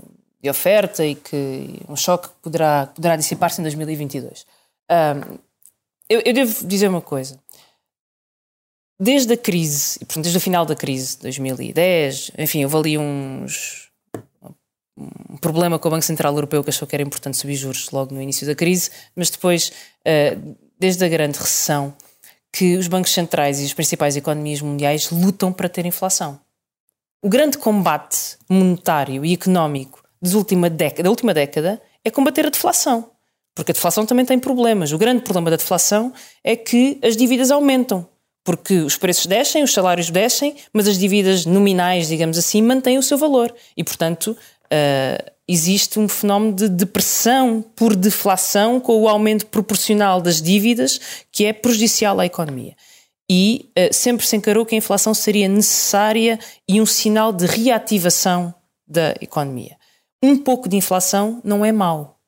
de 0.43 0.49
oferta 0.49 1.03
e 1.03 1.15
que 1.15 1.81
um 1.89 1.95
choque 1.95 2.29
poderá, 2.41 2.85
poderá 2.87 3.15
dissipar-se 3.15 3.59
em 3.59 3.63
2022. 3.63 4.45
Um, 4.89 5.37
eu, 6.07 6.21
eu, 6.23 6.33
devo 6.33 6.67
dizer 6.67 6.87
uma 6.87 7.01
coisa. 7.01 7.39
Desde 8.99 9.33
a 9.33 9.37
crise, 9.37 9.99
portanto, 9.99 10.23
desde 10.23 10.37
o 10.37 10.41
final 10.41 10.65
da 10.65 10.75
crise, 10.75 11.17
2010, 11.19 12.31
enfim, 12.37 12.63
houve 12.63 12.77
ali 12.77 12.97
uns 12.97 13.85
um 14.97 15.35
problema 15.37 15.77
com 15.77 15.89
o 15.89 15.91
Banco 15.91 16.05
Central 16.05 16.33
Europeu 16.33 16.63
que 16.63 16.69
achou 16.69 16.87
que 16.87 16.95
era 16.95 17.03
importante 17.03 17.35
subir 17.35 17.55
juros 17.55 17.89
logo 17.91 18.15
no 18.15 18.21
início 18.21 18.47
da 18.47 18.55
crise, 18.55 18.89
mas 19.13 19.29
depois, 19.29 19.73
eh, 20.05 20.37
desde 20.79 21.03
a 21.03 21.09
grande 21.09 21.37
recessão, 21.37 21.93
que 22.49 22.77
os 22.77 22.87
bancos 22.87 23.11
centrais 23.11 23.59
e 23.59 23.65
as 23.65 23.73
principais 23.73 24.15
economias 24.15 24.61
mundiais 24.61 25.11
lutam 25.11 25.51
para 25.51 25.67
ter 25.67 25.85
inflação. 25.85 26.39
O 27.21 27.27
grande 27.27 27.57
combate 27.57 28.37
monetário 28.49 29.25
e 29.25 29.33
económico 29.33 30.05
última 30.33 30.69
década, 30.69 31.03
da 31.03 31.09
última 31.09 31.33
década 31.33 31.81
é 32.03 32.09
combater 32.09 32.45
a 32.45 32.49
deflação. 32.49 33.11
Porque 33.53 33.71
a 33.71 33.73
deflação 33.73 34.05
também 34.05 34.25
tem 34.25 34.39
problemas. 34.39 34.91
O 34.91 34.97
grande 34.97 35.21
problema 35.21 35.51
da 35.51 35.57
deflação 35.57 36.13
é 36.43 36.55
que 36.55 36.99
as 37.03 37.15
dívidas 37.15 37.51
aumentam. 37.51 38.07
Porque 38.45 38.75
os 38.75 38.95
preços 38.95 39.25
descem, 39.25 39.63
os 39.63 39.73
salários 39.73 40.11
descem, 40.11 40.55
mas 40.71 40.87
as 40.87 40.99
dívidas 40.99 41.47
nominais, 41.47 42.07
digamos 42.07 42.37
assim, 42.37 42.61
mantêm 42.61 42.99
o 42.99 43.03
seu 43.03 43.17
valor. 43.17 43.53
E, 43.75 43.83
portanto, 43.83 44.37
uh, 44.65 45.31
existe 45.47 45.99
um 45.99 46.07
fenómeno 46.07 46.53
de 46.53 46.69
depressão 46.69 47.65
por 47.75 47.95
deflação 47.95 48.79
com 48.79 49.01
o 49.01 49.09
aumento 49.09 49.47
proporcional 49.47 50.21
das 50.21 50.43
dívidas 50.43 51.25
que 51.31 51.45
é 51.45 51.53
prejudicial 51.53 52.19
à 52.19 52.25
economia. 52.27 52.75
E 53.27 53.71
uh, 53.71 53.91
sempre 53.91 54.27
se 54.27 54.35
encarou 54.35 54.63
que 54.63 54.75
a 54.75 54.77
inflação 54.77 55.15
seria 55.15 55.47
necessária 55.47 56.37
e 56.69 56.79
um 56.79 56.85
sinal 56.85 57.33
de 57.33 57.47
reativação 57.47 58.53
da 58.87 59.15
economia. 59.19 59.75
Um 60.21 60.37
pouco 60.37 60.69
de 60.69 60.77
inflação 60.77 61.41
não 61.43 61.65
é 61.65 61.71
mau. 61.71 62.19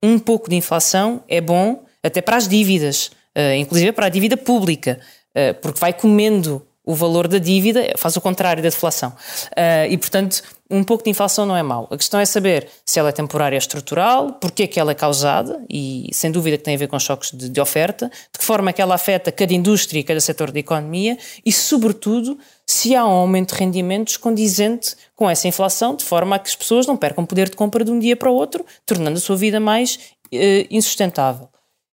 Um 0.00 0.16
pouco 0.16 0.48
de 0.48 0.54
inflação 0.54 1.24
é 1.26 1.40
bom 1.40 1.84
até 2.04 2.20
para 2.20 2.36
as 2.36 2.46
dívidas, 2.46 3.10
uh, 3.36 3.54
inclusive 3.56 3.90
para 3.90 4.06
a 4.06 4.10
dívida 4.10 4.36
pública. 4.36 5.00
Eh, 5.36 5.52
porque 5.52 5.78
vai 5.78 5.92
comendo 5.92 6.66
o 6.82 6.94
valor 6.94 7.28
da 7.28 7.36
dívida, 7.36 7.92
faz 7.98 8.16
o 8.16 8.20
contrário 8.20 8.62
da 8.62 8.68
deflação. 8.68 9.10
Uh, 9.10 9.90
e, 9.90 9.98
portanto, 9.98 10.40
um 10.70 10.84
pouco 10.84 11.02
de 11.02 11.10
inflação 11.10 11.44
não 11.44 11.56
é 11.56 11.62
mau. 11.62 11.88
A 11.90 11.96
questão 11.96 12.20
é 12.20 12.24
saber 12.24 12.68
se 12.84 13.00
ela 13.00 13.08
é 13.08 13.12
temporária 13.12 13.56
ou 13.56 13.58
estrutural, 13.58 14.34
porque 14.34 14.62
é 14.62 14.66
que 14.68 14.78
ela 14.78 14.92
é 14.92 14.94
causada, 14.94 15.60
e 15.68 16.08
sem 16.12 16.30
dúvida 16.30 16.56
que 16.56 16.62
tem 16.62 16.76
a 16.76 16.78
ver 16.78 16.86
com 16.86 16.96
choques 17.00 17.32
de, 17.32 17.48
de 17.48 17.60
oferta, 17.60 18.08
de 18.32 18.38
que 18.38 18.44
forma 18.44 18.70
é 18.70 18.72
que 18.72 18.80
ela 18.80 18.94
afeta 18.94 19.32
cada 19.32 19.52
indústria 19.52 19.98
e 19.98 20.04
cada 20.04 20.20
setor 20.20 20.52
da 20.52 20.60
economia, 20.60 21.18
e, 21.44 21.50
sobretudo, 21.50 22.38
se 22.64 22.94
há 22.94 23.04
um 23.04 23.10
aumento 23.10 23.52
de 23.52 23.58
rendimentos 23.58 24.16
condizente 24.16 24.94
com 25.16 25.28
essa 25.28 25.48
inflação, 25.48 25.96
de 25.96 26.04
forma 26.04 26.36
a 26.36 26.38
que 26.38 26.48
as 26.48 26.54
pessoas 26.54 26.86
não 26.86 26.96
percam 26.96 27.26
poder 27.26 27.50
de 27.50 27.56
compra 27.56 27.84
de 27.84 27.90
um 27.90 27.98
dia 27.98 28.16
para 28.16 28.30
o 28.30 28.34
outro, 28.34 28.64
tornando 28.86 29.18
a 29.18 29.20
sua 29.20 29.36
vida 29.36 29.58
mais 29.58 29.98
uh, 30.32 30.66
insustentável. 30.70 31.48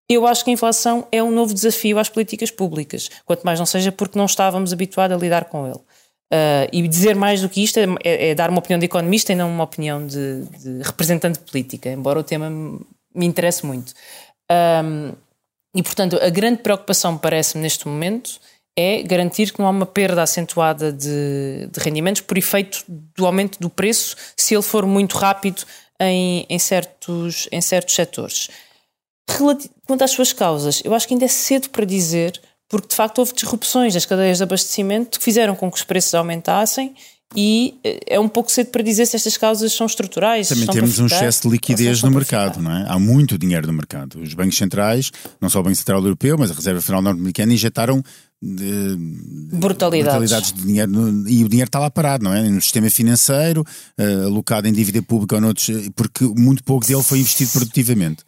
Eu 0.09 0.27
acho 0.27 0.43
que 0.43 0.49
a 0.49 0.53
inflação 0.53 1.07
é 1.11 1.23
um 1.23 1.31
novo 1.31 1.53
desafio 1.53 1.97
às 1.97 2.09
políticas 2.09 2.51
públicas, 2.51 3.09
quanto 3.25 3.43
mais 3.43 3.57
não 3.57 3.65
seja 3.65 3.91
porque 3.91 4.17
não 4.17 4.25
estávamos 4.25 4.73
habituados 4.73 5.15
a 5.15 5.19
lidar 5.19 5.45
com 5.45 5.65
ele. 5.65 5.79
Uh, 6.33 6.65
e 6.71 6.87
dizer 6.87 7.15
mais 7.15 7.41
do 7.41 7.49
que 7.49 7.63
isto 7.63 7.77
é, 7.77 7.85
é, 8.03 8.29
é, 8.29 8.35
dar 8.35 8.49
uma 8.49 8.59
opinião 8.59 8.79
de 8.79 8.85
economista 8.85 9.31
e 9.31 9.35
não 9.35 9.49
uma 9.49 9.63
opinião 9.63 10.05
de, 10.05 10.43
de 10.45 10.81
representante 10.81 11.37
política, 11.39 11.89
embora 11.89 12.19
o 12.19 12.23
tema 12.23 12.49
me 12.49 13.25
interesse 13.25 13.65
muito. 13.65 13.93
Um, 14.51 15.13
e, 15.75 15.81
portanto, 15.81 16.19
a 16.21 16.29
grande 16.29 16.61
preocupação, 16.61 17.17
parece-me, 17.17 17.63
neste 17.63 17.87
momento, 17.87 18.39
é 18.77 19.01
garantir 19.03 19.51
que 19.51 19.59
não 19.59 19.67
há 19.67 19.69
uma 19.69 19.85
perda 19.85 20.21
acentuada 20.21 20.91
de, 20.91 21.67
de, 21.71 21.79
rendimentos 21.79 22.21
por 22.21 22.37
efeito 22.37 22.83
do 22.87 23.25
aumento 23.25 23.59
do 23.59 23.69
preço, 23.69 24.15
se 24.35 24.55
ele 24.55 24.63
for 24.63 24.85
muito 24.85 25.17
rápido 25.17 25.63
em, 25.99 26.45
em 26.49 26.59
certos, 26.59 27.47
em 27.51 27.61
certos 27.61 27.93
setores. 27.95 28.49
Quanto 29.25 30.03
às 30.03 30.11
suas 30.11 30.33
causas, 30.33 30.81
eu 30.83 30.93
acho 30.93 31.07
que 31.07 31.13
ainda 31.13 31.25
é 31.25 31.29
cedo 31.29 31.69
para 31.69 31.85
dizer, 31.85 32.39
porque 32.69 32.89
de 32.89 32.95
facto 32.95 33.19
houve 33.19 33.33
disrupções 33.33 33.93
nas 33.93 34.05
cadeias 34.05 34.37
de 34.37 34.43
abastecimento 34.43 35.19
que 35.19 35.23
fizeram 35.23 35.55
com 35.55 35.71
que 35.71 35.77
os 35.77 35.83
preços 35.83 36.13
aumentassem 36.13 36.93
e 37.35 37.79
eh, 37.83 37.99
é 38.07 38.19
um 38.19 38.27
pouco 38.27 38.51
cedo 38.51 38.67
para 38.67 38.83
dizer 38.83 39.05
se 39.05 39.15
estas 39.15 39.37
causas 39.37 39.73
são 39.73 39.85
estruturais. 39.85 40.49
Também 40.49 40.67
temos 40.67 40.99
um 40.99 41.05
excesso 41.05 41.43
de 41.43 41.49
liquidez 41.49 42.03
no 42.03 42.11
mercado, 42.11 42.61
não 42.61 42.71
é? 42.71 42.85
Há 42.87 42.99
muito 42.99 43.37
dinheiro 43.37 43.67
no 43.67 43.73
mercado. 43.73 44.19
Os 44.19 44.33
bancos 44.33 44.57
centrais, 44.57 45.11
não 45.41 45.49
só 45.49 45.59
o 45.59 45.63
Banco 45.63 45.75
Central 45.75 46.03
Europeu, 46.03 46.37
mas 46.37 46.51
a 46.51 46.53
Reserva 46.53 46.81
Federal 46.81 47.01
Norte-Americana, 47.01 47.53
injetaram 47.53 48.03
de, 48.41 48.97
brutalidades. 49.53 50.17
brutalidades. 50.19 50.53
de 50.53 50.61
dinheiro 50.61 50.91
e 51.27 51.43
o 51.43 51.49
dinheiro 51.49 51.69
está 51.69 51.79
lá 51.79 51.89
parado, 51.89 52.23
não 52.23 52.33
é? 52.33 52.43
No 52.43 52.61
sistema 52.61 52.89
financeiro, 52.89 53.65
uh, 53.99 54.25
alocado 54.27 54.67
em 54.67 54.73
dívida 54.73 55.01
pública 55.01 55.35
ou 55.35 55.41
noutros, 55.41 55.69
porque 55.95 56.25
muito 56.25 56.63
pouco 56.63 56.85
dele 56.85 57.03
foi 57.03 57.19
investido 57.19 57.51
produtivamente. 57.51 58.23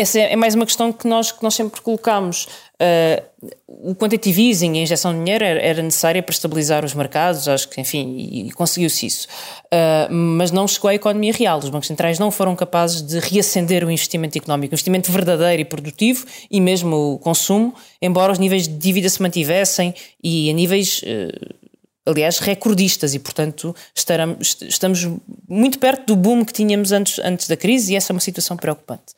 Essa 0.00 0.18
é, 0.18 0.32
é 0.32 0.36
mais 0.36 0.54
uma 0.54 0.64
questão 0.64 0.90
que 0.90 1.06
nós, 1.06 1.30
que 1.30 1.42
nós 1.42 1.54
sempre 1.54 1.78
colocamos. 1.82 2.48
Uh, 2.80 3.50
o 3.68 3.94
quantitative 3.94 4.48
easing, 4.48 4.78
a 4.78 4.82
injeção 4.82 5.12
de 5.12 5.18
dinheiro, 5.18 5.44
era, 5.44 5.60
era, 5.60 5.82
necessária 5.82 6.22
para 6.22 6.32
estabilizar 6.32 6.86
os 6.86 6.94
mercados, 6.94 7.46
acho 7.46 7.68
que, 7.68 7.78
enfim, 7.82 8.16
e, 8.16 8.48
e 8.48 8.52
conseguiu-se 8.52 9.04
isso. 9.04 9.28
Uh, 9.66 10.10
mas 10.10 10.50
não 10.50 10.66
chegou 10.66 10.88
à 10.88 10.94
economia 10.94 11.34
real. 11.34 11.58
Os 11.58 11.68
bancos 11.68 11.86
centrais 11.86 12.18
não 12.18 12.30
foram 12.30 12.56
capazes 12.56 13.02
de 13.02 13.18
reacender 13.18 13.84
o 13.84 13.90
investimento 13.90 14.38
económico, 14.38 14.72
o 14.72 14.74
investimento 14.74 15.12
verdadeiro 15.12 15.60
e 15.60 15.66
produtivo 15.66 16.24
e 16.50 16.62
mesmo 16.62 16.96
o 16.96 17.18
consumo, 17.18 17.74
embora 18.00 18.32
os 18.32 18.38
níveis 18.38 18.66
de 18.66 18.78
dívida 18.78 19.08
se 19.10 19.20
mantivessem 19.20 19.94
e 20.24 20.48
a 20.48 20.54
níveis. 20.54 21.02
Uh, 21.02 21.60
aliás, 22.06 22.38
recordistas, 22.38 23.14
e 23.14 23.18
portanto 23.18 23.76
estaramos, 23.94 24.56
estamos 24.62 25.06
muito 25.46 25.78
perto 25.78 26.06
do 26.06 26.16
boom 26.16 26.44
que 26.46 26.52
tínhamos 26.54 26.90
antes, 26.90 27.18
antes 27.18 27.46
da 27.46 27.56
crise, 27.56 27.92
e 27.92 27.96
essa 27.96 28.12
é 28.12 28.14
uma 28.14 28.20
situação 28.20 28.56
preocupante. 28.56 29.12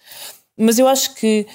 Mas 0.57 0.79
eu 0.79 0.87
acho 0.87 1.15
que, 1.15 1.47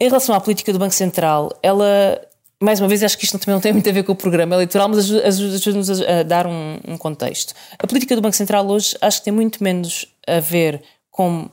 em 0.00 0.08
relação 0.08 0.34
à 0.34 0.40
política 0.40 0.72
do 0.72 0.78
Banco 0.78 0.94
Central, 0.94 1.56
ela, 1.62 2.20
mais 2.60 2.80
uma 2.80 2.88
vez, 2.88 3.02
acho 3.02 3.16
que 3.16 3.24
isto 3.24 3.38
também 3.38 3.54
não 3.54 3.60
tem 3.60 3.72
muito 3.72 3.88
a 3.88 3.92
ver 3.92 4.02
com 4.02 4.12
o 4.12 4.16
programa 4.16 4.54
eleitoral, 4.54 4.88
mas 4.88 5.10
ajuda-nos 5.10 6.00
a, 6.00 6.22
dar 6.22 6.46
um, 6.46 6.78
um 6.86 6.98
contexto. 6.98 7.54
A 7.78 7.86
política 7.86 8.14
do 8.14 8.22
Banco 8.22 8.36
Central 8.36 8.66
hoje 8.66 8.96
acho 9.00 9.18
que 9.18 9.24
tem 9.24 9.32
muito 9.32 9.62
menos 9.62 10.06
a 10.26 10.40
ver 10.40 10.82
com 11.10 11.48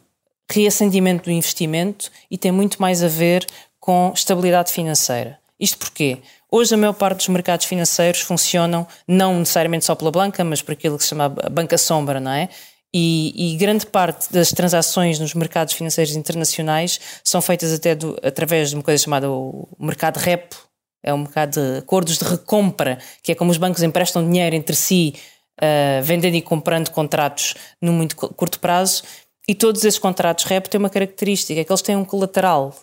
reacendimento 0.52 1.26
do 1.26 1.32
investimento 1.32 2.12
e 2.30 2.38
tem 2.38 2.52
muito 2.52 2.82
mais 2.82 3.04
a 3.04 3.08
ver 3.08 3.46
com 3.80 4.12
estabilidade 4.14 4.72
financeira. 4.72 5.40
Isto 5.60 5.78
porquê? 5.78 6.18
Hoje 6.52 6.74
a 6.74 6.78
maior 6.78 6.94
parte 6.94 7.18
dos 7.18 7.28
mercados 7.30 7.66
financeiros 7.66 8.22
funcionam 8.22 8.86
não 9.08 9.40
necessariamente 9.40 9.86
só 9.86 9.96
pela 9.96 10.12
banca, 10.12 10.44
mas 10.44 10.62
por 10.62 10.74
aquilo 10.74 10.98
que 10.98 11.04
se 11.04 11.10
chama 11.10 11.30
banca 11.30 11.78
sombra, 11.78 12.20
não 12.20 12.32
é? 12.32 12.50
E, 12.94 13.54
e, 13.54 13.58
grande 13.58 13.86
parte 13.86 14.32
das 14.34 14.50
transações 14.50 15.18
nos 15.18 15.34
mercados 15.34 15.74
financeiros 15.74 16.14
internacionais 16.14 17.00
são 17.24 17.42
feitas 17.42 17.72
até 17.72 17.96
do, 17.96 18.18
através 18.22 18.70
de 18.70 18.76
uma 18.76 18.84
coisa 18.84 19.02
chamada 19.02 19.32
o 19.32 19.68
mercado 19.80 20.18
repo, 20.18 20.58
é 21.04 21.14
um 21.14 21.20
mercado 21.20 21.52
de 21.52 21.78
acordos 21.78 22.18
de 22.18 22.26
recompra, 22.26 23.00
que 23.24 23.32
é 23.32 23.36
como 23.36 23.50
os 23.50 23.58
bancos 23.58 23.82
emprestam 23.82 24.24
dinheiro 24.24 24.56
entre 24.56 24.76
si, 24.76 25.16
uh, 25.60 26.04
vendendo 26.04 26.36
e 26.36 26.42
comprando 26.42 26.90
contratos 26.92 27.56
no 27.82 27.92
muito 27.92 28.16
curto 28.16 28.60
prazo. 28.60 29.04
E 29.48 29.56
todos 29.56 29.84
esses 29.84 30.00
contratos 30.00 30.44
repo 30.46 30.70
têm 30.70 30.80
uma 30.80 30.90
característica, 30.90 31.60
é 31.60 31.64
que 31.64 31.72
eles 31.72 31.82
têm 31.82 31.96
um 31.96 32.06
colateral 32.06 32.76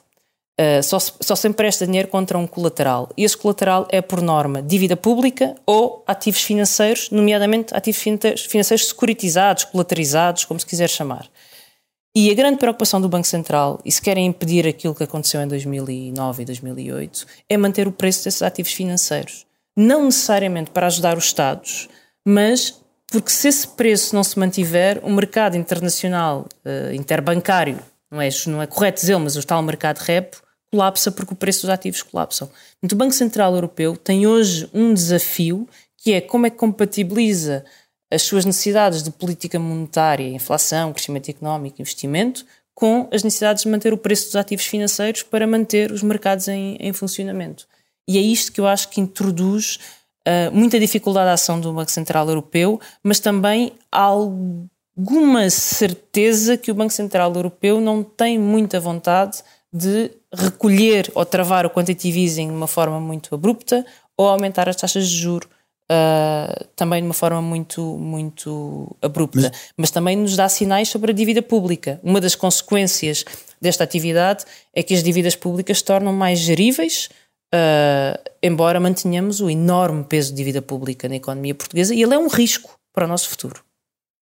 Uh, 0.60 0.82
só, 0.82 0.98
só 0.98 1.36
se 1.36 1.46
empresta 1.46 1.86
dinheiro 1.86 2.08
contra 2.08 2.36
um 2.36 2.46
colateral. 2.46 3.10
E 3.16 3.22
esse 3.22 3.36
colateral 3.36 3.86
é, 3.90 4.02
por 4.02 4.20
norma, 4.20 4.60
dívida 4.60 4.96
pública 4.96 5.54
ou 5.64 6.02
ativos 6.04 6.42
financeiros, 6.42 7.10
nomeadamente 7.10 7.72
ativos 7.76 8.00
financeiros 8.48 8.88
securitizados, 8.88 9.64
colaterizados, 9.64 10.44
como 10.44 10.58
se 10.58 10.66
quiser 10.66 10.88
chamar. 10.88 11.30
E 12.20 12.30
a 12.30 12.34
grande 12.34 12.58
preocupação 12.58 13.00
do 13.00 13.08
Banco 13.08 13.28
Central, 13.28 13.80
e 13.84 13.92
se 13.92 14.02
querem 14.02 14.26
impedir 14.26 14.66
aquilo 14.66 14.94
que 14.94 15.04
aconteceu 15.04 15.40
em 15.40 15.46
2009 15.46 16.42
e 16.42 16.46
2008, 16.46 17.26
é 17.48 17.56
manter 17.56 17.86
o 17.86 17.92
preço 17.92 18.24
desses 18.24 18.42
ativos 18.42 18.72
financeiros. 18.72 19.46
Não 19.76 20.06
necessariamente 20.06 20.72
para 20.72 20.88
ajudar 20.88 21.16
os 21.16 21.26
Estados, 21.26 21.88
mas 22.26 22.80
porque 23.10 23.30
se 23.30 23.46
esse 23.48 23.68
preço 23.68 24.14
não 24.16 24.24
se 24.24 24.38
mantiver, 24.38 25.00
o 25.04 25.10
mercado 25.10 25.56
internacional 25.56 26.46
uh, 26.64 26.92
interbancário, 26.92 27.78
não 28.10 28.20
é, 28.20 28.28
não 28.46 28.60
é 28.60 28.66
correto 28.66 29.00
dizer, 29.00 29.16
mas 29.18 29.36
o 29.36 29.46
tal 29.46 29.62
mercado 29.62 29.98
repo, 29.98 30.42
colapsa 30.70 31.10
porque 31.10 31.32
o 31.32 31.36
preço 31.36 31.62
dos 31.62 31.70
ativos 31.70 32.02
colapsam. 32.02 32.50
Então, 32.82 32.96
o 32.96 32.98
Banco 32.98 33.14
Central 33.14 33.54
Europeu 33.54 33.96
tem 33.96 34.26
hoje 34.26 34.68
um 34.72 34.92
desafio 34.92 35.68
que 35.96 36.12
é 36.12 36.20
como 36.20 36.46
é 36.46 36.50
que 36.50 36.56
compatibiliza 36.56 37.64
as 38.10 38.22
suas 38.22 38.44
necessidades 38.44 39.02
de 39.02 39.10
política 39.10 39.58
monetária, 39.58 40.26
inflação, 40.28 40.92
crescimento 40.92 41.28
económico, 41.28 41.80
investimento, 41.80 42.46
com 42.74 43.08
as 43.12 43.22
necessidades 43.22 43.64
de 43.64 43.68
manter 43.68 43.92
o 43.92 43.98
preço 43.98 44.26
dos 44.26 44.36
ativos 44.36 44.64
financeiros 44.64 45.22
para 45.22 45.46
manter 45.46 45.90
os 45.90 46.02
mercados 46.02 46.48
em, 46.48 46.76
em 46.78 46.92
funcionamento. 46.92 47.66
E 48.06 48.16
é 48.16 48.20
isto 48.20 48.52
que 48.52 48.60
eu 48.60 48.66
acho 48.66 48.88
que 48.88 49.00
introduz 49.00 49.78
uh, 50.26 50.52
muita 50.52 50.78
dificuldade 50.78 51.28
à 51.28 51.32
ação 51.32 51.60
do 51.60 51.72
Banco 51.72 51.90
Central 51.90 52.28
Europeu, 52.28 52.80
mas 53.02 53.18
também 53.18 53.72
alguma 53.90 55.50
certeza 55.50 56.56
que 56.56 56.70
o 56.70 56.74
Banco 56.74 56.92
Central 56.92 57.34
Europeu 57.34 57.80
não 57.80 58.02
tem 58.02 58.38
muita 58.38 58.80
vontade 58.80 59.42
de 59.72 60.10
recolher 60.34 61.10
ou 61.14 61.24
travar 61.24 61.64
o 61.66 61.70
quantitative 61.70 62.22
easing 62.22 62.48
de 62.48 62.54
uma 62.54 62.66
forma 62.66 63.00
muito 63.00 63.34
abrupta 63.34 63.84
ou 64.16 64.28
aumentar 64.28 64.68
as 64.68 64.76
taxas 64.76 65.08
de 65.08 65.16
juros 65.16 65.48
uh, 65.90 66.64
também 66.76 67.00
de 67.00 67.08
uma 67.08 67.14
forma 67.14 67.40
muito, 67.40 67.80
muito 67.98 68.96
abrupta. 69.00 69.50
Mas... 69.50 69.68
Mas 69.76 69.90
também 69.90 70.16
nos 70.16 70.36
dá 70.36 70.48
sinais 70.48 70.88
sobre 70.88 71.12
a 71.12 71.14
dívida 71.14 71.42
pública. 71.42 72.00
Uma 72.02 72.20
das 72.20 72.34
consequências 72.34 73.24
desta 73.60 73.84
atividade 73.84 74.44
é 74.74 74.82
que 74.82 74.94
as 74.94 75.02
dívidas 75.02 75.34
públicas 75.34 75.78
se 75.78 75.84
tornam 75.84 76.12
mais 76.12 76.38
geríveis, 76.38 77.08
uh, 77.54 78.18
embora 78.42 78.78
mantenhamos 78.78 79.40
o 79.40 79.50
enorme 79.50 80.04
peso 80.04 80.30
de 80.30 80.36
dívida 80.36 80.62
pública 80.62 81.08
na 81.08 81.16
economia 81.16 81.54
portuguesa, 81.54 81.94
e 81.94 82.02
ele 82.02 82.14
é 82.14 82.18
um 82.18 82.28
risco 82.28 82.78
para 82.92 83.04
o 83.04 83.08
nosso 83.08 83.28
futuro. 83.28 83.67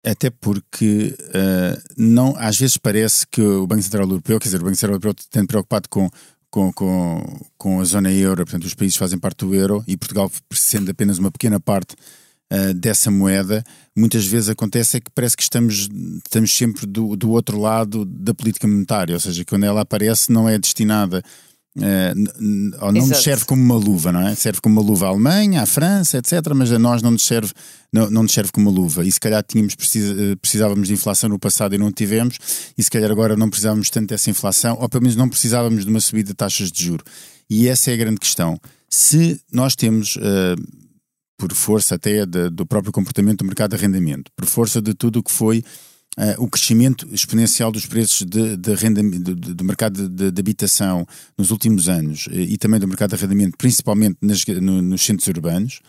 Até 0.06 0.30
porque 0.30 1.16
uh, 1.20 1.82
não, 1.96 2.36
às 2.38 2.56
vezes 2.56 2.76
parece 2.76 3.26
que 3.26 3.42
o 3.42 3.66
Banco 3.66 3.82
Central 3.82 4.04
Europeu, 4.04 4.38
quer 4.38 4.44
dizer, 4.44 4.60
o 4.60 4.64
Banco 4.64 4.76
Central 4.76 4.92
Europeu 4.92 5.14
tem 5.32 5.44
preocupado 5.44 5.88
com, 5.88 6.08
com, 6.48 6.72
com, 6.72 7.40
com 7.58 7.80
a 7.80 7.84
zona 7.84 8.12
euro, 8.12 8.44
portanto, 8.44 8.64
os 8.64 8.74
países 8.74 8.96
fazem 8.96 9.18
parte 9.18 9.44
do 9.44 9.52
euro 9.52 9.82
e 9.84 9.96
Portugal, 9.96 10.30
sendo 10.52 10.92
apenas 10.92 11.18
uma 11.18 11.32
pequena 11.32 11.58
parte 11.58 11.96
uh, 12.52 12.72
dessa 12.72 13.10
moeda, 13.10 13.64
muitas 13.96 14.24
vezes 14.24 14.48
acontece 14.48 14.98
é 14.98 15.00
que 15.00 15.10
parece 15.10 15.36
que 15.36 15.42
estamos, 15.42 15.88
estamos 16.24 16.56
sempre 16.56 16.86
do, 16.86 17.16
do 17.16 17.30
outro 17.30 17.58
lado 17.58 18.04
da 18.04 18.32
política 18.32 18.68
monetária, 18.68 19.14
ou 19.14 19.20
seja, 19.20 19.44
quando 19.44 19.64
ela 19.64 19.80
aparece 19.80 20.30
não 20.30 20.48
é 20.48 20.56
destinada 20.56 21.20
Uh, 21.76 22.90
não 22.92 23.06
nos 23.06 23.22
serve 23.22 23.44
como 23.44 23.62
uma 23.62 23.76
luva, 23.76 24.10
não 24.10 24.26
é? 24.26 24.34
Serve 24.34 24.60
como 24.62 24.80
uma 24.80 24.86
luva 24.86 25.06
à 25.06 25.08
Alemanha, 25.10 25.62
à 25.62 25.66
França, 25.66 26.16
etc. 26.16 26.32
Mas 26.54 26.72
a 26.72 26.78
nós 26.78 27.02
não 27.02 27.10
nos 27.10 27.26
serve, 27.26 27.52
não, 27.92 28.10
não 28.10 28.22
nos 28.22 28.32
serve 28.32 28.50
como 28.50 28.70
uma 28.70 28.76
luva. 28.76 29.04
E 29.04 29.12
se 29.12 29.20
calhar 29.20 29.42
tínhamos 29.42 29.74
precisa, 29.74 30.14
eh, 30.18 30.36
precisávamos 30.36 30.88
de 30.88 30.94
inflação 30.94 31.28
no 31.28 31.38
passado 31.38 31.74
e 31.74 31.78
não 31.78 31.92
tivemos, 31.92 32.38
e 32.76 32.82
se 32.82 32.90
calhar 32.90 33.10
agora 33.10 33.36
não 33.36 33.50
precisávamos 33.50 33.90
tanto 33.90 34.08
dessa 34.08 34.30
inflação, 34.30 34.78
ou 34.80 34.88
pelo 34.88 35.02
menos 35.02 35.16
não 35.16 35.28
precisávamos 35.28 35.84
de 35.84 35.90
uma 35.90 36.00
subida 36.00 36.28
de 36.28 36.34
taxas 36.34 36.72
de 36.72 36.84
juro. 36.84 37.04
E 37.48 37.68
essa 37.68 37.90
é 37.90 37.94
a 37.94 37.96
grande 37.96 38.20
questão. 38.20 38.58
Se 38.88 39.38
nós 39.52 39.76
temos, 39.76 40.16
uh, 40.16 40.56
por 41.36 41.52
força 41.52 41.96
até 41.96 42.24
de, 42.24 42.48
do 42.48 42.64
próprio 42.64 42.92
comportamento 42.92 43.40
do 43.40 43.44
mercado 43.44 43.70
de 43.70 43.76
arrendamento, 43.76 44.30
por 44.34 44.46
força 44.46 44.80
de 44.80 44.94
tudo 44.94 45.18
o 45.18 45.22
que 45.22 45.30
foi 45.30 45.62
Uh, 46.18 46.42
o 46.42 46.48
crescimento 46.48 47.06
exponencial 47.12 47.70
dos 47.70 47.84
preços 47.84 48.26
de, 48.26 48.56
de 48.56 48.74
renda, 48.74 49.02
de, 49.02 49.34
do 49.34 49.62
mercado 49.62 50.08
de, 50.08 50.30
de, 50.30 50.40
habitação 50.40 51.06
nos 51.36 51.50
últimos 51.50 51.90
anos 51.90 52.26
uh, 52.28 52.32
e 52.32 52.56
também 52.56 52.80
do 52.80 52.88
mercado 52.88 53.10
de 53.10 53.16
arrendamento, 53.16 53.58
principalmente 53.58 54.16
nas, 54.22 54.42
no, 54.46 54.80
nos 54.80 55.04
centros 55.04 55.28
urbanos, 55.28 55.80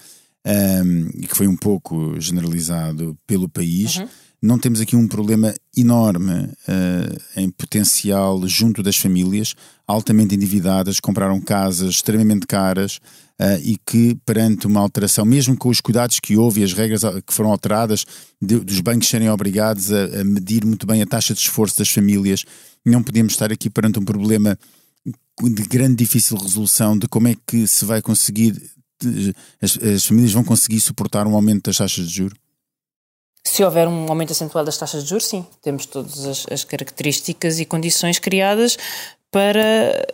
um, 0.46 0.52
ehm, 0.52 1.10
que 1.30 1.34
foi 1.34 1.48
um 1.48 1.56
pouco 1.56 2.20
generalizado 2.20 3.18
pelo 3.26 3.48
país, 3.48 3.96
uhum. 3.96 4.08
Não 4.42 4.60
temos 4.60 4.80
aqui 4.80 4.96
um 4.96 5.08
problema 5.08 5.54
enorme 5.76 6.34
uh, 6.34 7.22
em 7.36 7.50
potencial 7.50 8.48
junto 8.48 8.84
das 8.84 8.96
famílias 8.96 9.56
altamente 9.88 10.36
endividadas, 10.36 11.00
compraram 11.00 11.40
casas 11.40 11.96
extremamente 11.96 12.46
caras 12.46 13.00
uh, 13.40 13.60
e 13.64 13.78
que, 13.86 14.16
perante 14.26 14.68
uma 14.68 14.82
alteração, 14.82 15.26
mesmo 15.26 15.58
com 15.58 15.70
os 15.70 15.80
cuidados 15.80 16.20
que 16.20 16.36
houve 16.36 16.62
e 16.62 16.64
as 16.66 16.74
regras 16.74 17.02
que 17.26 17.34
foram 17.34 17.52
alteradas, 17.52 18.06
de, 18.42 18.60
dos 18.60 18.80
bancos 18.82 19.08
serem 19.08 19.30
obrigados 19.30 19.92
a, 19.92 20.22
a, 20.22 20.24
medir 20.24 20.66
muito 20.66 20.86
bem 20.86 21.02
a 21.02 21.08
taxa 21.08 21.34
de 21.34 21.40
esforço 21.40 21.78
das 21.78 21.90
famílias, 21.90 22.44
não 22.86 23.02
podemos 23.02 23.34
estar 23.34 23.52
aqui 23.52 23.70
perante 23.70 23.98
um 23.98 24.06
problema 24.06 24.58
de 25.42 25.64
grande 25.64 25.96
difícil 25.96 26.38
resolução 26.38 26.98
de 26.98 27.08
como 27.08 27.28
é 27.28 27.36
que 27.46 27.66
se 27.66 27.86
vai 27.86 28.02
conseguir, 28.02 28.62
as, 29.62 29.78
as 29.78 30.06
famílias 30.06 30.34
vão 30.34 30.44
conseguir 30.44 30.80
suportar 30.80 31.26
um 31.28 31.36
aumento 31.36 31.64
das 31.66 31.78
taxas 31.78 32.10
de 32.10 32.16
juros? 32.16 32.47
Se 33.48 33.64
houver 33.64 33.88
um 33.88 34.08
aumento 34.10 34.32
acentuado 34.32 34.66
das 34.66 34.78
taxas 34.78 35.04
de 35.04 35.10
juros, 35.10 35.26
sim, 35.26 35.46
temos 35.62 35.86
todas 35.86 36.26
as, 36.26 36.46
as 36.52 36.64
características 36.64 37.60
e 37.60 37.66
condições 37.66 38.20
criadas 38.20 38.78
para 39.32 40.06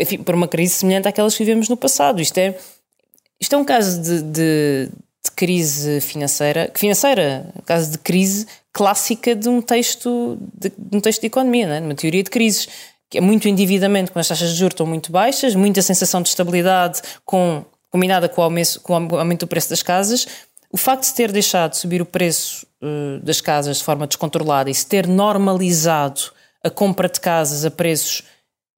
enfim, 0.00 0.18
para 0.18 0.34
uma 0.34 0.48
crise 0.48 0.74
semelhante 0.74 1.08
àquelas 1.08 1.36
que 1.36 1.44
vivemos 1.44 1.68
no 1.68 1.76
passado. 1.76 2.20
Isto 2.20 2.38
é, 2.38 2.58
isto 3.40 3.54
é 3.54 3.58
um 3.58 3.64
caso 3.64 4.02
de, 4.02 4.22
de, 4.22 4.88
de 5.24 5.30
crise 5.36 6.00
financeira, 6.00 6.70
financeira, 6.74 7.52
um 7.56 7.62
caso 7.62 7.92
de 7.92 7.98
crise 7.98 8.46
clássica 8.72 9.34
de 9.34 9.48
um 9.48 9.62
texto 9.62 10.36
de, 10.52 10.72
de 10.76 10.96
um 10.96 11.00
texto 11.00 11.20
de 11.20 11.28
economia, 11.28 11.68
é? 11.68 11.80
de 11.80 11.86
uma 11.86 11.94
teoria 11.94 12.22
de 12.22 12.30
crises, 12.30 12.68
que 13.08 13.18
é 13.18 13.20
muito 13.20 13.48
endividamento 13.48 14.10
quando 14.10 14.22
as 14.22 14.28
taxas 14.28 14.50
de 14.50 14.56
juros 14.56 14.74
estão 14.74 14.86
muito 14.86 15.12
baixas, 15.12 15.54
muita 15.54 15.80
sensação 15.80 16.20
de 16.20 16.28
estabilidade 16.28 17.00
com, 17.24 17.64
combinada 17.88 18.28
com 18.28 18.40
o, 18.40 18.44
aumento, 18.44 18.80
com 18.80 18.92
o 18.92 19.18
aumento 19.18 19.40
do 19.40 19.46
preço 19.46 19.70
das 19.70 19.82
casas. 19.82 20.26
O 20.74 20.76
facto 20.76 21.04
de 21.04 21.14
ter 21.14 21.30
deixado 21.30 21.70
de 21.70 21.76
subir 21.76 22.02
o 22.02 22.04
preço 22.04 22.66
uh, 22.82 23.20
das 23.22 23.40
casas 23.40 23.76
de 23.76 23.84
forma 23.84 24.08
descontrolada 24.08 24.68
e 24.68 24.74
se 24.74 24.84
ter 24.84 25.06
normalizado 25.06 26.20
a 26.64 26.68
compra 26.68 27.08
de 27.08 27.20
casas 27.20 27.64
a 27.64 27.70
preços 27.70 28.24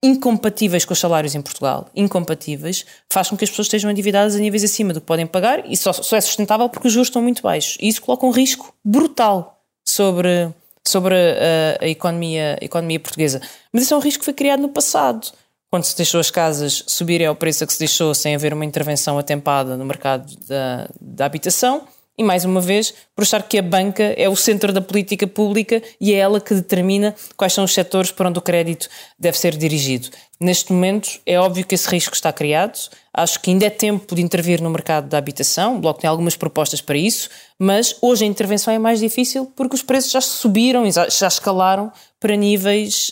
incompatíveis 0.02 0.84
com 0.84 0.92
os 0.92 0.98
salários 0.98 1.34
em 1.34 1.40
Portugal, 1.40 1.88
incompatíveis, 1.96 2.84
faz 3.10 3.30
com 3.30 3.36
que 3.38 3.44
as 3.44 3.48
pessoas 3.48 3.68
estejam 3.68 3.90
endividadas 3.90 4.36
a 4.36 4.38
níveis 4.38 4.62
acima 4.62 4.92
do 4.92 5.00
que 5.00 5.06
podem 5.06 5.26
pagar 5.26 5.64
e 5.72 5.74
só, 5.74 5.90
só 5.90 6.18
é 6.18 6.20
sustentável 6.20 6.68
porque 6.68 6.86
os 6.86 6.92
juros 6.92 7.08
estão 7.08 7.22
muito 7.22 7.40
baixos. 7.40 7.78
E 7.80 7.88
isso 7.88 8.02
coloca 8.02 8.26
um 8.26 8.30
risco 8.30 8.74
brutal 8.84 9.64
sobre, 9.82 10.50
sobre 10.86 11.14
a, 11.14 11.82
a, 11.82 11.88
economia, 11.88 12.58
a 12.60 12.64
economia 12.66 13.00
portuguesa. 13.00 13.40
Mas 13.72 13.84
isso 13.84 13.94
é 13.94 13.96
um 13.96 14.00
risco 14.00 14.18
que 14.18 14.26
foi 14.26 14.34
criado 14.34 14.60
no 14.60 14.68
passado, 14.68 15.32
quando 15.70 15.84
se 15.84 15.96
deixou 15.96 16.20
as 16.20 16.30
casas 16.30 16.84
subirem 16.86 17.26
ao 17.26 17.36
preço 17.36 17.64
a 17.64 17.66
que 17.66 17.72
se 17.72 17.78
deixou 17.78 18.14
sem 18.14 18.34
haver 18.34 18.52
uma 18.52 18.64
intervenção 18.64 19.18
atempada 19.18 19.76
no 19.76 19.84
mercado 19.84 20.34
da, 20.46 20.88
da 21.00 21.26
habitação 21.26 21.86
e 22.18 22.24
mais 22.24 22.44
uma 22.44 22.60
vez, 22.60 22.94
por 23.14 23.22
achar 23.22 23.42
que 23.42 23.58
a 23.58 23.62
banca 23.62 24.02
é 24.16 24.28
o 24.28 24.36
centro 24.36 24.72
da 24.72 24.80
política 24.80 25.26
pública 25.26 25.82
e 26.00 26.14
é 26.14 26.16
ela 26.16 26.40
que 26.40 26.54
determina 26.54 27.14
quais 27.36 27.52
são 27.52 27.64
os 27.64 27.74
setores 27.74 28.10
para 28.10 28.28
onde 28.28 28.38
o 28.38 28.42
crédito 28.42 28.88
deve 29.18 29.38
ser 29.38 29.56
dirigido. 29.56 30.08
Neste 30.38 30.72
momento, 30.72 31.08
é 31.24 31.38
óbvio 31.38 31.66
que 31.66 31.74
esse 31.74 31.88
risco 31.88 32.14
está 32.14 32.30
criado. 32.30 32.78
Acho 33.12 33.40
que 33.40 33.50
ainda 33.50 33.66
é 33.66 33.70
tempo 33.70 34.14
de 34.14 34.22
intervir 34.22 34.60
no 34.60 34.68
mercado 34.68 35.08
da 35.08 35.16
habitação. 35.16 35.76
O 35.76 35.80
Bloco 35.80 36.00
tem 36.00 36.08
algumas 36.08 36.36
propostas 36.36 36.82
para 36.82 36.96
isso, 36.96 37.30
mas 37.58 37.96
hoje 38.02 38.24
a 38.24 38.28
intervenção 38.28 38.72
é 38.72 38.78
mais 38.78 39.00
difícil 39.00 39.50
porque 39.56 39.74
os 39.74 39.82
preços 39.82 40.10
já 40.10 40.20
subiram, 40.20 40.84
já 40.90 41.26
escalaram 41.26 41.90
para 42.20 42.36
níveis 42.36 43.10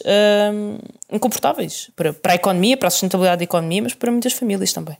hum, 0.52 0.78
incomportáveis 1.10 1.90
para, 1.96 2.12
para 2.12 2.32
a 2.32 2.36
economia, 2.36 2.76
para 2.76 2.88
a 2.88 2.90
sustentabilidade 2.90 3.38
da 3.38 3.44
economia, 3.44 3.82
mas 3.82 3.94
para 3.94 4.10
muitas 4.10 4.34
famílias 4.34 4.72
também. 4.72 4.96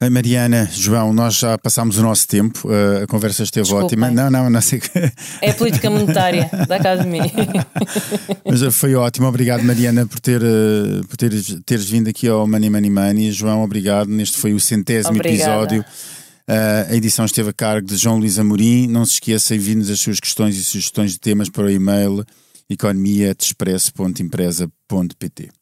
A 0.00 0.08
Mariana, 0.08 0.70
João, 0.72 1.12
nós 1.12 1.34
já 1.34 1.58
passámos 1.58 1.98
o 1.98 2.02
nosso 2.02 2.28
tempo, 2.28 2.68
uh, 2.68 3.02
a 3.02 3.06
conversa 3.08 3.42
esteve 3.42 3.64
Desculpa. 3.64 3.86
ótima. 3.86 4.08
Não, 4.12 4.30
não, 4.30 4.48
não 4.48 4.60
sei. 4.60 4.80
É 5.42 5.50
a 5.50 5.54
política 5.54 5.90
monetária 5.90 6.48
da 6.68 6.76
Academia. 6.76 7.24
Mas 8.46 8.62
eh, 8.62 8.70
foi 8.70 8.94
ótimo, 8.94 9.26
obrigado 9.26 9.64
Mariana 9.64 10.06
por, 10.06 10.20
ter, 10.20 10.40
uh, 10.40 11.04
por 11.08 11.16
teres, 11.16 11.58
teres 11.66 11.90
vindo 11.90 12.06
aqui 12.06 12.28
ao 12.28 12.46
Money 12.46 12.70
Money 12.70 12.90
Money. 12.90 13.32
João, 13.32 13.64
obrigado. 13.64 14.08
Neste 14.08 14.38
foi 14.38 14.54
o 14.54 14.60
centésimo 14.60 15.16
Obrigada. 15.16 15.64
episódio. 15.64 15.84
Uh, 16.48 16.92
a 16.92 16.94
edição 16.94 17.24
esteve 17.24 17.50
a 17.50 17.52
cargo 17.52 17.88
de 17.88 17.96
João 17.96 18.18
Luís 18.18 18.38
Amorim. 18.38 18.86
Não 18.86 19.04
se 19.04 19.14
esqueça, 19.14 19.56
envie-nos 19.56 19.90
as 19.90 19.98
suas 19.98 20.20
questões 20.20 20.56
e 20.56 20.62
sugestões 20.62 21.10
de 21.10 21.18
temas 21.18 21.48
para 21.48 21.64
o 21.64 21.70
e-mail 21.70 22.24
economia.expresso.empresa.pt. 22.70 25.57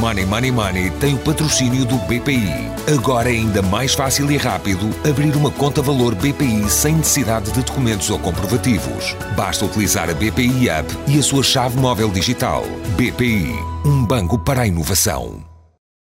Money 0.00 0.24
Money 0.24 0.50
Money 0.50 0.90
tem 0.92 1.14
o 1.14 1.18
patrocínio 1.18 1.84
do 1.84 1.98
BPI. 1.98 2.70
Agora 2.94 3.28
é 3.28 3.32
ainda 3.32 3.60
mais 3.60 3.92
fácil 3.94 4.30
e 4.32 4.38
rápido 4.38 4.88
abrir 5.06 5.36
uma 5.36 5.50
conta 5.50 5.82
valor 5.82 6.14
BPI 6.14 6.70
sem 6.70 6.96
necessidade 6.96 7.52
de 7.52 7.62
documentos 7.62 8.08
ou 8.08 8.18
comprovativos. 8.18 9.14
Basta 9.36 9.66
utilizar 9.66 10.08
a 10.08 10.14
BPI 10.14 10.70
App 10.70 10.90
e 11.06 11.18
a 11.18 11.22
sua 11.22 11.42
chave 11.42 11.78
móvel 11.78 12.08
digital. 12.08 12.64
BPI, 12.96 13.52
um 13.84 14.02
banco 14.06 14.38
para 14.38 14.62
a 14.62 14.66
inovação. 14.66 15.49